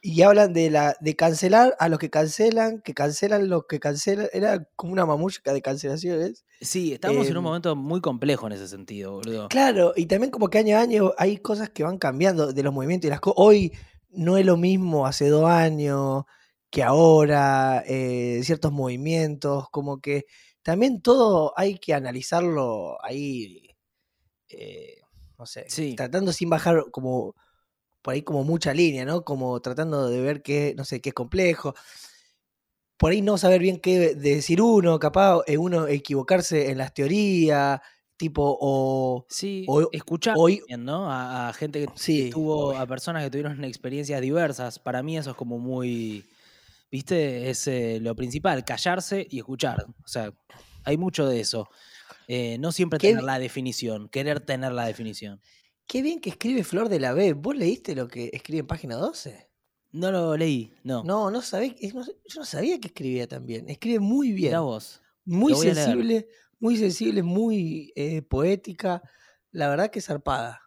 Y 0.00 0.22
hablan 0.22 0.52
de 0.52 0.70
la 0.70 0.96
de 1.00 1.16
cancelar 1.16 1.74
a 1.80 1.88
los 1.88 1.98
que 1.98 2.08
cancelan, 2.08 2.80
que 2.82 2.94
cancelan 2.94 3.48
los 3.48 3.64
que 3.68 3.80
cancelan. 3.80 4.28
Era 4.32 4.64
como 4.76 4.92
una 4.92 5.04
mamushka 5.06 5.52
de 5.52 5.60
cancelaciones. 5.60 6.44
sí, 6.60 6.92
estamos 6.92 7.26
en 7.26 7.32
un 7.32 7.38
em, 7.38 7.42
momento 7.42 7.74
muy 7.74 8.00
complejo 8.00 8.46
en 8.46 8.52
ese 8.52 8.68
sentido, 8.68 9.14
boludo. 9.14 9.48
Claro, 9.48 9.92
y 9.96 10.06
también 10.06 10.30
como 10.30 10.48
que 10.50 10.58
año 10.58 10.76
a 10.76 10.82
año 10.82 11.12
hay 11.18 11.38
cosas 11.38 11.70
que 11.70 11.82
van 11.82 11.98
cambiando 11.98 12.52
de 12.52 12.62
los 12.62 12.72
movimientos 12.72 13.08
y 13.08 13.10
las 13.10 13.20
cosas. 13.20 13.36
Hoy 13.38 13.72
no 14.10 14.36
es 14.36 14.46
lo 14.46 14.56
mismo 14.56 15.06
hace 15.06 15.28
dos 15.28 15.48
años 15.50 16.24
que 16.70 16.82
ahora, 16.82 17.82
eh, 17.86 18.40
ciertos 18.44 18.72
movimientos, 18.72 19.68
como 19.70 20.00
que 20.00 20.26
también 20.68 21.00
todo 21.00 21.54
hay 21.56 21.78
que 21.78 21.94
analizarlo 21.94 23.02
ahí, 23.02 23.70
eh, 24.50 24.98
no 25.38 25.46
sé, 25.46 25.64
Sí. 25.68 25.96
tratando 25.96 26.30
sin 26.30 26.50
bajar 26.50 26.84
como 26.90 27.34
por 28.02 28.12
ahí 28.12 28.20
como 28.20 28.44
mucha 28.44 28.74
línea, 28.74 29.06
¿no? 29.06 29.24
Como 29.24 29.58
tratando 29.62 30.10
de 30.10 30.20
ver 30.20 30.42
qué, 30.42 30.74
no 30.76 30.84
sé, 30.84 31.00
qué 31.00 31.08
es 31.08 31.14
complejo. 31.14 31.74
Por 32.98 33.12
ahí 33.12 33.22
no 33.22 33.38
saber 33.38 33.62
bien 33.62 33.80
qué 33.80 34.14
decir 34.14 34.60
uno, 34.60 34.98
capaz 34.98 35.40
eh, 35.46 35.56
uno 35.56 35.86
equivocarse 35.86 36.70
en 36.70 36.76
las 36.76 36.92
teorías, 36.92 37.80
tipo, 38.18 38.58
o, 38.60 39.24
Sí, 39.30 39.64
o- 39.68 39.88
escuchar 39.92 40.34
hoy- 40.36 40.58
también, 40.58 40.84
¿no? 40.84 41.10
A, 41.10 41.48
a 41.48 41.52
gente 41.54 41.80
que, 41.80 41.86
que 41.86 41.94
Sí, 41.96 42.30
tuvo, 42.30 42.68
obvio. 42.68 42.78
a 42.80 42.86
personas 42.86 43.24
que 43.24 43.30
tuvieron 43.30 43.64
experiencias 43.64 44.20
diversas. 44.20 44.78
Para 44.78 45.02
mí 45.02 45.16
eso 45.16 45.30
es 45.30 45.36
como 45.36 45.58
muy, 45.58 46.26
¿viste? 46.90 47.50
Es 47.50 47.66
eh, 47.66 47.98
lo 48.00 48.14
principal, 48.14 48.64
callarse 48.64 49.26
y 49.28 49.38
escuchar. 49.38 49.86
O 50.04 50.08
sea, 50.08 50.32
hay 50.84 50.96
mucho 50.96 51.26
de 51.26 51.40
eso. 51.40 51.68
Eh, 52.28 52.58
no 52.58 52.72
siempre 52.72 52.98
Qué 52.98 53.08
tener 53.08 53.24
la 53.24 53.38
definición, 53.38 54.08
querer 54.08 54.40
tener 54.40 54.72
la 54.72 54.86
definición. 54.86 55.40
Qué 55.86 56.02
bien 56.02 56.20
que 56.20 56.30
escribe 56.30 56.64
Flor 56.64 56.88
de 56.90 57.00
la 57.00 57.14
B. 57.14 57.32
¿Vos 57.32 57.56
leíste 57.56 57.94
lo 57.94 58.08
que 58.08 58.30
escribe 58.32 58.60
en 58.60 58.66
página 58.66 58.96
12? 58.96 59.48
No 59.92 60.12
lo 60.12 60.36
leí, 60.36 60.74
no. 60.84 61.02
No, 61.02 61.30
no 61.30 61.40
sabés, 61.40 61.74
no 61.94 62.04
yo 62.04 62.40
no 62.40 62.44
sabía 62.44 62.78
que 62.78 62.88
escribía 62.88 63.26
tan 63.26 63.46
bien. 63.46 63.68
Escribe 63.70 64.00
muy 64.00 64.32
bien. 64.32 64.50
Mirá 64.50 64.60
vos. 64.60 65.00
Muy 65.24 65.54
sensible, 65.54 66.28
muy 66.60 66.76
sensible, 66.76 67.22
muy 67.22 67.92
eh, 67.96 68.20
poética. 68.22 69.02
La 69.50 69.68
verdad 69.68 69.90
que 69.90 70.02
zarpada. 70.02 70.60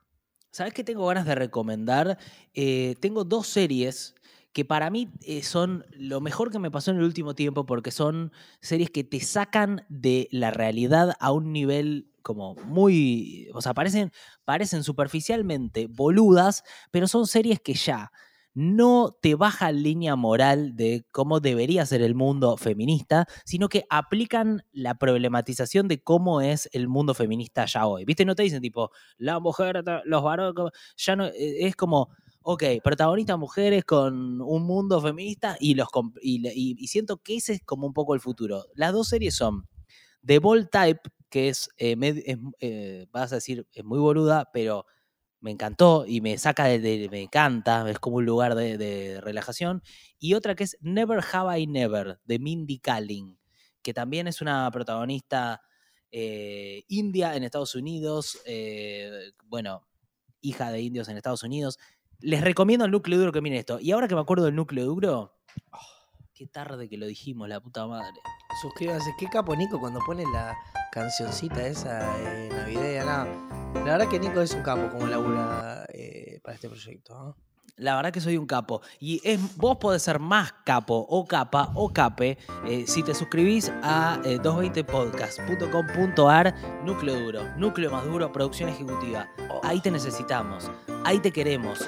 ¿Sabes 0.51 0.73
qué 0.73 0.83
tengo 0.83 1.05
ganas 1.05 1.25
de 1.25 1.35
recomendar? 1.35 2.17
Eh, 2.53 2.95
tengo 2.99 3.23
dos 3.23 3.47
series 3.47 4.15
que 4.53 4.65
para 4.65 4.89
mí 4.89 5.11
eh, 5.21 5.43
son 5.43 5.85
lo 5.91 6.21
mejor 6.21 6.51
que 6.51 6.59
me 6.59 6.71
pasó 6.71 6.91
en 6.91 6.97
el 6.97 7.03
último 7.03 7.35
tiempo 7.35 7.65
porque 7.65 7.91
son 7.91 8.31
series 8.59 8.89
que 8.89 9.03
te 9.03 9.19
sacan 9.19 9.85
de 9.89 10.27
la 10.31 10.51
realidad 10.51 11.15
a 11.19 11.31
un 11.31 11.53
nivel 11.53 12.07
como 12.21 12.55
muy, 12.55 13.49
o 13.53 13.61
sea, 13.61 13.73
parecen, 13.73 14.11
parecen 14.45 14.83
superficialmente 14.83 15.87
boludas, 15.87 16.63
pero 16.91 17.07
son 17.07 17.27
series 17.27 17.59
que 17.59 17.73
ya 17.73 18.11
no 18.53 19.17
te 19.21 19.35
bajan 19.35 19.81
línea 19.81 20.15
moral 20.15 20.75
de 20.75 21.05
cómo 21.11 21.39
debería 21.39 21.85
ser 21.85 22.01
el 22.01 22.15
mundo 22.15 22.57
feminista, 22.57 23.25
sino 23.45 23.69
que 23.69 23.85
aplican 23.89 24.63
la 24.73 24.95
problematización 24.95 25.87
de 25.87 26.03
cómo 26.03 26.41
es 26.41 26.69
el 26.73 26.87
mundo 26.87 27.13
feminista 27.13 27.65
ya 27.65 27.85
hoy. 27.85 28.03
¿Viste? 28.03 28.25
No 28.25 28.35
te 28.35 28.43
dicen 28.43 28.61
tipo, 28.61 28.91
la 29.17 29.39
mujer, 29.39 29.83
los 30.05 30.23
varones, 30.23 30.53
ya 30.97 31.15
no, 31.15 31.27
eh, 31.27 31.65
es 31.65 31.75
como, 31.75 32.09
ok, 32.43 32.63
protagonistas 32.83 33.37
mujeres 33.37 33.83
con 33.85 34.41
un 34.41 34.63
mundo 34.63 35.01
feminista 35.01 35.57
y, 35.59 35.75
los, 35.75 35.87
y, 36.21 36.87
siento 36.87 37.17
que 37.17 37.35
ese 37.35 37.53
es 37.53 37.61
como 37.63 37.87
un 37.87 37.93
poco 37.93 38.15
el 38.15 38.21
futuro. 38.21 38.65
Las 38.73 38.93
dos 38.93 39.09
series 39.09 39.35
son 39.35 39.67
The 40.25 40.39
Bold 40.39 40.69
Type, 40.69 41.01
que 41.29 41.49
es, 41.49 41.69
eh, 41.77 41.95
eh, 42.59 43.07
vas 43.11 43.31
a 43.31 43.35
decir, 43.35 43.67
es 43.71 43.83
muy 43.83 43.99
boluda, 43.99 44.49
pero 44.51 44.85
me 45.39 45.51
encantó 45.51 46.05
y 46.07 46.21
me 46.21 46.37
saca 46.37 46.65
de, 46.65 47.07
me 47.11 47.21
encanta, 47.21 47.89
es 47.89 47.99
como 47.99 48.17
un 48.17 48.25
lugar 48.25 48.55
de, 48.55 49.19
relajación. 49.21 49.81
Y 50.19 50.33
otra 50.33 50.55
que 50.55 50.63
es 50.63 50.77
Never 50.81 51.23
Have 51.31 51.59
I 51.59 51.67
Never, 51.67 52.19
de 52.25 52.39
Mindy 52.39 52.79
Kaling, 52.79 53.39
que 53.81 53.93
también 53.93 54.27
es 54.27 54.41
una 54.41 54.69
protagonista 54.71 55.61
eh, 56.11 56.83
india 56.87 57.35
en 57.35 57.43
Estados 57.43 57.75
Unidos, 57.75 58.37
bueno, 59.45 59.87
hija 60.41 60.71
de 60.71 60.81
indios 60.81 61.07
en 61.07 61.17
Estados 61.17 61.43
Unidos. 61.43 61.77
Les 62.21 62.41
recomiendo 62.41 62.85
el 62.85 62.91
núcleo 62.91 63.19
duro 63.19 63.31
que 63.31 63.41
miren 63.41 63.59
esto. 63.59 63.79
Y 63.79 63.91
ahora 63.91 64.07
que 64.07 64.15
me 64.15 64.21
acuerdo 64.21 64.45
del 64.45 64.55
núcleo 64.55 64.85
duro, 64.85 65.39
qué 66.33 66.45
tarde 66.45 66.87
que 66.87 66.97
lo 66.97 67.07
dijimos, 67.07 67.49
la 67.49 67.59
puta 67.59 67.87
madre. 67.87 68.19
Suscríbanse. 68.61 69.11
Qué 69.17 69.27
capo 69.27 69.55
Nico 69.55 69.79
cuando 69.79 69.99
pone 70.05 70.23
la 70.31 70.55
cancioncita 70.91 71.65
esa 71.65 72.15
eh, 72.19 72.49
navideña. 72.51 73.25
no. 73.25 73.73
La 73.73 73.97
verdad 73.97 74.09
que 74.09 74.19
Nico 74.19 74.41
es 74.41 74.53
un 74.53 74.61
capo 74.61 74.89
como 74.91 75.07
labura 75.07 75.85
eh, 75.93 76.39
para 76.43 76.55
este 76.55 76.69
proyecto. 76.69 77.35
La 77.77 77.95
verdad 77.95 78.11
que 78.13 78.21
soy 78.21 78.37
un 78.37 78.45
capo. 78.45 78.81
Y 78.99 79.19
es, 79.23 79.39
vos 79.57 79.77
podés 79.77 80.03
ser 80.03 80.19
más 80.19 80.53
capo 80.65 81.05
o 81.09 81.25
capa 81.25 81.71
o 81.75 81.91
cape 81.91 82.37
eh, 82.67 82.83
si 82.87 83.01
te 83.03 83.13
suscribís 83.15 83.71
a 83.81 84.21
eh, 84.25 84.37
220podcast.com.ar 84.41 86.55
Núcleo 86.85 87.19
Duro. 87.19 87.43
Núcleo 87.57 87.91
más 87.91 88.05
duro, 88.05 88.31
producción 88.31 88.69
ejecutiva. 88.69 89.27
Ahí 89.63 89.79
te 89.81 89.91
necesitamos. 89.91 90.69
Ahí 91.03 91.19
te 91.19 91.31
queremos. 91.31 91.79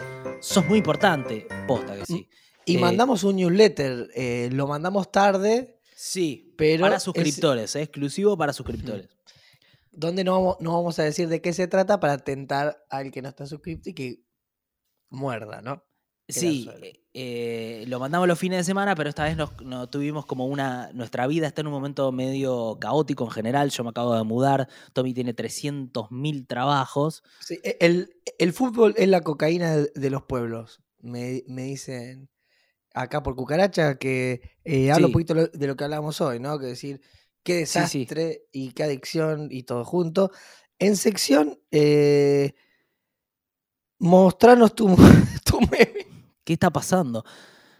Sos 0.42 0.66
muy 0.66 0.80
importante. 0.80 1.48
Posta 1.68 1.96
que 1.96 2.06
sí. 2.06 2.28
Y 2.66 2.78
Eh, 2.78 2.80
mandamos 2.80 3.24
un 3.24 3.36
newsletter. 3.36 4.08
eh, 4.16 4.50
lo 4.52 4.68
mandamos 4.68 5.12
tarde, 5.12 5.80
Sí, 5.96 6.54
pero 6.58 6.82
para 6.84 6.98
es- 6.98 7.04
suscriptores, 7.04 7.76
exclusivo 7.76 8.38
para 8.38 8.54
suscriptores. 8.54 9.10
donde 9.92 10.24
no 10.24 10.34
vamos, 10.34 10.58
no 10.60 10.74
vamos 10.74 10.98
a 11.00 11.04
decir 11.04 11.28
de 11.30 11.42
qué 11.42 11.54
se 11.54 11.68
trata 11.68 12.00
para 12.00 12.18
tentar 12.18 12.84
al 12.90 13.12
que 13.12 13.22
no 13.22 13.30
está 13.30 13.46
suscrito 13.46 13.90
y 13.90 13.94
que 13.94 14.24
muerda, 15.14 15.62
¿no? 15.62 15.84
Sí, 16.28 16.70
eh, 16.82 17.04
eh, 17.14 17.86
lo 17.88 18.00
mandamos 18.00 18.28
los 18.30 18.40
fines 18.40 18.60
de 18.60 18.64
semana, 18.64 18.96
pero 18.96 19.10
esta 19.10 19.26
vez 19.26 19.36
nos, 19.36 19.62
no 19.62 19.90
tuvimos 19.90 20.26
como 20.26 20.48
una. 20.48 20.90
Nuestra 20.94 21.28
vida 21.28 21.48
está 21.48 21.62
en 21.62 21.68
un 21.68 21.74
momento 21.74 22.12
medio 22.14 22.78
caótico 22.80 23.26
en 23.26 23.32
general. 23.32 23.70
Yo 23.72 23.84
me 23.84 23.90
acabo 23.90 24.16
de 24.16 24.24
mudar. 24.24 24.70
Tommy 24.94 25.14
tiene 25.14 25.34
300.000 25.36 26.48
trabajos. 26.48 27.24
Sí, 27.42 27.60
e- 27.64 27.78
el, 27.82 28.16
el 28.40 28.54
fútbol 28.54 28.94
es 28.98 29.10
la 29.10 29.22
cocaína 29.22 29.76
de, 29.76 30.10
los 30.10 30.24
pueblos. 30.24 30.82
Me, 31.02 31.44
me 31.48 31.64
dicen 31.64 32.30
acá 32.94 33.22
por 33.22 33.36
cucaracha 33.36 33.96
que 33.96 34.42
eh, 34.64 34.92
hablo 34.92 35.08
Sí. 35.08 35.10
un 35.10 35.14
poquito 35.14 35.34
de 35.36 35.68
lo 35.68 35.76
que 35.76 35.84
hablábamos 35.84 36.22
hoy, 36.22 36.40
¿no? 36.40 36.58
Que 36.58 36.68
decir, 36.68 37.02
qué 37.44 37.66
sí. 37.66 37.80
desastre 37.80 38.46
y 38.54 38.72
qué 38.72 38.84
adicción 38.84 39.50
y 39.52 39.64
todo 39.64 39.84
junto. 39.84 40.32
En 40.80 40.96
sección, 40.96 41.60
eh, 41.72 42.54
mostranos 44.04 44.76
tu, 44.76 44.88
tu 45.46 45.60
meme. 45.62 46.08
¿Qué 46.44 46.54
está 46.54 46.70
pasando? 46.70 47.24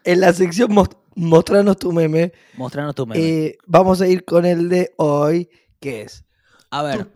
En 0.06 0.22
la 0.22 0.32
sección 0.34 0.72
mos- 0.74 0.96
mostranos 1.16 1.78
tu 1.78 1.92
meme, 1.92 2.32
Mostranos 2.56 2.96
tu 2.96 3.06
meme. 3.06 3.22
eh, 3.24 3.58
vamos 3.66 4.02
a 4.02 4.08
ir 4.08 4.24
con 4.26 4.46
el 4.46 4.70
de 4.70 4.94
hoy, 4.98 5.50
que 5.80 6.02
es. 6.04 6.24
a 6.72 6.82
ver, 6.84 7.08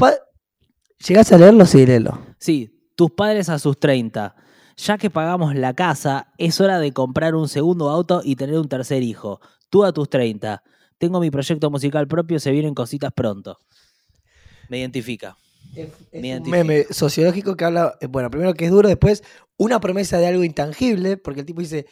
¿Llegás 1.08 1.32
a 1.32 1.38
leerlo? 1.38 1.66
Sí, 1.66 1.86
léelo. 1.86 2.20
sí, 2.40 2.90
tus 2.96 3.12
padres 3.12 3.50
a 3.50 3.60
sus 3.60 3.80
30. 3.80 4.36
Ya 4.78 4.98
que 4.98 5.10
pagamos 5.10 5.56
la 5.56 5.74
casa, 5.74 6.32
es 6.38 6.60
hora 6.62 6.80
de 6.80 6.92
comprar 6.92 7.34
un 7.36 7.48
segundo 7.48 7.90
auto 7.90 8.22
y 8.24 8.36
tener 8.36 8.58
un 8.60 8.68
tercer 8.68 9.04
hijo. 9.04 9.40
Tú 9.70 9.84
a 9.86 9.92
tus 9.94 10.10
30. 10.10 10.62
Tengo 10.98 11.20
mi 11.20 11.30
proyecto 11.32 11.70
musical 11.72 12.08
propio, 12.08 12.40
se 12.40 12.52
vienen 12.52 12.74
cositas 12.76 13.12
pronto. 13.14 13.58
Me 14.70 14.80
identifica. 14.80 15.38
Es, 15.76 15.90
es 16.12 16.22
Me 16.22 16.38
un 16.40 16.50
meme 16.50 16.86
sociológico 16.90 17.56
que 17.56 17.66
habla, 17.66 17.98
eh, 18.02 18.08
bueno, 18.08 18.30
primero 18.32 18.54
que 18.54 18.66
es 18.66 18.72
duro, 18.72 18.88
después 18.90 19.24
una 19.58 19.80
promesa 19.80 20.18
de 20.18 20.28
algo 20.28 20.44
intangible, 20.44 21.18
porque 21.18 21.42
el 21.42 21.46
tipo 21.46 21.62
dice, 21.62 21.86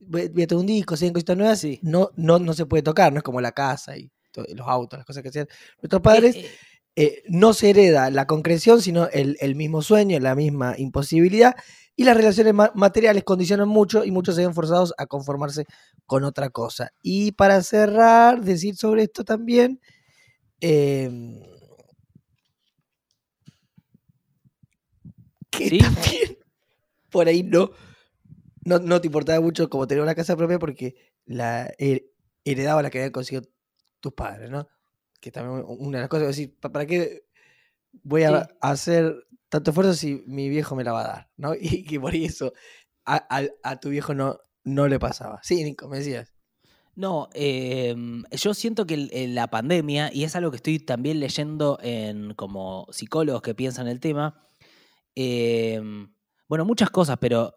voy 0.00 0.22
a 0.22 0.46
tener 0.46 0.56
un 0.56 0.66
disco, 0.66 0.96
100 0.96 1.12
cositas 1.12 1.36
nuevas, 1.36 1.58
Sí. 1.60 1.78
no, 1.82 2.10
no, 2.16 2.38
no 2.38 2.52
se 2.54 2.66
puede 2.66 2.82
tocar, 2.82 3.12
no 3.12 3.18
es 3.18 3.24
como 3.24 3.40
la 3.40 3.52
casa 3.52 3.96
y 3.96 4.10
los 4.54 4.66
autos, 4.68 4.98
las 4.98 5.06
cosas 5.06 5.22
que 5.22 5.28
hacían 5.30 5.48
nuestros 5.82 6.00
padres. 6.02 6.36
Eh, 6.36 6.40
eh, 6.40 6.50
eh, 7.00 7.22
no 7.28 7.52
se 7.52 7.70
hereda 7.70 8.10
la 8.10 8.26
concreción, 8.26 8.82
sino 8.82 9.08
el, 9.10 9.36
el 9.40 9.54
mismo 9.54 9.82
sueño, 9.82 10.18
la 10.18 10.34
misma 10.34 10.74
imposibilidad, 10.78 11.54
y 11.94 12.04
las 12.04 12.16
relaciones 12.16 12.54
ma- 12.54 12.72
materiales 12.74 13.22
condicionan 13.24 13.68
mucho 13.68 14.04
y 14.04 14.10
muchos 14.10 14.34
se 14.34 14.42
ven 14.42 14.52
forzados 14.54 14.94
a 14.98 15.06
conformarse 15.06 15.64
con 16.06 16.24
otra 16.24 16.50
cosa. 16.50 16.90
Y 17.02 17.32
para 17.32 17.62
cerrar, 17.62 18.40
decir 18.42 18.74
sobre 18.76 19.04
esto 19.04 19.24
también, 19.24 19.80
em, 20.60 21.40
que 25.50 25.68
¿Sí? 25.68 25.78
también 25.78 26.38
por 27.10 27.26
ahí 27.28 27.42
no, 27.42 27.70
no, 28.64 28.78
no 28.78 29.00
te 29.00 29.06
importaba 29.08 29.40
mucho 29.40 29.68
como 29.70 29.86
tener 29.86 30.02
una 30.02 30.14
casa 30.14 30.36
propia 30.36 30.58
porque 30.58 30.94
la 31.24 31.68
her- 31.78 32.04
heredaba 32.44 32.82
la 32.82 32.90
que 32.90 32.98
habían 32.98 33.12
conseguido 33.12 33.48
tus 34.00 34.12
padres, 34.12 34.50
¿no? 34.50 34.68
Que 35.20 35.30
también 35.32 35.64
una 35.66 35.98
de 35.98 36.02
las 36.02 36.08
cosas 36.10 36.28
es 36.28 36.36
decir, 36.36 36.56
¿pa- 36.60 36.70
¿para 36.70 36.86
qué 36.86 37.24
voy 38.02 38.22
a 38.24 38.42
Sí. 38.44 38.54
hacer 38.60 39.14
tanto 39.48 39.70
esfuerzo 39.70 39.94
si 39.94 40.22
mi 40.26 40.48
viejo 40.48 40.76
me 40.76 40.84
la 40.84 40.92
va 40.92 41.00
a 41.04 41.08
dar? 41.08 41.30
¿no? 41.36 41.52
Y 41.60 41.84
que 41.84 41.98
por 41.98 42.14
eso 42.14 42.52
a, 43.04 43.16
a- 43.38 43.48
a 43.62 43.80
tu 43.80 43.88
viejo 43.88 44.14
no, 44.14 44.38
no 44.64 44.86
le 44.86 44.98
pasaba. 44.98 45.40
Sí, 45.42 45.64
Nico, 45.64 45.88
me 45.88 45.98
decías. 45.98 46.34
No, 46.94 47.28
em, 47.32 48.24
yo 48.32 48.54
siento 48.54 48.84
que 48.84 48.96
la 49.28 49.48
pandemia, 49.48 50.10
y 50.12 50.24
es 50.24 50.34
algo 50.34 50.50
que 50.50 50.56
estoy 50.56 50.80
también 50.80 51.20
leyendo 51.20 51.78
en 51.80 52.34
como 52.34 52.86
psicólogos 52.90 53.40
que 53.40 53.54
piensan 53.54 53.86
el 53.86 54.00
tema, 54.00 54.44
em, 55.20 56.12
bueno, 56.48 56.64
muchas 56.64 56.90
cosas, 56.90 57.16
pero 57.20 57.54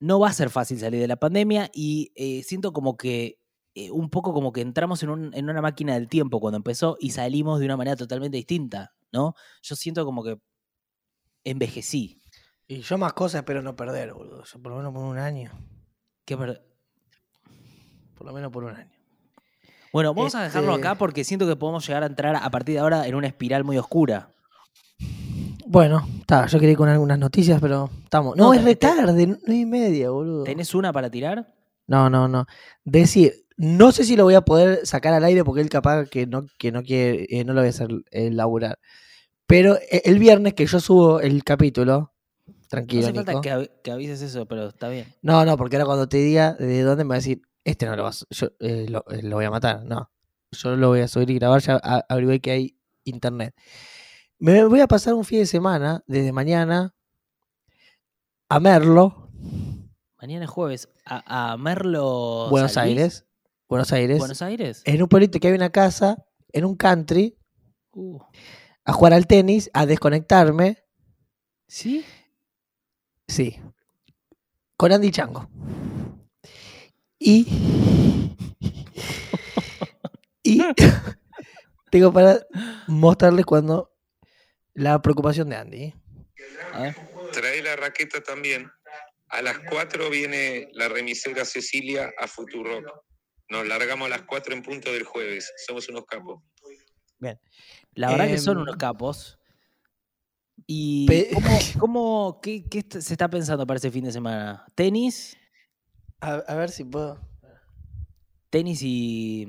no 0.00 0.18
va 0.20 0.28
a 0.28 0.32
ser 0.32 0.48
fácil 0.48 0.78
salir 0.78 1.00
de 1.00 1.06
la 1.08 1.16
pandemia 1.16 1.70
y 1.74 2.12
eh, 2.14 2.42
siento 2.42 2.72
como 2.72 2.96
que 2.96 3.38
eh, 3.74 3.90
un 3.90 4.08
poco 4.08 4.32
como 4.32 4.52
que 4.52 4.60
entramos 4.62 5.02
en, 5.02 5.10
un- 5.10 5.34
en 5.34 5.50
una 5.50 5.60
máquina 5.60 5.94
del 5.94 6.08
tiempo 6.08 6.40
cuando 6.40 6.56
empezó 6.56 6.96
y 7.00 7.10
salimos 7.10 7.58
de 7.60 7.66
una 7.66 7.76
manera 7.76 7.96
totalmente 7.96 8.36
distinta, 8.38 8.94
¿no? 9.12 9.34
Yo 9.62 9.76
siento 9.76 10.04
como 10.04 10.22
que 10.24 10.38
envejecí. 11.44 12.20
Y 12.66 12.80
yo 12.80 12.96
más 12.96 13.12
cosas 13.12 13.40
espero 13.40 13.60
no 13.62 13.76
perder, 13.76 14.14
boludo. 14.14 14.44
Yo 14.44 14.62
por 14.62 14.72
lo 14.72 14.78
menos 14.78 14.94
por 14.94 15.02
un 15.04 15.18
año. 15.18 15.50
Qué 16.24 16.36
per- 16.38 16.62
Por 18.16 18.26
lo 18.26 18.32
menos 18.32 18.50
por 18.50 18.64
un 18.64 18.74
año. 18.76 18.90
Bueno, 19.92 20.14
vamos 20.14 20.34
a 20.34 20.42
dejarlo 20.44 20.74
Este- 20.74 20.86
acá 20.88 20.96
porque 20.98 21.22
siento 21.24 21.46
que 21.46 21.56
podemos 21.56 21.86
llegar 21.86 22.02
a 22.02 22.06
entrar 22.06 22.34
a 22.36 22.50
partir 22.50 22.74
de 22.76 22.80
ahora 22.80 23.06
en 23.06 23.14
una 23.14 23.26
espiral 23.26 23.62
muy 23.64 23.76
oscura. 23.78 24.30
Bueno, 25.66 26.06
está, 26.24 26.46
yo 26.46 26.58
quería 26.58 26.72
ir 26.72 26.78
con 26.78 26.88
algunas 26.88 27.18
noticias, 27.18 27.60
pero 27.60 27.90
estamos. 28.02 28.36
No, 28.36 28.44
No, 28.46 28.54
es 28.54 28.60
te- 28.60 28.64
re 28.66 28.76
te- 28.76 28.86
tarde, 28.86 29.26
nueve 29.26 29.54
y 29.54 29.66
media, 29.66 30.10
boludo. 30.10 30.44
¿Tenés 30.44 30.74
una 30.74 30.92
para 30.92 31.10
tirar? 31.10 31.54
No, 31.86 32.08
no, 32.10 32.28
no. 32.28 32.46
Decir, 32.84 33.46
no 33.56 33.92
sé 33.92 34.04
si 34.04 34.16
lo 34.16 34.24
voy 34.24 34.34
a 34.34 34.40
poder 34.40 34.86
sacar 34.86 35.12
al 35.14 35.24
aire 35.24 35.44
porque 35.44 35.60
él 35.60 35.68
capaz 35.68 36.06
que 36.08 36.26
no, 36.26 36.46
que 36.58 36.72
no 36.72 36.82
quiere, 36.82 37.26
eh, 37.30 37.44
no 37.44 37.52
lo 37.52 37.60
voy 37.60 37.68
a 37.68 37.70
hacer 37.70 37.88
eh, 38.10 38.30
laburar. 38.30 38.78
Pero 39.46 39.76
eh, 39.76 40.02
el 40.06 40.18
viernes 40.18 40.54
que 40.54 40.66
yo 40.66 40.80
subo 40.80 41.20
el 41.20 41.44
capítulo, 41.44 42.12
No 42.46 42.54
tranquilo, 42.68 43.04
hace 43.06 43.14
falta 43.14 43.32
Nico. 43.32 43.40
que, 43.42 43.52
avi- 43.52 43.70
que 43.82 43.90
avises 43.92 44.22
eso, 44.22 44.46
pero 44.46 44.68
está 44.68 44.88
bien. 44.88 45.06
No, 45.22 45.44
no, 45.44 45.56
porque 45.58 45.76
ahora 45.76 45.86
cuando 45.86 46.08
te 46.08 46.16
diga 46.16 46.54
de 46.54 46.82
dónde 46.82 47.04
me 47.04 47.10
va 47.10 47.14
a 47.16 47.18
decir, 47.18 47.42
este 47.64 47.84
no 47.86 47.94
lo 47.96 48.02
vas, 48.04 48.26
yo 48.30 48.48
eh, 48.60 48.86
lo, 48.88 49.04
eh, 49.10 49.22
lo 49.22 49.36
voy 49.36 49.44
a 49.44 49.50
matar. 49.50 49.84
No, 49.84 50.10
yo 50.52 50.74
lo 50.76 50.88
voy 50.88 51.00
a 51.00 51.08
subir 51.08 51.30
y 51.30 51.34
grabar, 51.38 51.60
ya 51.60 51.78
a- 51.82 52.04
averigué 52.08 52.40
que 52.40 52.50
hay 52.50 52.76
internet. 53.04 53.54
Me 54.38 54.64
voy 54.64 54.80
a 54.80 54.86
pasar 54.86 55.14
un 55.14 55.24
fin 55.24 55.40
de 55.40 55.46
semana, 55.46 56.02
desde 56.06 56.32
mañana, 56.32 56.94
a 58.48 58.60
Merlo, 58.60 59.30
Mañana 60.20 60.46
es 60.46 60.50
jueves. 60.50 60.88
A, 61.04 61.52
a 61.52 61.56
Merlo. 61.58 62.48
Buenos. 62.48 62.78
Aires. 62.78 63.26
Buenos 63.68 63.92
Aires. 63.92 64.18
Buenos 64.18 64.40
Aires. 64.40 64.82
En 64.86 65.02
un 65.02 65.08
pueblito 65.08 65.38
que 65.38 65.48
hay 65.48 65.54
una 65.54 65.68
casa, 65.68 66.24
en 66.50 66.64
un 66.64 66.76
country, 66.76 67.36
Uh, 67.94 68.18
a 68.84 68.92
jugar 68.92 69.12
al 69.12 69.26
tenis, 69.26 69.70
a 69.72 69.86
desconectarme. 69.86 70.78
¿Sí? 71.68 72.04
Sí. 73.28 73.60
Con 74.76 74.92
Andy 74.92 75.10
Chango. 75.10 75.48
Y. 77.18 77.46
y. 80.42 80.62
tengo 81.90 82.12
para 82.12 82.40
mostrarles 82.88 83.46
cuando. 83.46 83.93
La 84.74 85.00
preocupación 85.00 85.48
de 85.48 85.56
Andy. 85.56 85.82
¿eh? 85.84 85.94
A 86.72 86.82
ver. 86.82 86.96
Trae 87.32 87.62
la 87.62 87.76
raqueta 87.76 88.20
también. 88.22 88.70
A 89.28 89.42
las 89.42 89.58
4 89.70 90.10
viene 90.10 90.68
la 90.72 90.88
remisera 90.88 91.44
Cecilia 91.44 92.12
a 92.18 92.26
Futurock. 92.28 92.84
Nos 93.48 93.66
largamos 93.66 94.06
a 94.06 94.10
las 94.10 94.22
4 94.22 94.54
en 94.54 94.62
punto 94.62 94.92
del 94.92 95.04
jueves. 95.04 95.52
Somos 95.66 95.88
unos 95.88 96.04
capos. 96.06 96.42
La 97.96 98.10
verdad 98.10 98.26
que 98.26 98.38
son 98.38 98.56
Em, 98.56 98.62
unos 98.64 98.76
capos. 98.76 99.38
¿Y 100.66 101.06
cómo, 101.32 101.48
cómo- 101.78 102.40
qué, 102.42 102.64
se 102.90 103.12
está 103.14 103.28
pensando 103.28 103.66
para 103.66 103.78
ese 103.78 103.90
fin 103.90 104.04
de 104.04 104.12
semana? 104.12 104.64
¿Tenis? 104.74 105.36
A, 106.20 106.34
a 106.34 106.54
ver 106.56 106.70
si 106.70 106.84
puedo. 106.84 107.20
¿Tenis 108.50 108.80
y. 108.82 109.46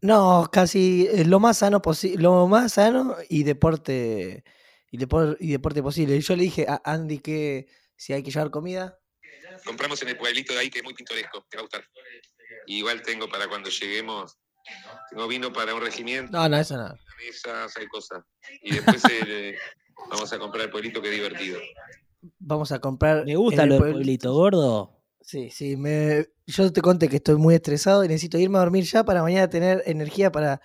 No, 0.00 0.48
casi 0.52 1.08
eh, 1.10 1.24
lo 1.24 1.40
más 1.40 1.58
sano 1.58 1.82
posible, 1.82 2.22
lo 2.22 2.46
más 2.46 2.74
sano 2.74 3.16
y 3.28 3.42
deporte 3.42 4.44
y, 4.90 4.98
depor- 4.98 5.36
y 5.40 5.50
deporte 5.50 5.82
posible. 5.82 6.20
Yo 6.20 6.36
le 6.36 6.44
dije 6.44 6.66
a 6.68 6.80
Andy 6.84 7.18
que 7.18 7.66
si 7.96 8.12
hay 8.12 8.22
que 8.22 8.30
llevar 8.30 8.50
comida, 8.50 8.98
Compramos 9.64 10.00
en 10.02 10.08
el 10.08 10.16
pueblito 10.16 10.52
de 10.52 10.60
ahí 10.60 10.70
que 10.70 10.78
es 10.78 10.84
muy 10.84 10.94
pintoresco. 10.94 11.44
Te 11.50 11.56
va 11.56 11.62
a 11.62 11.64
gustar. 11.64 11.84
Y 12.66 12.78
igual 12.78 13.02
tengo 13.02 13.28
para 13.28 13.48
cuando 13.48 13.68
lleguemos. 13.70 14.38
Tengo 15.10 15.26
vino 15.26 15.52
para 15.52 15.74
un 15.74 15.80
regimiento, 15.80 16.30
no, 16.30 16.48
no, 16.48 16.56
eso 16.58 16.76
no. 16.76 16.94
mesas, 17.18 17.76
hay 17.76 17.86
cosas. 17.88 18.22
Y 18.62 18.72
después 18.74 19.02
eh, 19.10 19.56
vamos 20.10 20.32
a 20.32 20.38
comprar 20.38 20.66
el 20.66 20.70
pueblito 20.70 21.00
que 21.02 21.08
es 21.08 21.14
divertido. 21.14 21.58
Vamos 22.38 22.70
a 22.72 22.78
comprar. 22.78 23.24
Me 23.24 23.36
gusta 23.36 23.66
lo 23.66 23.74
el 23.74 23.80
pueblito 23.80 24.32
gordo. 24.32 24.97
Sí, 25.28 25.50
sí, 25.50 25.76
me, 25.76 26.24
yo 26.46 26.72
te 26.72 26.80
conté 26.80 27.06
que 27.06 27.16
estoy 27.16 27.36
muy 27.36 27.54
estresado 27.54 28.02
y 28.02 28.08
necesito 28.08 28.38
irme 28.38 28.56
a 28.56 28.62
dormir 28.62 28.84
ya 28.84 29.04
para 29.04 29.20
mañana 29.20 29.50
tener 29.50 29.82
energía 29.84 30.32
para, 30.32 30.62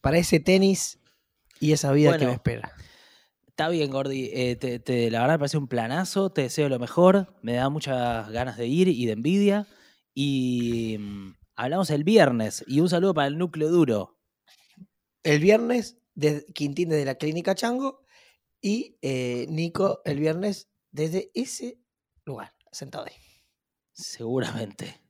para 0.00 0.16
ese 0.16 0.38
tenis 0.38 1.00
y 1.58 1.72
esa 1.72 1.90
vida 1.90 2.16
que 2.16 2.24
me 2.24 2.34
espera. 2.34 2.72
Está 3.48 3.68
bien, 3.68 3.90
Gordi. 3.90 4.30
eh, 4.32 4.54
te- 4.54 4.78
te- 4.78 5.10
la 5.10 5.22
verdad 5.22 5.34
me 5.34 5.38
parece 5.40 5.58
un 5.58 5.66
planazo. 5.66 6.30
Te 6.30 6.42
deseo 6.42 6.68
lo 6.68 6.78
mejor. 6.78 7.34
Me 7.42 7.54
da 7.54 7.68
muchas 7.68 8.30
ganas 8.30 8.56
de 8.56 8.68
ir 8.68 8.86
y 8.86 9.06
de 9.06 9.12
envidia. 9.12 9.66
Y 10.14 10.98
mm, 11.00 11.34
hablamos 11.56 11.90
el 11.90 12.04
viernes. 12.04 12.62
Y 12.68 12.78
un 12.78 12.88
saludo 12.88 13.12
para 13.12 13.26
el 13.26 13.38
núcleo 13.38 13.70
duro. 13.70 14.20
El 15.24 15.40
viernes, 15.40 15.98
de 16.14 16.46
Quintín 16.54 16.90
desde 16.90 17.06
la 17.06 17.16
Clínica 17.16 17.56
Chango 17.56 18.04
y 18.60 18.98
eh, 19.02 19.46
Nico 19.48 20.00
el 20.04 20.20
viernes 20.20 20.70
desde 20.92 21.32
ese 21.34 21.80
lugar, 22.24 22.54
sentado 22.70 23.06
ahí. 23.06 23.25
Seguramente. 23.96 25.00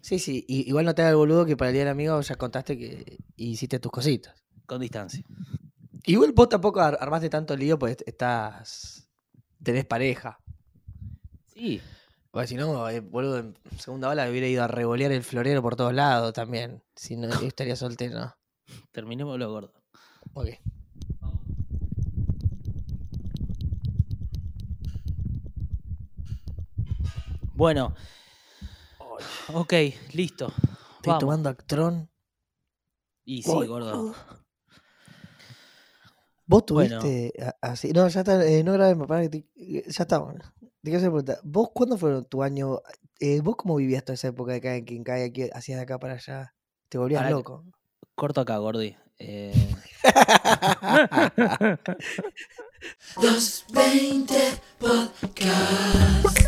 Sí, 0.00 0.18
sí. 0.18 0.44
y- 0.48 0.68
igual 0.68 0.84
no 0.84 0.94
te 0.94 1.02
hagas 1.02 1.10
el 1.12 1.16
boludo 1.16 1.44
que 1.44 1.56
para 1.56 1.68
el 1.70 1.74
día 1.74 1.82
del 1.84 1.92
amigo 1.92 2.20
ya 2.20 2.36
contaste 2.36 2.76
que 2.78 3.18
hiciste 3.36 3.78
tus 3.78 3.90
cositas. 3.92 4.34
Con 4.66 4.80
distancia. 4.80 5.24
Igual 6.04 6.32
vos 6.32 6.48
tampoco 6.48 6.80
ar- 6.80 6.98
armaste 7.00 7.28
tanto 7.28 7.56
lío, 7.56 7.78
pues 7.78 7.96
estás. 8.06 9.08
tenés 9.62 9.84
pareja. 9.84 10.40
Sí. 11.54 11.80
Porque 12.30 12.48
si 12.48 12.54
no, 12.56 12.88
eh, 12.88 13.00
boludo, 13.00 13.38
en 13.38 13.54
segunda 13.78 14.08
ola 14.08 14.28
hubiera 14.28 14.46
ido 14.48 14.64
a 14.64 14.68
revolear 14.68 15.12
el 15.12 15.22
florero 15.22 15.60
por 15.62 15.76
todos 15.76 15.92
lados 15.94 16.32
también. 16.32 16.82
Si 16.96 17.16
no, 17.16 17.28
estaría 17.54 17.76
soltero, 17.76 18.18
¿no? 18.18 18.36
Terminemos 18.90 19.38
lo 19.38 19.50
gordo. 19.50 19.72
Ok. 20.34 20.48
Bueno. 27.54 27.94
Ok, 29.52 29.72
listo. 30.12 30.48
Estoy 30.48 31.06
Vamos. 31.06 31.20
tomando 31.20 31.48
Actron. 31.48 32.10
Y 33.24 33.42
sí, 33.42 33.50
gordo. 33.66 34.14
Vos 36.46 36.66
tuviste 36.66 37.32
así. 37.60 37.92
No, 37.92 38.08
ya 38.08 38.20
está, 38.20 38.44
eh, 38.44 38.64
no 38.64 38.72
grabemos, 38.72 39.06
que 39.08 39.28
te- 39.28 39.46
eh, 39.56 39.84
ya 39.86 40.02
estamos. 40.02 40.34
Te 40.60 40.90
quiero 40.90 40.98
hacer 40.98 41.10
una 41.10 41.22
pregunta. 41.22 41.40
¿Vos 41.44 41.68
cuándo 41.72 41.96
fue 41.96 42.24
tu 42.24 42.42
año? 42.42 42.80
eh, 43.20 43.40
¿Vos 43.40 43.54
cómo 43.56 43.76
vivías 43.76 44.04
toda 44.04 44.14
esa 44.14 44.28
época 44.28 44.52
de 44.52 44.58
acá 44.58 44.74
en 44.76 44.84
quien 44.84 45.04
cae 45.04 45.24
aquí, 45.24 45.48
hacías 45.52 45.78
de 45.78 45.82
acá 45.84 45.98
para 45.98 46.14
allá? 46.14 46.54
Te 46.88 46.98
volvías 46.98 47.20
Pará 47.22 47.30
loco. 47.30 47.64
Corto 48.16 48.40
acá, 48.40 48.56
gordi. 48.58 48.96
Eh, 49.18 49.52
220 53.22 54.34
Podcast. 54.78 56.38